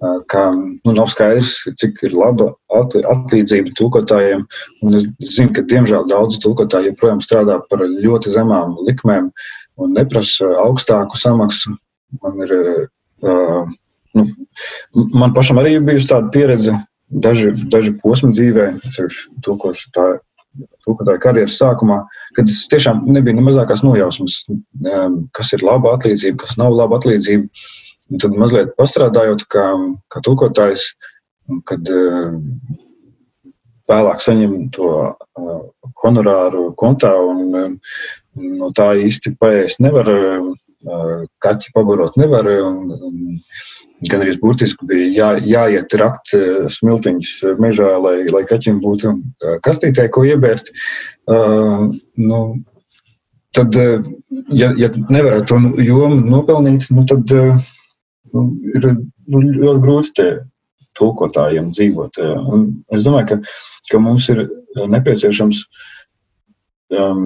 Uh, 0.02 0.18
kā 0.26 0.48
nu, 0.50 0.92
nav 0.96 1.06
skaidrs, 1.12 1.52
cik 1.78 2.00
ir 2.08 2.16
laba 2.18 2.48
atlīdzība 2.74 3.70
tūkotājiem. 3.78 4.42
Un 4.82 4.98
es 4.98 5.06
zinu, 5.22 5.52
ka 5.54 5.62
diemžēl 5.70 6.08
daudzi 6.10 6.40
tūkotāji 6.42 6.90
joprojām 6.90 7.22
strādā 7.22 7.60
par 7.70 7.84
ļoti 7.86 8.32
zemām 8.34 8.74
likmēm 8.88 9.30
un 9.78 9.94
neprasa 9.94 10.50
augstāku 10.64 11.20
samaksu. 11.22 11.76
Man 12.24 12.42
ir 12.42 12.56
uh, 12.58 13.70
nu, 14.18 14.26
man 15.14 15.34
pašam 15.36 15.60
arī 15.62 15.76
bijusi 15.84 16.10
tāda 16.10 16.30
pieredze, 16.34 16.74
daži, 17.24 17.52
daži 17.72 17.94
posmi 18.02 18.32
dzīvē, 18.36 18.68
to, 19.44 19.56
ko 19.62 21.06
tā 21.06 21.16
karjeras 21.22 21.56
sākumā, 21.60 22.02
kad 22.36 22.50
es 22.50 22.64
tiešām 22.72 23.04
nebija 23.12 23.36
ne 23.38 23.44
mazākās 23.46 23.84
nojausmas, 23.86 24.42
kas 25.36 25.54
ir 25.56 25.64
laba 25.64 25.94
atlīdzība, 25.96 26.42
kas 26.44 26.58
nav 26.60 26.74
laba 26.76 26.98
atlīdzība. 27.00 27.70
Un 28.10 28.20
tad 28.20 28.34
mazliet 28.36 28.74
pastrādājot, 28.76 29.46
kā, 29.52 29.66
kā 30.12 30.20
tulkotājs, 30.26 30.90
kad 31.68 31.92
vēlāk 33.90 34.24
saņem 34.24 34.56
to 34.74 34.90
honorāru 36.02 36.70
kontā 36.80 37.12
un 37.20 37.78
no 38.34 38.72
tā 38.76 38.92
īsti 39.06 39.36
paēst 39.40 39.82
nevar, 39.84 40.08
kaķi 41.44 41.74
pabarot 41.76 42.18
nevar. 42.20 42.48
Un, 42.66 42.90
un, 42.96 43.38
gan 44.10 44.24
arī 44.24 44.34
burtiski 44.40 44.86
bija 44.90 45.10
jā, 45.14 45.28
jāiet 45.46 45.94
rakt 46.00 46.34
smiltiņas 46.74 47.34
mežā, 47.62 47.92
lai, 48.02 48.16
lai 48.34 48.42
kaķim 48.50 48.80
būtu 48.82 49.14
kastītē, 49.62 50.08
ko 50.10 50.24
iebērt. 50.26 50.72
Uh, 51.30 51.92
nu, 52.18 52.40
tad, 53.54 53.78
ja, 54.50 54.72
ja 54.80 54.90
nevarētu 54.96 55.46
to 55.52 55.84
jomu 55.84 56.18
nopelnīt, 56.24 56.88
nu, 56.90 57.06
tad 57.06 57.30
nu, 58.34 58.48
ir 58.76 58.88
nu, 58.92 59.42
ļoti 59.42 59.84
grūti 59.84 60.16
tie 60.18 60.30
tulkotājiem 60.98 61.70
dzīvot. 61.72 62.20
Un 62.52 62.66
es 62.92 63.06
domāju, 63.06 63.28
ka, 63.32 63.56
ka 63.90 64.00
mums 64.02 64.28
ir 64.32 64.44
nepieciešams 64.76 65.64
um, 66.98 67.24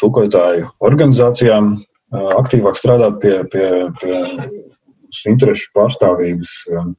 tulkotāju 0.00 0.70
organizācijām 0.84 1.74
uh, 1.76 2.32
aktīvāk 2.40 2.78
strādāt 2.78 3.20
pie, 3.22 3.36
pie, 3.52 3.68
pie 4.00 4.18
interešu 5.30 5.70
pārstāvības. 5.76 6.54
Um, 6.72 6.94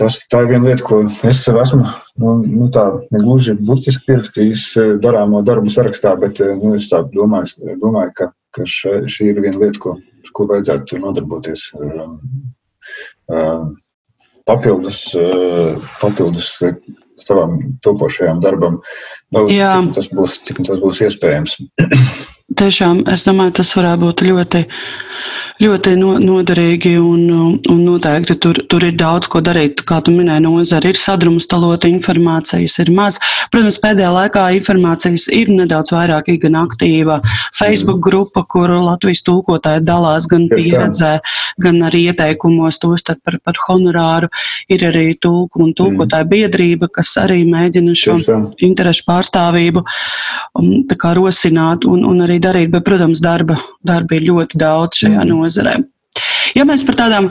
tas, 0.00 0.20
tā 0.32 0.42
ir 0.44 0.52
viena 0.54 0.70
lieta, 0.70 0.84
ko 0.86 1.02
es 1.28 1.42
sev 1.44 1.60
esmu 1.60 1.84
nu, 1.84 2.34
nu, 2.44 2.68
tā, 2.74 2.86
negluži 3.14 3.58
burtiski 3.60 4.08
pierakstījis 4.08 4.66
uh, 4.80 4.92
darāmo 5.02 5.42
darbu 5.46 5.72
sarakstā, 5.74 6.14
bet 6.20 6.42
uh, 6.44 6.54
nu, 6.58 6.76
es 6.78 6.88
domāju, 6.92 7.76
domāju, 7.82 8.14
ka, 8.20 8.32
ka 8.56 8.68
šī 8.68 9.32
ir 9.32 9.42
viena 9.44 9.60
lieta, 9.60 9.82
ko, 9.84 9.98
ko 10.34 10.48
vajadzētu 10.50 11.00
nodarboties. 11.02 11.68
Um, 11.78 12.16
um, 13.32 13.76
papildus, 14.48 15.02
uh, 15.18 15.76
papildus 16.00 16.54
savam 17.18 17.58
topošajam 17.84 18.40
darbam, 18.40 18.78
nu, 19.34 19.46
cik 19.50 19.94
tas 19.96 20.10
būs, 20.14 20.40
cik 20.46 20.62
tas 20.68 20.82
būs 20.82 21.02
iespējams. 21.08 21.58
Tiešām 22.56 23.02
es 23.12 23.26
domāju, 23.28 23.58
tas 23.60 23.74
varētu 23.76 24.00
būt 24.06 24.24
ļoti 24.24 24.64
ļoti 25.62 25.94
no, 25.98 26.14
noderīgi 26.22 26.94
un, 27.02 27.22
un 27.58 27.80
noteikti 27.82 28.36
tur, 28.42 28.60
tur 28.70 28.84
ir 28.86 28.94
daudz 28.98 29.28
ko 29.30 29.42
darīt. 29.44 29.82
Kā 29.88 29.98
tu 30.04 30.12
minēji, 30.14 30.44
nozara 30.44 30.90
ir 30.92 30.98
sadrumstalota, 30.98 31.90
informācijas 31.90 32.78
ir 32.84 32.92
maz. 32.94 33.18
Protams, 33.52 33.80
pēdējā 33.82 34.10
laikā 34.14 34.44
informācijas 34.58 35.28
ir 35.34 35.50
nedaudz 35.52 35.92
vairāk, 35.94 36.30
ir 36.30 36.40
gan 36.44 36.60
aktīva 36.62 37.18
Facebook 37.56 38.00
grupa, 38.04 38.44
kur 38.46 38.70
Latvijas 38.70 39.24
tūkotāji 39.26 39.84
dalās 39.86 40.28
gan 40.30 40.46
pieredzē, 40.52 41.16
gan 41.62 41.82
arī 41.88 42.04
ieteikumos, 42.12 42.78
tostarp 42.82 43.22
par, 43.26 43.40
par 43.42 43.58
honorāru. 43.66 44.30
Ir 44.70 44.86
arī 44.90 45.10
tūku 45.18 45.64
un 45.64 45.74
tūkotāju 45.78 46.30
biedrība, 46.30 46.90
kas 46.92 47.16
arī 47.20 47.42
mēģina 47.48 47.96
šo 47.98 48.18
interešu 48.62 49.06
pārstāvību 49.08 49.82
um, 49.82 50.70
rosināt 51.18 51.86
un, 51.88 52.04
un 52.06 52.22
arī 52.26 52.37
darīt. 52.42 52.72
Bet, 52.72 52.86
protams, 52.86 53.22
darba, 53.24 53.58
darba 53.86 54.18
ir 54.18 54.28
ļoti 54.30 54.60
daudz 54.60 55.04
šajā 55.04 55.26
nozarē 55.28 55.48
nozarē. 55.48 55.78
Ja 56.56 56.64
mēs 56.66 56.82
par 56.86 56.96
tādām 56.98 57.28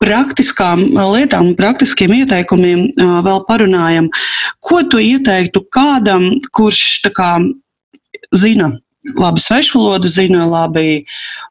praktiskām 0.00 0.88
lietām, 0.96 1.52
praktiskiem 1.58 2.14
ieteikumiem 2.22 2.88
vēl 2.96 3.44
parunājam, 3.46 4.08
ko 4.64 4.82
tu 4.90 4.98
ieteiktu 5.02 5.62
kādam, 5.70 6.40
kurš 6.56 7.04
kā, 7.14 7.36
zina 8.34 8.72
labi 9.14 9.38
svešu 9.38 9.78
valodu, 9.78 10.10
zina 10.10 10.48
labi 10.50 11.04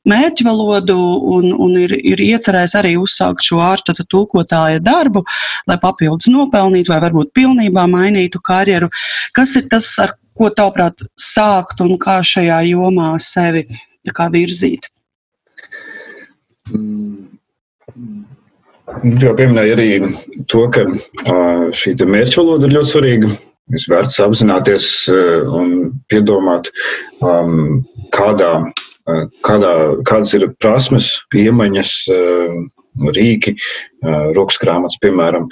mērķu 0.10 0.44
valodu 0.44 0.98
un, 1.38 1.54
un 1.54 1.78
ir, 1.86 1.94
ir 1.96 2.20
iecerējis 2.26 2.76
arī 2.76 2.96
uzsākt 3.00 3.46
šo 3.48 3.62
ārsta 3.64 3.96
tūkotāja 3.96 4.82
darbu, 4.84 5.24
lai 5.70 5.78
papildus 5.80 6.28
nopelnītu 6.28 6.92
vai 6.92 7.00
varbūt 7.06 7.32
pilnībā 7.38 7.88
mainītu 7.88 8.44
karjeru. 8.44 8.92
Kas 9.32 9.56
ir 9.56 9.70
tas, 9.72 9.88
ar 10.04 10.18
ko 10.38 10.50
tavuprāt 10.52 11.06
sākt 11.20 11.82
un 11.86 11.96
kā 12.02 12.20
šajā 12.26 12.62
jomā 12.70 13.14
sevi 13.24 13.66
virzīt? 14.36 14.90
Jā, 19.22 19.34
pieminēja 19.38 19.76
arī 19.76 19.90
to, 20.52 20.66
ka 20.74 20.86
šī 21.76 21.96
mērķa 22.06 22.42
valoda 22.42 22.68
ir 22.68 22.76
ļoti 22.78 22.92
svarīga. 22.92 23.36
Es 23.74 23.88
vērts 23.90 24.20
apzināties 24.22 24.88
un 25.10 25.72
piedomāt, 26.12 26.70
kādā, 28.14 28.52
kādā, 29.48 29.72
kādas 30.06 30.36
ir 30.38 30.46
prasmes, 30.62 31.08
iemaņas, 31.34 31.96
rīki, 33.18 33.56
rokas 34.38 34.62
grāmatas, 34.62 35.00
piemēram, 35.02 35.50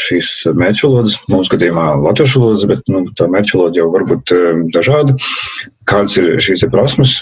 šīs 0.00 0.30
mērķa 0.54 0.86
valodas, 0.86 1.18
mūsu 1.32 1.54
gadījumā 1.56 1.86
latviešu 2.04 2.42
valodas, 2.42 2.66
bet 2.70 2.90
nu, 2.92 3.04
tā 3.18 3.28
mērķa 3.32 3.58
valoda 3.58 3.80
jau 3.82 3.90
var 3.94 4.06
būt 4.08 4.34
dažāda. 4.76 5.16
Kādas 5.90 6.16
ir 6.20 6.32
šīs 6.42 6.66
prasmes? 6.72 7.20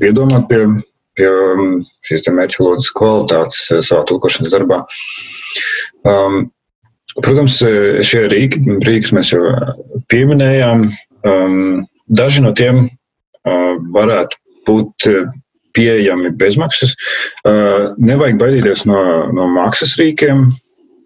Piedomāt 0.00 0.48
pie 0.50 0.64
pie 1.18 1.26
um, 1.28 1.80
šīs 2.06 2.28
mērķa 2.30 2.62
valodas 2.62 2.92
kvalitātes 2.94 3.64
uh, 3.72 3.82
savā 3.84 4.04
tulkošanas 4.08 4.54
darbā. 4.54 4.82
Um, 6.08 6.48
protams, 7.24 7.58
uh, 7.66 7.98
šie 8.06 8.26
rīki, 8.32 8.62
rīks 8.86 9.12
mēs 9.16 9.32
jau 9.34 9.42
pieminējām, 10.12 10.86
um, 11.26 11.82
daži 12.20 12.44
no 12.46 12.54
tiem 12.56 12.86
uh, 12.86 13.74
varētu 13.94 14.38
būt 14.68 15.10
pieejami 15.76 16.30
bezmaksas. 16.36 16.94
Uh, 17.46 17.94
nevajag 18.00 18.40
baidīties 18.40 18.84
no, 18.88 19.00
no 19.34 19.48
maksas 19.54 19.96
rīkiem, 20.00 20.50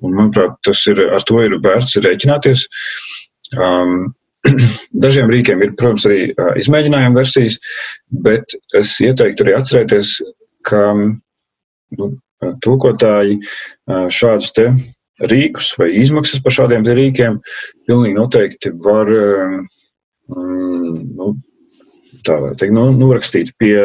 un, 0.03 0.17
manuprāt, 0.19 0.57
tas 0.67 0.83
ir, 0.91 1.01
ar 1.15 1.25
to 1.29 1.41
ir 1.45 1.59
vērts 1.65 1.99
rēķināties. 2.05 2.67
Um, 3.59 4.13
Dažiem 5.05 5.31
rīkiem 5.31 5.63
ir, 5.63 5.75
protams, 5.79 6.07
arī 6.09 6.33
izmēģinājuma 6.59 7.21
versijas, 7.21 7.61
bet 8.25 8.57
es 8.79 8.97
ieteiktu 9.05 9.47
arī 9.47 9.55
atcerēties, 9.61 10.17
ka 10.67 10.81
nu, 10.97 12.09
tūkotāji 12.65 13.39
šādus 14.11 14.51
te 14.57 14.67
rīkus 15.31 15.73
vai 15.79 15.93
izmaksas 16.01 16.43
par 16.43 16.55
šādiem 16.57 16.87
rīkiem 16.89 17.39
pilnīgi 17.87 18.19
noteikti 18.19 18.73
var 18.83 19.11
nu, 20.33 21.29
tā 22.27 22.39
teikt, 22.61 22.75
nu, 22.77 22.89
norakstīt 22.97 23.53
pie, 23.61 23.77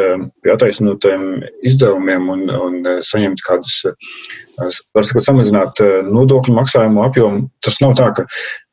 pie 0.44 0.54
attaisnotiem 0.54 1.28
izdevumiem 1.68 2.30
un, 2.34 2.46
un 2.54 2.78
saņemt 3.06 3.44
kādas, 3.46 3.74
var 4.58 5.08
sakot, 5.08 5.26
samazināt 5.26 5.82
nodokļu 6.08 6.56
maksājumu 6.58 7.04
apjomu. 7.06 7.48
Tas 7.66 7.82
nav 7.84 7.98
tā, 8.00 8.12
ka, 8.18 8.28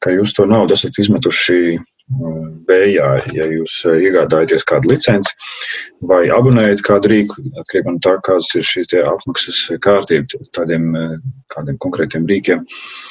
ka 0.05 0.15
jūs 0.15 0.37
to 0.37 0.49
naudu 0.51 0.77
esat 0.79 1.01
izmetuši 1.03 1.79
vējā, 2.69 3.07
ja 3.33 3.47
jūs 3.49 3.79
eh, 3.89 4.03
iegādājaties 4.09 4.65
kādu 4.69 4.91
licenci 4.93 5.33
vai 6.05 6.29
abonējat 6.29 6.83
kādu 6.85 7.09
rīku, 7.09 7.41
atkarībā 7.63 7.95
no 7.95 8.01
tā, 8.05 8.19
kādas 8.27 8.51
ir 8.59 8.67
šīs 8.69 8.93
apmaksas 9.01 9.61
kārtība 9.81 10.41
tādiem 10.53 10.91
eh, 11.01 11.15
kādiem 11.55 11.79
konkrētiem 11.81 12.27
rīkiem. 12.29 12.65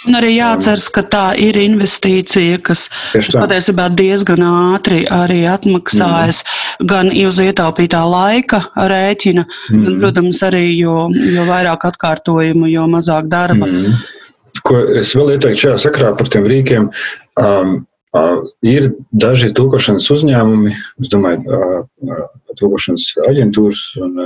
Un 0.07 0.17
arī 0.19 0.35
jāatceras, 0.35 0.89
ka 0.93 1.01
tā 1.09 1.23
ir 1.41 1.57
investīcija, 1.57 2.59
kas, 2.61 2.85
kas 3.15 3.33
patiesībā 3.33 3.87
diezgan 3.97 4.45
ātri 4.45 5.03
arī 5.09 5.41
atmaksājas 5.49 6.43
mm. 6.45 6.89
gan 6.91 7.09
uz 7.09 7.39
ietaupītā 7.41 8.03
laika 8.05 8.61
rēķina, 8.77 9.47
mm. 9.47 9.87
gan, 9.87 9.95
protams, 10.03 10.43
arī 10.45 10.67
jo, 10.77 11.07
jo 11.33 11.47
vairāk 11.49 11.87
atkārtojumu, 11.89 12.69
jo 12.69 12.85
mazāk 12.93 13.31
darba. 13.31 13.65
Mm. 13.65 13.97
Ko 14.63 14.83
es 14.99 15.15
vēl 15.17 15.33
ieteiktu 15.33 15.65
šajā 15.65 15.81
sakrā 15.87 16.13
par 16.19 16.29
tiem 16.29 16.45
rīkiem. 16.47 16.91
Um, 17.41 17.81
Ir 18.13 18.91
daži 19.17 19.49
tulkošanas 19.57 20.05
uzņēmumi, 20.13 20.73
es 21.01 21.09
domāju, 21.09 21.59
tulkošanas 22.59 23.07
aģentūras, 23.25 23.83
un, 24.05 24.19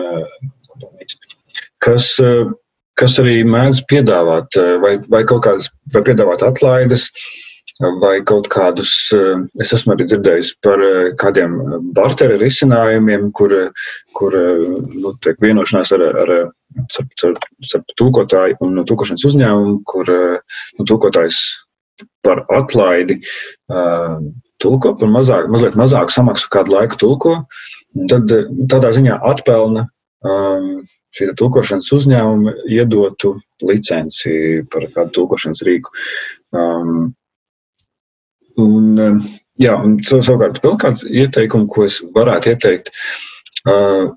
kas, 1.86 2.10
kas 3.00 3.20
arī 3.24 3.40
mēdz 3.48 3.86
piedāvāt 3.88 4.60
vai, 4.84 4.98
vai 5.08 5.24
kaut 5.30 5.46
kādas, 5.48 5.70
vai 5.96 6.04
piedāvāt 6.10 6.44
atlaides 6.44 7.08
vai 8.02 8.18
kaut 8.26 8.48
kādus, 8.50 8.92
es 9.62 9.72
esmu 9.76 9.94
arī 9.94 10.08
dzirdējis 10.10 10.56
par 10.66 10.82
kādiem 11.22 11.54
barteru 11.94 12.40
risinājumiem, 12.42 13.30
kur, 13.38 13.54
kur 14.18 14.34
nu, 14.34 15.14
tiek 15.22 15.38
vienošanās 15.46 15.94
ar, 15.94 16.04
ar 16.24 16.34
starp, 16.90 17.46
starp 17.64 17.96
tūkotāju 18.02 18.58
un 18.66 18.82
tūkošanas 18.90 19.28
uzņēmumu, 19.30 19.78
kur 19.88 20.10
nu, 20.10 20.88
tūkotājs 20.90 21.44
par 22.26 22.44
atlaidi 22.54 23.20
uh, 23.72 24.20
tulko, 24.62 24.94
par 25.00 25.12
mazāk, 25.14 25.50
mazliet 25.54 25.78
mazāku 25.80 26.14
samaksu 26.14 26.50
kādu 26.54 26.76
laiku 26.76 27.00
tulko, 27.02 27.36
tad 28.12 28.32
tādā 28.72 28.92
ziņā 28.96 29.20
atpelna 29.32 29.88
um, 30.26 30.86
šī 31.18 31.32
tulkošanas 31.40 31.90
uzņēmuma 31.98 32.54
iedotu 32.74 33.38
licenci 33.66 34.64
par 34.72 34.88
kādu 34.94 35.16
tulkošanas 35.20 35.64
rīku. 35.66 35.94
Um, 36.54 37.10
un, 38.62 39.26
jā, 39.62 39.74
un 39.78 39.98
savukārt 40.06 40.62
vēl 40.64 40.78
kāds 40.82 41.06
ieteikums, 41.08 41.70
ko 41.74 41.88
es 41.88 42.00
varētu 42.16 42.54
ieteikt, 42.54 42.94
uh, 43.70 44.14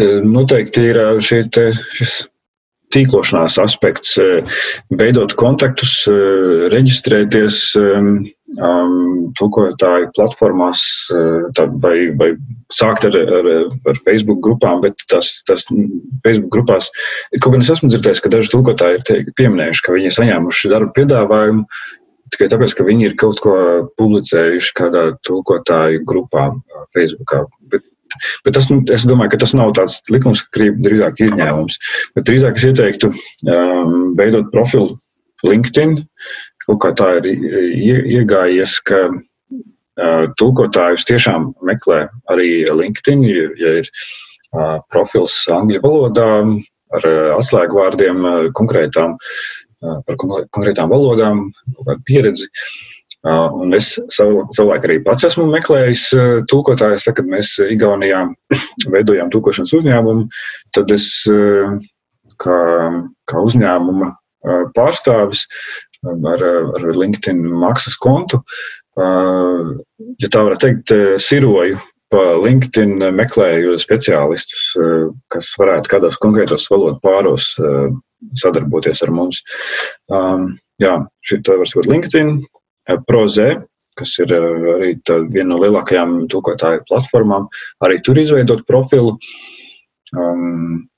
noteikti 0.00 0.90
ir 0.90 1.00
šī 1.20 1.42
te, 1.52 1.70
šis 1.98 2.20
tīklošanās 2.94 3.58
aspekts, 3.62 4.16
veidot 4.98 5.34
kontaktus, 5.38 5.92
reģistrēties 6.72 7.60
tulkotāju 9.38 10.10
platformās 10.16 10.82
vai, 11.84 11.94
vai 12.18 12.30
sākt 12.74 13.06
ar, 13.06 13.14
ar, 13.38 13.48
ar 13.92 14.00
Facebook 14.06 14.42
grupām, 14.42 14.82
bet 14.82 15.06
tas, 15.12 15.36
tas 15.46 15.66
Facebook 16.24 16.50
grupās, 16.56 16.90
kaut 17.38 17.54
gan 17.54 17.62
es 17.64 17.70
esmu 17.76 17.92
dzirdējis, 17.92 18.24
ka 18.24 18.32
daži 18.34 18.52
tulkotāji 18.56 19.00
ir 19.20 19.32
pieminējuši, 19.38 19.86
ka 19.86 19.94
viņi 19.94 20.10
ir 20.10 20.18
saņēmuši 20.18 20.74
darbu 20.74 20.94
piedāvājumu, 20.98 21.64
tikai 22.34 22.50
tāpēc, 22.52 22.74
ka 22.78 22.86
viņi 22.86 23.08
ir 23.10 23.16
kaut 23.20 23.40
ko 23.44 23.54
publicējuši 24.00 24.76
kādā 24.78 25.06
tulkotāju 25.26 26.04
grupā 26.06 26.50
Facebookā. 26.96 27.44
Bet 28.46 28.56
tas, 28.56 28.70
nu, 28.72 28.80
es 28.92 29.06
domāju, 29.08 29.34
ka 29.34 29.40
tas 29.44 29.54
nav 29.56 29.74
tāds 29.78 30.00
likumsakrība, 30.12 30.80
drīzāk 30.86 31.22
izņēmums. 31.26 31.78
Bet 32.16 32.28
drīzāk 32.28 32.60
es 32.60 32.66
ieteiktu 32.70 33.12
um, 33.12 33.94
veidot 34.18 34.50
profilu 34.54 34.96
LinkedIn. 35.46 35.98
Kaut 36.66 36.82
kā 36.84 36.92
tā 36.98 37.12
ir 37.20 37.30
iegājies, 38.20 38.76
ka 38.86 39.06
uh, 39.10 40.26
tulkotājus 40.40 41.08
tiešām 41.08 41.52
meklē 41.66 42.04
arī 42.32 42.50
LinkedIn, 42.68 43.24
ja, 43.26 43.78
ir 43.82 43.88
uh, 43.88 44.78
profils 44.92 45.42
angļu 45.50 45.82
valodā 45.86 46.28
ar 46.96 47.08
uh, 47.08 47.32
atslēgvārdiem 47.38 48.22
uh, 48.22 48.38
konkrētām, 48.58 49.16
uh, 49.16 49.98
par 50.06 50.20
konkrētām 50.20 50.92
valodām, 50.92 51.48
kaut 51.74 51.92
kādu 51.92 52.08
pieredzi. 52.10 52.50
Uh, 52.50 52.89
Un 53.28 53.76
es 53.76 53.92
savu, 54.16 54.46
savulaik 54.56 54.86
arī 54.86 54.96
pats 55.04 55.26
esmu 55.28 55.44
meklējis 55.50 56.06
tūkotājus, 56.48 57.10
kad 57.16 57.26
mēs 57.28 57.52
Igaunijā 57.66 58.22
veidojām 58.94 59.28
tūkošanas 59.34 59.74
uzņēmumu. 59.76 60.24
Tad 60.76 60.94
es 60.94 61.10
kā, 62.40 62.58
kā 63.28 63.44
uzņēmuma 63.44 64.08
pārstāvis 64.76 65.44
ar, 66.08 66.44
ar 66.80 66.86
LinkedIn 66.96 67.42
maksas 67.60 67.98
kontu, 68.00 68.40
ja 68.96 70.30
tā 70.32 70.44
varētu 70.46 70.64
teikt, 70.66 70.94
siroju 71.20 71.80
pa 72.10 72.22
LinkedIn 72.42 73.04
meklēju 73.14 73.76
speciālistus, 73.78 74.70
kas 75.30 75.52
varētu 75.60 75.92
kādos 75.92 76.16
konkrētos 76.22 76.64
valodu 76.72 76.98
pāros 77.04 77.52
sadarboties 78.40 79.04
ar 79.04 79.12
mums. 79.14 79.44
Jā, 80.80 80.96
šī 81.28 81.42
tā 81.44 81.60
var 81.60 81.70
būt 81.76 81.90
LinkedIn, 81.92 82.32
Prozē, 83.08 83.50
kas 83.98 84.16
ir 84.22 84.32
eh, 84.34 84.66
arī 84.74 84.90
viena 85.32 85.54
no 85.54 85.60
lielākajām 85.62 86.24
tulkotāju 86.32 86.84
platformām, 86.88 87.48
arī 87.84 88.00
tur 88.04 88.20
izveidot 88.20 88.64
profilu. 88.68 89.16
Um, 90.16 90.88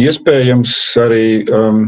iespējams, 0.00 0.74
arī, 1.00 1.24
um, 1.56 1.86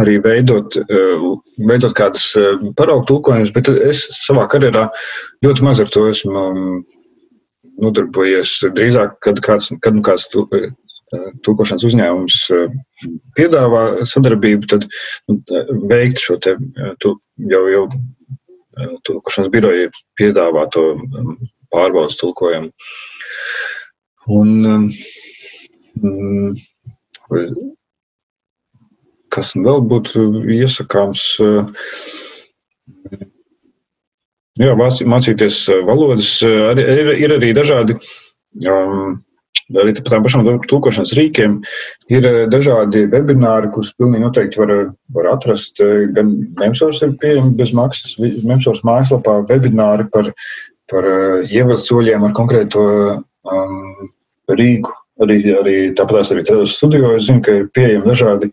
arī 0.00 0.16
veidot, 0.24 0.78
uh, 0.80 1.26
veidot 1.68 1.92
kādus 1.98 2.30
uh, 2.40 2.56
paraugu 2.78 3.04
tulkojumus, 3.10 3.52
bet 3.52 3.68
es 3.74 4.06
savā 4.22 4.46
karjerā 4.52 4.86
ļoti 5.44 5.66
maz 5.66 5.82
ar 5.84 5.92
to 5.92 6.06
esmu 6.08 6.46
um, 6.46 6.70
nodarbojies. 7.82 8.54
Drīzāk, 8.76 9.18
kad 9.24 9.42
kāds, 9.44 9.72
kad 9.84 9.98
nu 9.98 10.04
kāds 10.06 10.28
tulkošanas 11.44 11.84
uzņēmums 11.88 12.38
piedāvā 13.36 13.82
sadarbību, 14.08 14.68
tad 14.70 14.86
nu, 15.28 15.38
veikt 15.90 16.22
šo 16.22 16.38
te, 16.42 16.56
tu, 17.02 17.16
jau, 17.52 17.62
jau 17.72 17.84
tulkošanas 19.06 19.52
biroja 19.52 19.90
piedāvā 20.20 20.66
to 20.72 20.84
um, 20.96 21.34
pārbaudas 21.72 22.18
tulkojumu. 22.20 22.72
Un, 24.32 24.50
um, 26.00 26.56
kas 29.32 29.52
vēl 29.56 29.84
būtu 29.90 30.26
iesakāms? 30.56 31.24
Jā, 34.60 34.74
mācīties 34.76 35.64
valodas. 35.88 36.34
Ir, 36.44 37.12
ir 37.24 37.36
arī 37.38 37.52
dažādi 37.56 37.96
um, 38.68 39.22
Arī 39.80 39.94
par 39.96 40.14
tām 40.14 40.24
pašām 40.24 40.46
tūkošanas 40.68 41.14
rīkiem 41.16 41.58
ir 42.12 42.26
eh, 42.28 42.38
dažādi 42.52 43.06
webināri, 43.12 43.70
kurus 43.72 43.92
pilnīgi 43.98 44.24
noteikti 44.24 44.60
var, 44.60 44.72
var 45.16 45.30
atrast. 45.34 45.80
Eh, 45.80 46.08
gan 46.16 46.34
Memsors 46.60 47.02
ir 47.06 47.14
pieejami 47.22 47.54
bez 47.58 47.72
maksas, 47.76 48.16
Memsors 48.20 48.82
mājaslapā 48.86 49.40
webināri 49.50 50.08
par, 50.12 50.32
par 50.92 51.08
eh, 51.08 51.52
ievads 51.54 51.86
soļiem 51.88 52.26
ar 52.28 52.34
konkrēto 52.36 52.84
um, 53.16 54.10
rīku. 54.52 54.98
Arī, 55.22 55.36
arī 55.54 55.76
tāpat 55.94 56.32
arī 56.34 56.42
Ceļos 56.48 56.78
studijā 56.80 57.12
es 57.14 57.28
zinu, 57.28 57.42
ka 57.44 57.54
ir 57.60 57.68
pieejami 57.76 58.08
dažādi 58.08 58.48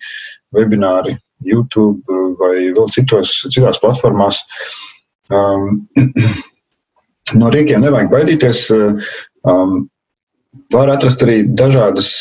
webināri 0.53 1.15
YouTube 1.47 2.19
vai 2.37 2.69
vēl 2.75 2.89
citos, 2.93 3.31
citās 3.47 3.79
platformās. 3.81 4.43
Um, 5.33 5.87
no 7.39 7.49
rīkiem 7.53 7.81
nevajag 7.85 8.11
baidīties. 8.13 8.67
Um, 9.47 9.87
Var 10.73 10.89
atrast 10.89 11.21
arī 11.25 11.43
dažādas 11.57 12.13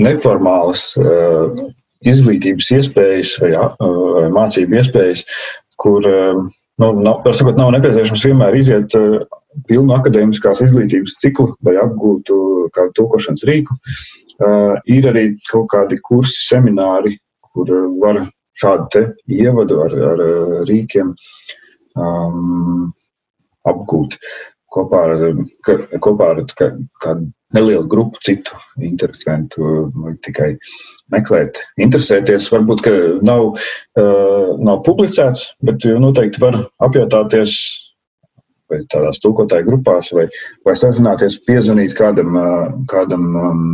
neformālas 0.00 0.90
uh, 1.00 1.62
izglītības 2.08 2.68
iespējas 2.78 3.36
vai 3.40 3.52
uh, 3.56 4.26
mācību 4.32 4.76
iespējas, 4.80 5.24
kur 5.80 6.04
uh, 6.08 6.42
nu, 6.82 6.90
nav, 7.04 7.24
sakot, 7.32 7.56
nav 7.56 7.72
nepieciešams 7.76 8.26
vienmēr 8.28 8.58
iziet 8.58 8.96
uh, 8.98 9.18
pilnu 9.68 9.96
akadēmiskās 9.96 10.62
izglītības 10.66 11.16
ciklu, 11.22 11.52
lai 11.66 11.78
apgūtu 11.80 12.38
kādu 12.76 12.96
tulkošanas 13.00 13.46
rīku. 13.48 13.76
Uh, 14.42 14.76
ir 14.90 15.08
arī 15.08 15.26
kaut 15.50 15.70
kādi 15.72 16.00
kursi, 16.04 16.44
semināri, 16.48 17.16
kur 17.52 17.72
var 18.02 18.24
šādu 18.60 19.06
ievadu 19.32 19.80
ar, 19.84 19.94
ar 20.12 20.24
rīkiem 20.68 21.12
um, 21.96 22.90
apgūt 23.68 24.18
kopā 24.72 25.04
ar, 25.10 25.22
kopā 26.02 26.32
ar 26.34 26.42
kādu 26.56 27.28
nelielu 27.52 27.86
grupu 27.88 28.20
citu 28.24 28.56
interesantu, 28.80 29.90
tikai 30.24 30.54
meklēt, 31.12 31.60
interesēties. 31.82 32.48
Varbūt, 32.52 32.84
ka 32.86 32.92
nav, 33.24 33.52
uh, 34.00 34.52
nav 34.58 34.82
publicēts, 34.86 35.50
bet 35.66 35.84
noteikti 35.84 36.42
var 36.42 36.62
apjautāties 36.84 37.56
vai 38.72 38.80
tādās 38.92 39.20
tūkotāju 39.20 39.68
grupās, 39.68 40.08
vai, 40.16 40.26
vai 40.64 40.74
sazināties, 40.80 41.42
piezvanīt 41.48 41.92
kādam, 41.98 42.38
uh, 42.40 42.70
kādam 42.88 43.26
um, 43.36 43.66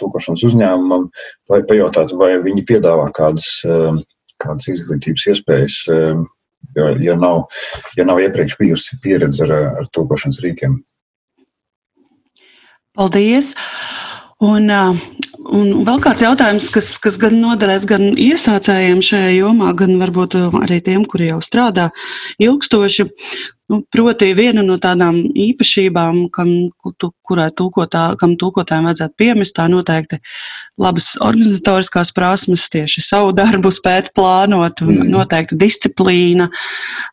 tūkošanas 0.00 0.44
uzņēmumam, 0.50 1.08
lai 1.52 1.62
pajautātu, 1.68 2.18
vai 2.20 2.34
viņi 2.44 2.66
piedāvā 2.68 3.08
kādas, 3.16 3.48
uh, 3.68 3.96
kādas 4.44 4.68
izglītības 4.74 5.26
iespējas, 5.32 5.80
uh, 5.94 6.20
jo, 6.76 6.88
ja, 7.02 7.16
nav, 7.18 7.42
ja 7.96 8.06
nav 8.08 8.20
iepriekš 8.22 8.58
bijusi 8.60 8.98
pieredze 9.02 9.46
ar, 9.48 9.54
ar 9.82 9.90
tūkošanas 9.94 10.42
rīkiem. 10.44 10.80
Paldies! 12.96 13.54
Un, 14.40 14.70
un 15.54 15.84
vēl 15.86 16.02
kāds 16.02 16.24
jautājums, 16.24 16.70
kas, 16.74 16.90
kas 17.02 17.18
gan 17.20 17.38
noderēs 17.42 17.86
gan 17.88 18.10
iesācējiem 18.14 19.00
šajā 19.04 19.30
jomā, 19.38 19.72
gan 19.78 19.96
varbūt 20.00 20.36
arī 20.64 20.80
tiem, 20.86 21.06
kuri 21.08 21.30
jau 21.32 21.40
strādā 21.44 21.90
ilgstoši. 22.42 23.10
Nu, 23.70 23.84
proti, 23.86 24.32
viena 24.34 24.64
no 24.66 24.80
tādām 24.82 25.20
īpašībām, 25.38 26.24
kam, 26.34 26.48
kurai 27.22 27.46
tūkotā, 27.54 28.16
kam 28.18 28.32
tūkotājiem 28.40 28.88
vajadzētu 28.88 29.14
piemest, 29.20 29.54
tā 29.54 29.68
noteikti 29.70 30.18
labas 30.80 31.12
organizatoriskās 31.22 32.10
prasmes, 32.16 32.66
tieši 32.72 33.04
savu 33.06 33.30
darbu 33.36 33.70
spēt 33.70 34.10
plānot, 34.18 34.82
mm. 34.82 35.06
noteikti 35.14 35.60
disciplīna, 35.60 36.48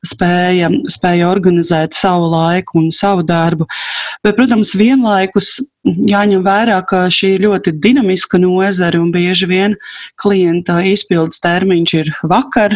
spēja, 0.01 0.71
spēja 0.97 1.29
organizēt 1.29 1.93
savu 1.93 2.31
laiku 2.33 2.81
un 2.81 2.89
savu 2.89 3.27
darbu. 3.27 3.69
Bet, 4.25 4.33
protams, 4.39 4.73
vienlaikus 4.81 5.59
jāņem 6.07 6.43
vērā, 6.45 6.77
ka 6.88 7.05
šī 7.13 7.33
ir 7.35 7.43
ļoti 7.45 7.73
dinamiska 7.83 8.39
nozara 8.41 8.99
un 9.01 9.11
bieži 9.13 9.47
vien 9.49 9.75
klienta 10.19 10.79
izpildes 10.85 11.41
termiņš 11.43 11.93
ir 11.97 12.11
vakar, 12.27 12.75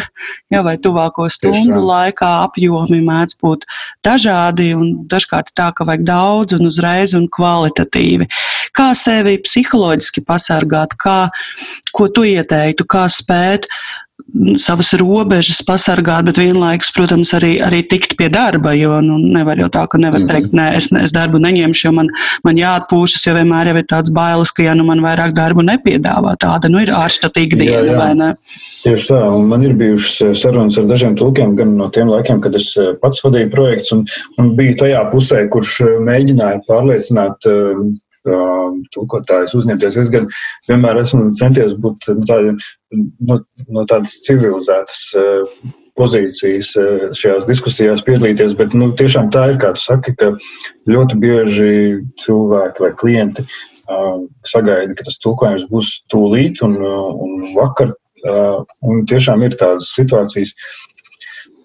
ja, 0.54 0.64
vai 0.66 0.78
tuvāko 0.82 1.28
stundu 1.32 1.82
laikā 1.86 2.30
apjomi 2.46 3.02
mēdz 3.06 3.38
būt 3.42 3.66
dažādi 4.06 4.72
un 4.78 4.94
dažkārt 5.12 5.54
tā, 5.58 5.72
ka 5.76 5.88
vajag 5.88 6.06
daudz 6.08 6.58
un 6.58 6.70
uzreiz 6.70 7.16
un 7.18 7.28
kvalitatīvi. 7.32 8.30
Kā 8.78 8.92
sevi 8.98 9.38
psiholoģiski 9.44 10.26
pasargāt, 10.28 10.96
kā, 11.02 11.20
ko 11.96 12.08
tu 12.08 12.26
ieteiktu, 12.28 12.88
kā 12.90 13.08
spēt 13.12 13.68
savas 14.62 14.92
robežas 15.00 15.62
pasargāt, 15.68 16.26
bet 16.28 16.40
vienlaikus, 16.42 16.92
protams, 16.96 17.34
arī, 17.38 17.54
arī 17.64 17.82
tikt 17.88 18.16
pie 18.20 18.30
darba. 18.34 18.74
Jo 18.78 19.00
nu, 19.06 19.20
nevar 19.22 19.60
jau 19.62 19.70
tā, 19.74 19.86
ka 19.92 20.00
nevar 20.02 20.26
teikt, 20.30 20.56
nē, 20.58 20.72
es, 20.80 20.90
es 20.98 21.14
darbu 21.16 21.42
neņemšu, 21.44 21.86
jo 21.88 21.94
man, 22.00 22.12
man 22.48 22.60
jāatpūšas, 22.60 23.28
jo 23.28 23.36
vienmēr 23.38 23.72
jau 23.72 23.78
ir 23.82 23.88
tāds 23.90 24.14
bailes, 24.16 24.54
ka 24.56 24.66
ja 24.66 24.76
nu 24.78 24.86
man 24.88 25.04
vairāk 25.04 25.36
darbu 25.38 25.66
nepiedāvā, 25.68 26.36
tāda 26.42 26.72
nu, 26.72 26.82
ir 26.84 26.94
ārštatīga 26.96 27.60
diena, 27.60 27.80
jā, 27.80 27.88
jā. 27.92 27.98
vai 28.00 28.12
ne? 28.18 28.32
Tieši 28.82 29.12
tā, 29.12 29.20
un 29.30 29.50
man 29.52 29.66
ir 29.66 29.76
bijušas 29.78 30.22
eh, 30.26 30.38
sarunas 30.42 30.80
ar 30.82 30.88
dažiem 30.90 31.18
tulkiem, 31.20 31.56
gan 31.60 31.76
no 31.78 31.90
tiem 31.94 32.10
laikiem, 32.10 32.42
kad 32.42 32.56
es 32.58 32.72
eh, 32.82 32.94
pats 33.02 33.22
vadīju 33.26 33.52
projekts, 33.54 33.94
un, 33.96 34.08
un 34.42 34.56
biju 34.58 34.80
tajā 34.82 35.04
pusē, 35.12 35.44
kurš 35.54 35.76
eh, 35.86 36.00
mēģināja 36.08 36.64
pārliecināt 36.70 37.52
tulkotājus 38.96 39.56
uzņemties. 39.58 39.98
Es 39.98 40.10
gan 40.14 40.28
vienmēr 40.70 41.02
esmu 41.02 41.32
centies 41.40 41.74
būt 41.82 42.10
nu, 42.18 42.26
tādi, 42.30 42.56
no, 43.28 43.40
no 43.68 43.86
tādas 43.90 44.20
civilizētas 44.28 45.00
pozīcijas 46.00 46.72
šajās 47.18 47.48
diskusijās 47.50 48.04
piedalīties, 48.08 48.56
bet 48.58 48.76
nu, 48.78 48.92
tiešām 48.98 49.32
tā 49.34 49.52
ir, 49.52 49.58
kā 49.62 49.74
tu 49.76 49.84
saki, 49.84 50.16
ka 50.18 50.32
ļoti 50.90 51.20
bieži 51.22 51.74
cilvēki 52.24 52.86
vai 52.86 52.94
klienti 52.98 53.46
sagaida, 54.48 54.96
ka 54.96 55.06
tas 55.08 55.20
tulkojums 55.22 55.68
būs 55.72 55.92
tūlīt 56.14 56.62
un, 56.66 56.78
un 56.80 57.52
vakar, 57.58 57.92
un 58.88 59.04
tiešām 59.10 59.44
ir 59.48 59.58
tādas 59.60 59.92
situācijas. 59.98 60.54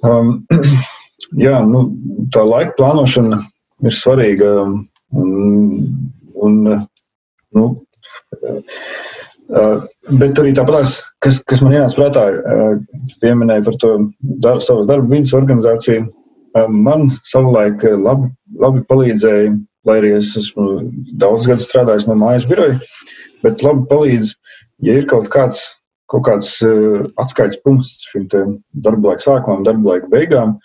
Um, 0.07 0.47
jā, 1.47 1.61
nu, 1.69 1.87
tā 2.35 2.45
laika 2.47 2.77
plānošana 2.81 3.41
ir 3.85 3.95
svarīga. 3.95 4.53
Un, 5.17 5.31
Un, 6.37 6.67
eh, 6.67 6.81
nu, 7.49 7.87
eh, 8.43 8.61
eh, 9.57 9.77
bet 10.21 10.41
arī 10.43 10.53
tāpat, 10.57 10.99
kas, 11.25 11.41
kas 11.49 11.63
man 11.65 11.77
ienāca 11.77 11.99
prātā, 12.01 12.27
pieminēja 13.23 13.65
par 13.69 13.79
to 13.81 13.93
dar, 14.45 14.61
savas 14.61 14.91
darba 14.91 15.15
vidas 15.15 15.35
organizāciju. 15.37 16.07
Man 16.73 17.11
savulaik 17.29 17.83
labi, 18.01 18.31
labi 18.57 18.81
palīdzēja, 18.89 19.57
lai 19.85 19.97
arī 20.01 20.15
es 20.17 20.31
esmu 20.41 20.87
daudz 21.21 21.49
gadu 21.51 21.61
strādājis 21.61 22.07
no 22.09 22.17
mājas 22.17 22.47
biroja, 22.49 22.79
bet 23.45 23.65
labi 23.65 23.85
palīdz, 23.91 24.31
ja 24.89 24.95
ir 24.97 25.05
kaut 25.11 25.29
kāds, 25.35 25.61
kaut 26.09 26.25
kāds 26.31 26.55
atskaites 27.21 27.61
punkts 27.61 28.09
šim 28.09 28.25
darba 28.73 29.13
laika 29.13 29.27
sākumam, 29.27 29.67
darba 29.69 29.93
laika 29.93 30.09
beigām, 30.15 30.57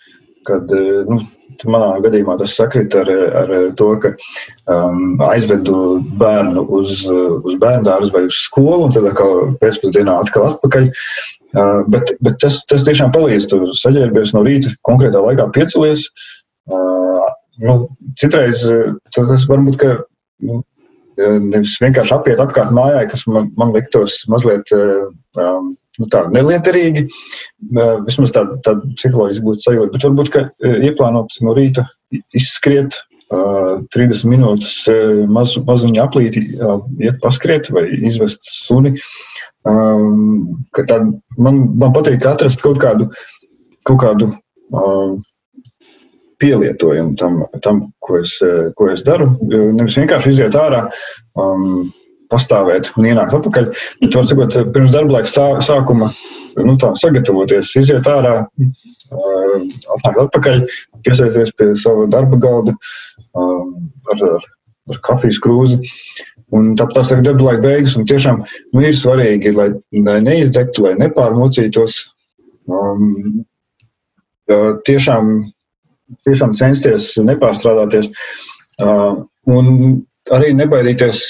kad 0.48 0.72
nu, 1.12 1.20
Manā 1.68 1.90
gadījumā 2.04 2.36
tas 2.40 2.54
sakrit 2.58 2.94
ar, 2.98 3.10
ar 3.42 3.52
to, 3.78 3.88
ka 4.02 4.12
um, 4.72 5.20
aizvedu 5.28 6.00
bērnu 6.20 6.64
uz, 6.78 7.04
uz 7.10 7.58
bērnu 7.62 7.86
dārzu 7.88 8.14
vai 8.14 8.24
uz 8.28 8.40
skolu, 8.46 8.86
un 8.86 8.94
tad 8.94 9.08
atkal 9.10 9.54
pēcpusdienā 9.62 10.18
atkal 10.24 10.48
atpakaļ. 10.50 10.90
Uh, 11.52 11.82
bet 11.92 12.14
bet 12.24 12.38
tas, 12.40 12.62
tas 12.68 12.84
tiešām 12.88 13.12
palīdz. 13.14 13.50
Tu 13.50 13.60
saģērbies 13.82 14.32
no 14.36 14.44
rīta, 14.46 14.72
konkrētā 14.88 15.20
laikā 15.20 15.50
piecelies. 15.56 16.08
Uh, 16.70 17.28
nu, 17.62 17.76
citreiz 18.20 18.64
tas 19.12 19.48
varbūt, 19.50 19.78
ka 19.82 19.96
nu, 20.48 20.62
nevis 21.20 21.76
vienkārši 21.82 22.16
apiet 22.16 22.40
apkārt 22.42 22.72
mājai, 22.74 23.04
kas 23.10 23.26
man, 23.28 23.50
man 23.60 23.72
liktos 23.76 24.22
mazliet 24.32 24.72
um, 24.72 25.74
nu, 26.02 26.10
tā, 26.12 26.26
neliederīgi. 26.34 27.06
Vismaz 28.08 28.34
tāda, 28.34 28.58
tāda 28.66 28.92
psiholoģiski 28.98 29.46
būtu 29.46 29.64
sajūta. 29.64 29.94
Bet 29.94 30.06
varbūt, 30.08 30.34
ka 30.34 30.44
ieplānot 30.82 31.40
no 31.46 31.56
rīta 31.56 31.86
izskriet 32.36 32.98
uh, 32.98 33.12
30 33.94 34.28
minūtes 34.28 34.74
mazu, 35.32 35.62
mazuņu 35.68 36.02
aplīti, 36.02 36.44
iet 37.02 37.20
paskriet 37.24 37.70
vai 37.72 37.86
izvest 38.02 38.44
suni. 38.44 38.96
Tā, 39.62 40.98
man, 41.38 41.60
man 41.78 41.94
patīk 41.94 42.24
atrast 42.26 42.62
kaut 42.64 42.80
kādu, 42.82 43.08
kaut 43.86 44.02
kādu 44.02 44.32
pielietojumu 46.42 47.14
tam, 47.20 47.42
tam 47.62 47.80
ko, 48.02 48.18
es, 48.18 48.36
ko 48.76 48.90
es 48.90 49.04
daru. 49.06 49.30
Nevis 49.46 50.00
vienkārši 50.00 50.34
iziet 50.34 50.58
ārā. 50.58 50.88
Um, 51.38 51.92
pastāvēt 52.32 52.92
un 52.96 53.08
ienākt 53.12 53.36
atpakaļ. 53.38 53.68
Bet, 54.02 54.16
var 54.16 54.28
sakot, 54.28 54.58
pirms 54.74 54.94
darba 54.94 55.20
laika 55.20 55.50
sākuma 55.62 56.12
nu, 56.60 56.74
tā, 56.80 56.92
sagatavoties, 56.98 57.72
iziet 57.80 58.08
ārā, 58.10 58.40
atnākt 59.12 60.20
atpakaļ, 60.26 60.64
piesaisties 61.06 61.52
pie 61.58 61.72
sava 61.78 62.08
darba 62.12 62.38
galda 62.40 62.74
ar, 63.38 64.24
ar, 64.32 64.50
ar 64.92 65.00
kafijas 65.06 65.40
krūzi. 65.42 65.80
Un 66.52 66.74
tāpat 66.76 66.98
tās 66.98 67.12
ir 67.14 67.24
darba 67.24 67.48
laika 67.48 67.64
beigas, 67.64 67.96
un 67.96 68.04
tiešām 68.08 68.42
nu, 68.44 68.82
ir 68.84 68.96
svarīgi, 68.96 69.54
lai, 69.56 69.70
neizdegtu, 70.26 70.84
lai 70.86 70.94
nepārmocītos. 71.00 72.02
Um, 72.68 73.44
tiešām, 74.86 75.30
tiešām 76.28 76.52
censties 76.58 77.14
nepārstrādāties. 77.24 78.12
Uh, 78.82 79.22
un 79.48 80.02
arī 80.32 80.52
nebaidīties 80.56 81.22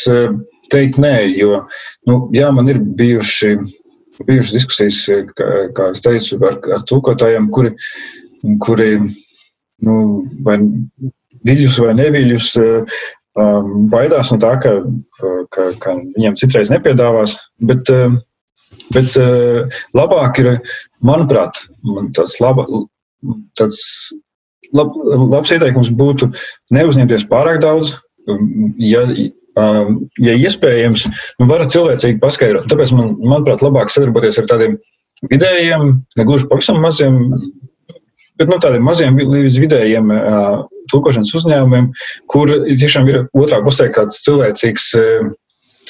teikt 0.73 0.99
nē, 1.03 1.15
jo, 1.37 1.63
nu, 2.09 2.19
jā, 2.35 2.51
man 2.55 2.69
ir 2.71 2.81
bijuši, 2.99 3.55
bijušas 4.27 4.57
diskusijas, 4.57 5.01
kā, 5.39 5.49
kā 5.77 5.91
es 5.95 6.05
teicu, 6.05 6.39
ar, 6.49 6.59
ar 6.77 6.85
tūkotājiem, 6.89 7.49
kuri, 7.55 7.75
kuri 8.65 8.91
nu, 9.03 9.97
vai 10.47 10.59
viļus 11.47 11.79
vai 11.83 11.97
neviļus 11.99 12.49
um, 12.63 13.71
baidās 13.93 14.33
no 14.33 14.39
tā, 14.43 14.55
ka, 14.63 14.77
ka, 15.55 15.69
ka 15.83 15.97
viņiem 16.17 16.39
citreiz 16.41 16.73
nepiedāvās, 16.73 17.37
bet, 17.69 17.91
bet 18.95 19.21
labāk 19.99 20.43
ir, 20.43 20.53
manuprāt, 21.05 21.65
man 21.87 22.13
tāds 22.17 22.39
laba, 22.43 22.67
tāds 23.59 23.83
lab, 24.77 24.95
labs 25.35 25.53
ieteikums 25.53 25.93
būtu 25.99 26.31
neuzņemties 26.73 27.29
pārāk 27.31 27.61
daudz, 27.65 27.97
ja, 28.79 29.03
Um, 29.11 29.42
ja 29.57 30.37
iespējams, 30.39 31.07
nu, 31.41 31.49
varat 31.51 31.73
cilvēcīgi 31.75 32.21
paskaidrot. 32.23 32.69
Tāpēc 32.71 32.95
man, 32.97 33.15
manuprāt, 33.21 33.65
labāk 33.65 33.93
sadarboties 33.93 34.41
ar 34.41 34.49
tādiem 34.51 34.79
vidējiem, 35.31 35.93
ne 36.19 36.27
gluži 36.29 36.49
pavisam 36.51 36.81
maziem, 36.83 37.19
bet 38.41 38.51
nu, 38.51 38.59
tādiem 38.63 38.85
maziem 38.87 39.19
līdz 39.21 39.61
vidējiem 39.63 40.13
tulkošanas 40.93 41.35
uzņēmumiem, 41.39 41.91
kur 42.33 42.51
tiešām 42.67 43.09
ir 43.11 43.23
otrā 43.39 43.63
pusē 43.65 43.89
kāds 43.95 44.23
cilvēcīgs, 44.27 44.89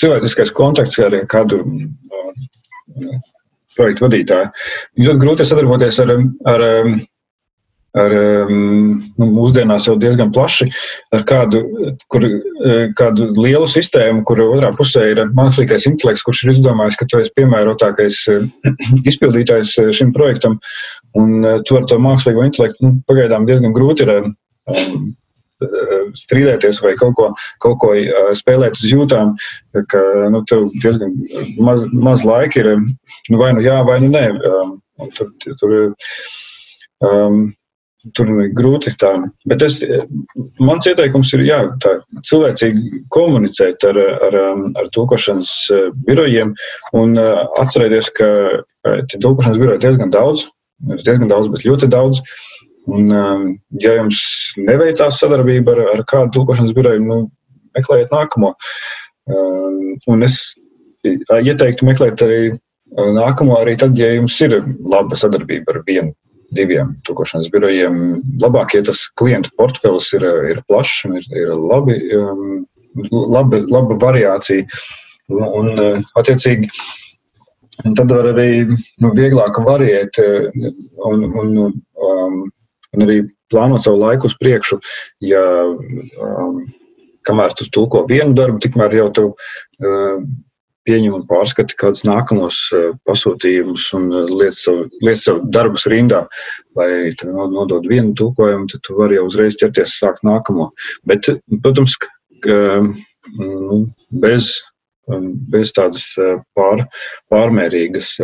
cilvēciskais 0.01 0.53
kontakts 0.57 1.01
ar 1.03 1.17
kādu 1.31 1.63
projektu 3.77 4.05
vadītāju. 4.05 4.51
Ļoti 5.01 5.23
grūti 5.23 5.47
sadarboties 5.49 6.01
ar, 6.05 6.13
ar 6.51 6.65
ar 7.99 8.15
nu, 8.49 9.27
mūsdienās 9.27 9.87
jau 9.89 9.97
diezgan 10.01 10.33
plaši, 10.33 10.69
ar 11.13 11.25
kādu, 11.29 11.63
kur, 12.13 12.25
eh, 12.25 12.89
kādu 12.99 13.29
lielu 13.37 13.69
sistēmu, 13.69 14.25
kur 14.29 14.41
otrā 14.47 14.73
pusē 14.77 15.11
ir 15.13 15.23
mākslīgais 15.37 15.87
intelekts, 15.91 16.25
kurš 16.25 16.45
ir 16.47 16.55
izdomājis, 16.55 16.99
ka 16.99 17.09
tu 17.11 17.21
esi 17.21 17.35
piemērotākais 17.37 18.21
eh, 18.33 18.47
izpildītājs 19.13 19.77
eh, 19.83 19.91
šim 19.93 20.15
projektam, 20.17 20.59
un 21.21 21.45
tu 21.69 21.77
ar 21.77 21.89
to 21.89 22.01
mākslīgo 22.01 22.47
intelektu 22.49 22.87
nu, 22.87 22.95
pagaidām 23.11 23.45
diezgan 23.49 23.77
grūti 23.77 24.07
ir 24.07 24.15
um, 24.23 25.11
strīdēties 26.17 26.81
vai 26.83 26.95
kaut 26.99 27.13
ko, 27.19 27.27
kaut 27.63 27.77
ko 27.83 27.93
spēlēt 28.35 28.81
uz 28.81 28.89
jūtām, 28.89 29.37
ka 29.93 30.01
nu, 30.33 30.41
tev 30.49 30.71
diezgan 30.81 31.13
maz, 31.61 31.85
maz 31.93 32.25
laika 32.27 32.65
ir 32.65 32.71
nu, 32.81 33.37
vai 33.37 33.53
nu 33.55 33.63
jā, 33.63 33.77
vai 33.87 34.01
nu 34.03 34.09
nē. 34.11 34.25
Um, 34.49 34.73
tur, 35.15 35.29
tur, 35.61 35.77
um, 37.05 37.45
Tur 38.19 38.31
ir 38.35 38.49
grūti 38.59 38.91
tā. 38.99 39.13
Bet 39.47 39.63
es, 39.63 39.77
mans 40.59 40.87
ieteikums 40.91 41.31
ir, 41.37 41.45
jā, 41.47 41.59
tā 41.83 41.95
cilvēcīgi 42.27 43.05
komunicēt 43.15 43.85
ar, 43.87 44.01
ar, 44.29 44.39
ar 44.81 44.89
tulkošanas 44.97 45.53
eh, 45.71 45.85
birojiem 46.09 46.51
un 46.99 47.21
eh, 47.23 47.45
atcerēties, 47.63 48.09
ka 48.17 48.31
eh, 48.59 49.05
tulkošanas 49.15 49.61
biroja 49.61 49.79
ir 49.79 49.85
diezgan 49.85 50.11
daudz, 50.15 50.49
diezgan 51.05 51.31
daudz, 51.31 51.53
bet 51.53 51.63
ļoti 51.69 51.91
daudz. 51.93 52.25
Un, 52.91 53.07
ja 53.79 53.93
jums 53.95 54.19
neveicās 54.59 55.21
sadarbība 55.23 55.77
ar, 55.77 55.83
ar 55.93 56.01
kādu 56.11 56.33
tulkošanas 56.35 56.75
biroju, 56.75 57.05
nu, 57.07 57.19
meklējiet 57.79 58.11
nākamo. 58.11 58.51
Un 60.11 60.27
es 60.27 60.41
ieteiktu 61.07 61.87
meklēt 61.87 62.27
arī 62.27 62.41
nākamo 62.99 63.55
arī 63.61 63.77
tad, 63.79 63.95
ja 63.95 64.11
jums 64.17 64.35
ir 64.43 64.59
laba 64.83 65.15
sadarbība 65.15 65.77
ar 65.77 65.81
vienu 65.87 66.11
diviem 66.57 66.97
tūkošanas 67.07 67.51
birojiem. 67.53 68.01
Labāk, 68.43 68.77
ja 68.77 68.85
tas 68.87 69.05
klientu 69.19 69.53
portfelis 69.59 70.11
ir, 70.17 70.27
ir 70.51 70.63
plašs 70.69 71.07
un 71.09 71.17
ir, 71.21 71.29
ir 71.37 71.55
labi 71.57 71.99
um, 72.17 72.63
laba, 73.11 73.63
laba 73.71 73.99
variācija. 74.01 74.67
Un, 75.33 75.45
un 75.79 76.03
attiecīgi, 76.19 76.69
tad 77.97 78.11
var 78.11 78.33
arī 78.33 78.67
nu, 78.67 79.13
vieglāk 79.17 79.61
variēt 79.65 80.19
un, 80.21 81.25
un, 81.25 81.55
um, 81.63 82.39
un 82.93 83.07
arī 83.07 83.23
plānot 83.53 83.85
savu 83.85 84.03
laiku 84.03 84.29
uz 84.29 84.37
priekšu. 84.41 84.81
Ja, 85.25 85.43
um, 86.21 86.63
kamēr 87.29 87.55
tu 87.57 87.69
tulko 87.73 88.05
vienu 88.11 88.35
darbu, 88.37 88.61
tikmēr 88.63 88.99
jau 88.99 89.09
tev 89.15 89.31
uh, 89.33 90.25
pieņem 90.89 91.15
un 91.17 91.25
pārskati 91.29 91.77
kādus 91.81 92.05
nākamos 92.09 92.59
uh, 92.77 92.91
pasūtījumus 93.09 93.87
un 93.99 94.09
uh, 94.11 94.33
liec 94.41 94.57
savu, 94.59 94.89
liec 95.05 95.21
savu 95.21 95.47
darbus 95.55 95.87
rindā, 95.91 96.25
lai 96.79 97.13
nodod 97.23 97.87
vienu 97.91 98.15
tulkojumu, 98.19 98.69
tad 98.73 98.85
tu 98.87 98.99
vari 98.99 99.19
jau 99.19 99.29
uzreiz 99.31 99.59
ķerties 99.61 99.99
sākt 100.03 100.27
nākamo. 100.27 100.71
Bet, 101.09 101.31
protams, 101.63 101.97
ka 102.43 102.59
nu, 103.39 103.81
bez, 104.25 104.53
bez 105.53 105.75
tādas 105.77 106.07
pār, 106.57 106.87
pārmērīgas 107.31 108.15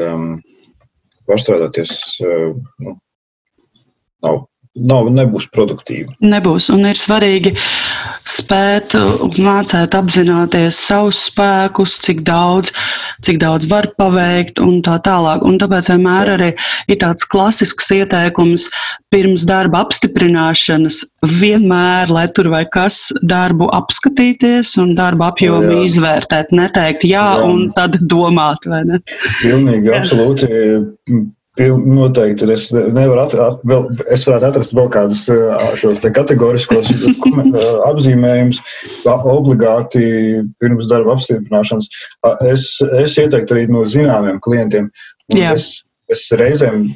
pārstrādāties 1.28 1.92
nu, 2.24 2.96
nav 4.24 4.46
nav, 4.78 5.10
nebūs 5.14 5.48
produktīva. 5.54 6.14
Nebūs, 6.24 6.68
un 6.74 6.86
ir 6.88 6.98
svarīgi 6.98 7.54
spēt 8.28 8.94
un 8.98 9.32
mācīt 9.42 9.94
apzināties 9.96 10.78
savus 10.88 11.24
spēkus, 11.28 11.96
cik 12.04 12.22
daudz, 12.26 12.72
cik 13.26 13.40
daudz 13.42 13.68
var 13.70 13.90
paveikt 13.98 14.60
un 14.62 14.80
tā 14.86 14.98
tālāk. 15.04 15.44
Un 15.46 15.58
tāpēc 15.60 15.90
vienmēr 15.92 16.34
arī 16.36 16.50
ir 16.88 17.00
tāds 17.00 17.26
klasisks 17.28 17.90
ieteikums 17.96 18.68
pirms 19.12 19.46
darba 19.48 19.82
apstiprināšanas 19.86 21.00
vienmēr, 21.40 22.12
lai 22.12 22.26
tur 22.36 22.50
vai 22.52 22.64
kas 22.68 23.08
darbu 23.24 23.70
apskatīties 23.76 24.74
un 24.82 24.92
darba 24.98 25.30
apjomu 25.32 25.80
jā. 25.80 25.86
izvērtēt, 25.88 26.52
neteikt 26.52 27.08
jā, 27.08 27.24
jā 27.38 27.48
un 27.48 27.70
tad 27.76 27.96
domāt, 28.04 28.68
vai 28.68 28.84
ne? 28.88 29.00
Pilnīgi, 29.40 29.92
absolūti 29.98 30.50
Noteikti. 31.58 32.46
Es, 32.54 32.68
nevaru 32.72 33.18
atrast, 33.24 33.64
vēl, 33.66 33.88
es 34.14 34.24
varētu 34.28 34.46
atrast 34.48 34.74
vēl 34.76 34.88
kādus 34.94 35.24
šos 35.80 36.02
kategoriskos 36.14 36.92
apzīmējumus, 37.88 38.62
obligāti 39.08 40.04
pirms 40.62 40.88
darba 40.90 41.16
apstiprināšanas. 41.16 41.90
Es, 42.46 42.70
es 43.02 43.18
ieteiktu 43.18 43.56
arī 43.56 43.66
no 43.72 43.84
zināmiem 43.90 44.38
klientiem. 44.44 44.90
Es, 45.34 45.82
es 46.12 46.28
reizēm, 46.38 46.88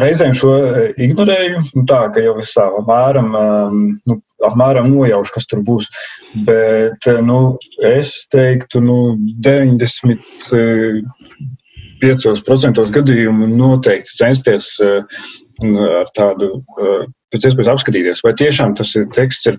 reizēm 0.00 0.34
šo 0.38 0.54
ignorēju, 0.94 1.66
nu 1.74 1.86
tā 1.90 2.06
ka 2.14 2.22
jau 2.24 2.38
es 2.40 2.54
tā 2.56 2.70
apmēram, 2.78 3.34
nu, 4.06 4.20
apmēram 4.46 4.88
nojaušu, 4.92 5.34
kas 5.34 5.50
tur 5.50 5.64
būs. 5.66 5.90
Bet 6.46 7.10
nu, 7.26 7.40
es 7.84 8.14
teiktu, 8.30 8.82
nu, 8.86 9.00
90 9.44 10.22
5% 12.02 12.84
gadījumu 12.96 13.48
noteikti 13.54 14.18
censties 14.18 14.72
eh, 14.84 15.24
ar 16.00 16.12
tādu 16.16 16.52
eh, 16.58 17.08
pēc 17.32 17.48
iespējas 17.50 17.72
apskatīties, 17.74 18.22
vai 18.26 18.34
tiešām 18.38 18.76
tas 18.78 18.94
ir 18.98 19.08
teksts 19.14 19.52
ir 19.52 19.58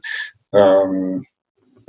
um, 0.57 1.21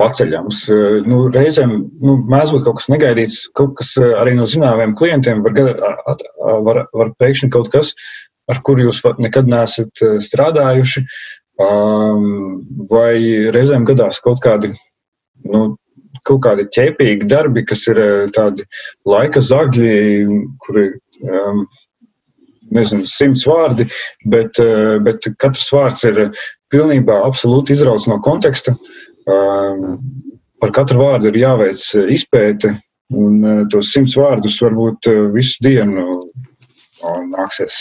paceļams. 0.01 0.63
Eh, 0.73 0.99
nu, 1.09 1.25
reizēm 1.35 1.77
nu, 2.05 2.17
mēdz 2.33 2.57
būt 2.57 2.67
kaut 2.69 2.81
kas 2.81 2.91
negaidīts, 2.93 3.45
kaut 3.59 3.77
kas 3.81 3.95
arī 4.23 4.37
no 4.39 4.49
zināmiem 4.49 4.97
klientiem 4.99 5.45
var, 5.47 5.59
var, 6.69 6.85
var 6.93 7.15
pēkšņi 7.23 7.53
kaut 7.55 7.73
kas, 7.75 7.95
ar 8.51 8.61
kuru 8.67 8.89
jūs 8.89 9.03
nekad 9.23 9.49
neesat 9.51 10.03
strādājuši, 10.27 11.05
um, 11.63 12.61
vai 12.91 13.15
reizēm 13.55 13.87
gadās 13.89 14.21
kaut 14.25 14.43
kādi 14.45 14.73
nu, 15.47 15.73
kaut 16.29 16.43
kādi 16.47 16.67
ķēpīgi 16.75 17.29
darbi, 17.31 17.65
kas 17.67 17.85
ir 17.91 18.01
eh, 18.01 18.27
tādi 18.35 18.67
laika 19.09 19.43
zagļi, 19.45 19.93
kuri 20.63 20.89
um, 21.27 21.65
nezinu, 22.73 23.07
simts 23.11 23.45
vārdi, 23.49 23.89
bet, 24.33 24.59
uh, 24.63 24.97
bet 25.05 25.27
katrs 25.43 25.69
vārds 25.75 26.07
ir 26.09 26.23
pilnībā 26.73 27.19
absolūti 27.27 27.77
izrauts 27.77 28.09
no 28.09 28.19
konteksta. 28.25 28.77
Um, 29.31 29.99
par 30.63 30.73
katru 30.75 31.03
vārdu 31.03 31.31
ir 31.31 31.41
jāveic 31.43 31.83
izpēte, 32.15 32.77
un 33.13 33.41
uh, 33.45 33.63
tos 33.73 33.93
simts 33.93 34.17
vārdus 34.19 34.61
varbūt 34.63 35.11
visu 35.35 35.67
dienu 35.67 36.07
nāksies, 37.03 37.77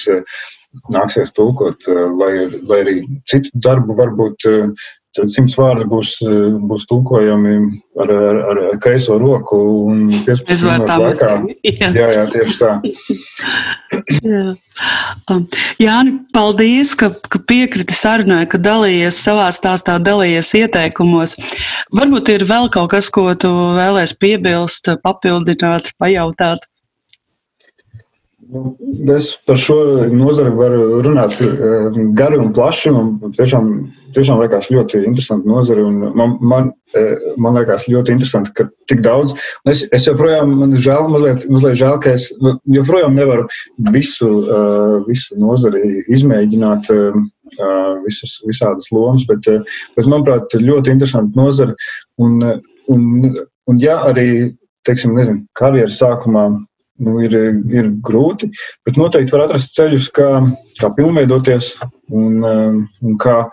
nāksies 0.89 1.31
tulkot, 1.37 1.85
lai, 2.17 2.49
lai 2.65 2.79
arī 2.81 2.95
citu 3.29 3.51
darbu 3.61 3.93
varbūt 3.99 4.47
Tad 5.11 5.27
simts 5.27 5.57
vārdi 5.59 5.83
būs, 5.91 6.13
būs 6.69 6.85
tulkojami 6.87 7.55
ar, 7.99 8.11
ar, 8.15 8.37
ar 8.51 8.59
kreiso 8.79 9.17
roku 9.19 9.57
un 9.91 10.05
15 10.23 10.47
minūtes 10.47 11.01
laikā. 11.03 11.31
Jā. 11.67 11.89
jā, 11.91 12.07
jā, 12.15 12.23
tieši 12.31 12.55
tā. 12.61 12.69
jā. 14.23 14.43
Um, 15.27 15.43
Jāni, 15.83 16.15
paldies, 16.31 16.95
ka, 16.95 17.11
ka 17.27 17.41
piekriti 17.43 17.95
sarunai, 17.97 18.45
ka 18.47 18.61
dalījies 18.61 19.19
savā 19.19 19.49
stāstā, 19.51 19.97
dalījies 19.99 20.53
ieteikumos. 20.63 21.35
Varbūt 21.91 22.31
ir 22.31 22.47
vēl 22.47 22.71
kaut 22.71 22.93
kas, 22.95 23.11
ko 23.11 23.27
tu 23.35 23.51
vēlēs 23.75 24.15
piebilst, 24.15 24.93
papildināt, 25.03 25.91
pajautāt. 25.99 26.63
Nu, 28.51 28.73
es 29.15 29.31
par 29.47 29.59
šo 29.59 29.75
nozari 30.11 30.51
varu 30.55 30.99
runāt 31.05 31.37
eh, 31.43 31.99
gari 32.17 32.39
un 32.41 32.51
plaši. 32.55 32.91
Man 32.91 33.35
tiešām, 33.37 33.69
tiešām 34.15 34.39
liekas 34.41 34.69
ļoti 34.73 35.03
interesanti 35.07 35.49
nozare. 35.49 35.83
Man, 36.17 36.37
man, 36.39 36.71
eh, 36.97 37.17
man 37.41 37.57
liekas 37.57 37.87
ļoti 37.91 38.15
interesanti, 38.15 38.53
ka 38.57 38.67
tik 38.91 39.03
daudz. 39.05 39.35
Es, 39.69 39.83
es 39.95 40.07
joprojām, 40.09 40.55
man 40.61 40.75
žēl, 40.77 41.09
mazliet, 41.11 41.47
mazliet 41.51 41.79
žēl, 41.81 41.99
ka 42.03 42.15
es 42.17 42.29
joprojām 42.77 43.15
nevaru 43.17 43.47
visu, 43.95 44.31
eh, 44.45 44.97
visu 45.09 45.37
nozari 45.41 46.01
izmēģināt, 46.11 46.91
visas, 48.05 48.37
visādas 48.47 48.87
lomas, 48.95 49.25
bet, 49.27 49.47
bet 49.97 50.07
manuprāt, 50.07 50.53
ļoti 50.55 50.93
interesanti 50.93 51.35
nozara. 51.35 51.75
Un, 52.21 52.39
un, 52.87 53.07
un 53.67 53.81
ja 53.81 53.97
arī, 54.07 54.53
teiksim, 54.87 55.17
nezinu, 55.17 55.43
karjeras 55.59 55.99
sākumā 55.99 56.45
nu, 57.01 57.17
ir, 57.25 57.35
ir 57.73 57.89
grūti, 58.05 58.49
bet 58.85 58.99
noteikti 58.99 59.33
var 59.35 59.47
atrast 59.47 59.75
ceļus, 59.77 60.09
kā, 60.15 60.29
kā 60.79 60.91
pilnveidoties 60.97 61.73
un, 62.13 62.41
un 62.45 63.17
kā, 63.21 63.43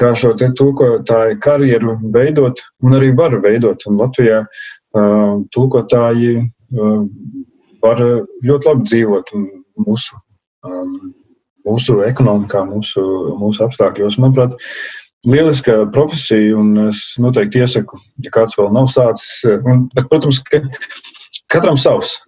kā 0.00 0.12
šo 0.18 0.32
tulkotāju 0.38 1.38
karjeru 1.44 1.96
veidot, 2.14 2.62
un 2.84 2.96
arī 2.98 3.12
var 3.16 3.36
veidot. 3.44 3.84
Un 3.90 4.00
Latvijā 4.00 4.42
uh, 4.44 5.40
tulkotāji 5.54 6.38
uh, 6.40 7.04
var 7.82 8.02
ļoti 8.46 8.70
labi 8.70 8.88
dzīvot 8.88 9.32
mūsu, 9.86 10.18
um, 10.68 10.96
mūsu 11.68 12.00
ekonomikā, 12.06 12.64
mūsu, 12.70 13.04
mūsu 13.40 13.66
apstākļos. 13.66 14.18
Manuprāt, 14.22 14.56
lieliska 15.28 15.82
profesija, 15.94 16.56
un 16.58 16.88
es 16.88 17.04
noteikti 17.22 17.62
iesaku, 17.62 17.98
ja 18.24 18.34
kāds 18.34 18.58
vēl 18.58 18.72
nav 18.74 18.88
sācis. 18.90 19.42
Un, 19.62 19.88
bet, 19.96 20.08
protams, 20.10 20.42
ka 20.48 20.62
katram 21.52 21.78
savs. 21.78 22.20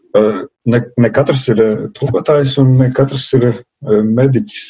Ne, 0.70 0.78
ne 1.00 1.10
katrs 1.10 1.48
ir 1.50 1.60
tulkotājs 1.98 2.54
un 2.62 2.76
ne 2.78 2.90
katrs 2.94 3.26
ir 3.34 3.48
mediķis. 3.84 4.66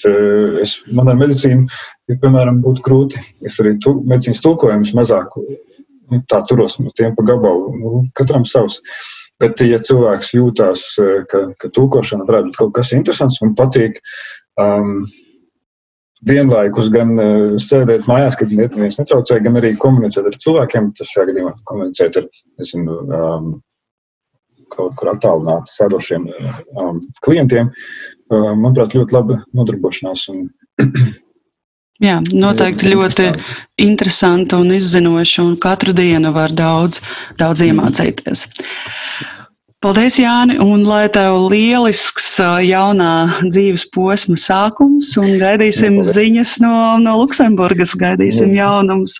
Es, 0.62 0.76
man 0.92 1.10
ar 1.12 1.18
medicīnu, 1.20 1.68
ja, 2.10 2.18
piemēram, 2.22 2.60
būtu 2.64 2.84
grūti. 2.86 3.22
Es 3.46 3.60
arī 3.62 3.76
tu, 3.82 3.96
medicīnas 4.08 4.42
tulkojumus 4.44 4.94
mazāk 4.98 5.34
nu, 5.38 6.20
tā 6.30 6.42
turos 6.48 6.78
no 6.80 6.92
tiem 6.98 7.14
pa 7.16 7.26
gabalu. 7.26 7.74
Nu, 7.80 8.04
katram 8.18 8.46
savs. 8.48 8.80
Bet, 9.42 9.58
ja 9.66 9.80
cilvēks 9.82 10.30
jūtās, 10.36 10.86
ka, 11.30 11.40
ka 11.58 11.70
tulkošana 11.74 12.26
varētu 12.28 12.52
būt 12.52 12.58
kaut 12.60 12.72
kas 12.76 12.92
interesants 12.94 13.40
un 13.42 13.56
patīk, 13.58 13.98
um, 14.62 15.08
vienlaikus 16.28 16.88
gan 16.94 17.16
uh, 17.18 17.56
sēdēt 17.60 18.06
mājās, 18.08 18.38
kad 18.40 18.54
neviens 18.54 19.00
netraucē, 19.00 19.40
gan 19.44 19.58
arī 19.60 19.74
komunicēt 19.80 20.30
ar 20.30 20.38
cilvēkiem. 20.46 20.92
Tas 20.98 21.10
šajā 21.10 21.32
gadījumā 21.32 21.54
komunicēt 21.68 22.20
ar, 22.22 22.28
nezinu, 22.62 23.00
um, 23.10 23.50
kaut 24.74 24.94
kur 24.98 25.12
attālināti 25.12 25.74
sēdošiem 25.74 26.30
um, 26.80 27.02
klientiem, 27.26 27.68
uh, 27.68 28.13
manuprāt, 28.58 28.96
ļoti 28.98 29.16
laba 29.16 29.42
nodarbošanās. 29.56 30.26
Un, 30.32 30.48
Jā, 32.02 32.18
noteikti 32.34 32.90
ļoti 32.90 33.28
interesanti 33.80 34.58
un 34.58 34.72
izzinoši, 34.74 35.38
un 35.44 35.54
katru 35.62 35.94
dienu 35.94 36.32
var 36.34 36.52
daudz, 36.52 36.98
daudz 37.38 37.62
mm. 37.62 37.70
iemācīties. 37.70 38.48
Paldies, 39.84 40.16
Jāni, 40.16 40.56
un 40.64 40.82
lai 40.88 41.04
tev 41.12 41.50
lielisks 41.52 42.38
jaunā 42.64 43.44
dzīves 43.44 43.84
posma 43.92 44.38
sākums, 44.40 45.12
un 45.20 45.36
gaidīsim 45.38 46.00
Jā, 46.00 46.06
ziņas 46.16 46.54
no, 46.64 46.74
no 47.04 47.18
Luksemburgas, 47.20 47.92
gaidīsim 48.00 48.56
Jā. 48.56 48.64
jaunumus. 48.64 49.18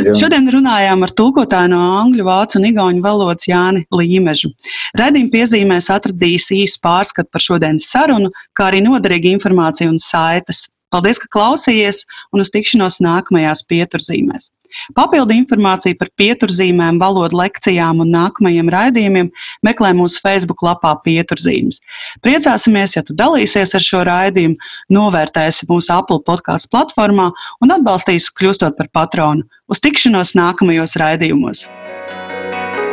Jā. 0.00 0.14
Šodien 0.16 0.48
runājām 0.52 1.04
ar 1.04 1.12
tulkotāju 1.12 1.72
no 1.74 1.80
angļu, 1.98 2.24
vācu 2.24 2.58
un 2.60 2.68
igauņu 2.70 3.02
valodas 3.04 3.48
Jāni 3.50 3.84
Līmežu. 3.92 4.52
Redījuma 4.98 5.32
piezīmēs 5.34 5.90
atradīs 5.92 6.48
īsu 6.56 6.80
pārskatu 6.84 7.28
par 7.32 7.44
šodienas 7.44 7.90
sarunu, 7.92 8.32
kā 8.56 8.70
arī 8.70 8.80
noderīgu 8.86 9.34
informāciju 9.36 9.92
un 9.92 10.00
saites. 10.00 10.64
Paldies, 10.92 11.20
ka 11.22 11.30
klausījies 11.32 12.04
un 12.32 12.44
uz 12.44 12.52
tikšanos 12.52 13.00
nākamajās 13.04 13.64
pieturzīmēs. 13.70 14.50
Papildu 14.96 15.34
informāciju 15.36 15.96
par 16.00 16.10
pieturzīmēm, 16.18 16.98
valodu 17.00 17.36
lekcijām 17.40 18.02
un 18.04 18.12
nākamajiem 18.14 18.70
raidījumiem 18.72 19.30
meklē 19.66 19.92
mūsu 19.98 20.22
Facebook 20.22 20.64
lapā 20.64 20.94
Pieturzīmes. 21.04 21.82
Priecāsimies, 22.24 22.96
ja 22.96 23.04
tu 23.06 23.16
dalīsies 23.16 23.74
ar 23.76 23.84
šo 23.84 24.02
raidījumu, 24.08 24.56
novērtēsi 24.92 25.68
mūsu 25.70 25.92
Apple 25.96 26.22
podkāstu 26.26 26.72
platformā 26.72 27.30
un 27.62 27.76
atbalstīsi 27.76 28.32
kļūstot 28.38 28.78
par 28.78 28.88
patronu. 28.92 29.44
Uz 29.68 29.82
tikšanos 29.84 30.36
nākamajos 30.38 30.96
raidījumos! 31.00 31.66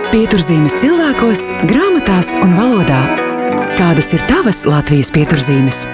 Pieturzīmes 0.10 0.74
cilvēkos, 0.82 1.48
grāmatās 1.70 2.34
un 2.42 2.58
valodā. 2.58 3.04
Kādas 3.78 4.10
ir 4.18 4.26
tavas 4.32 4.66
Latvijas 4.68 5.14
pieturzīmes? 5.14 5.86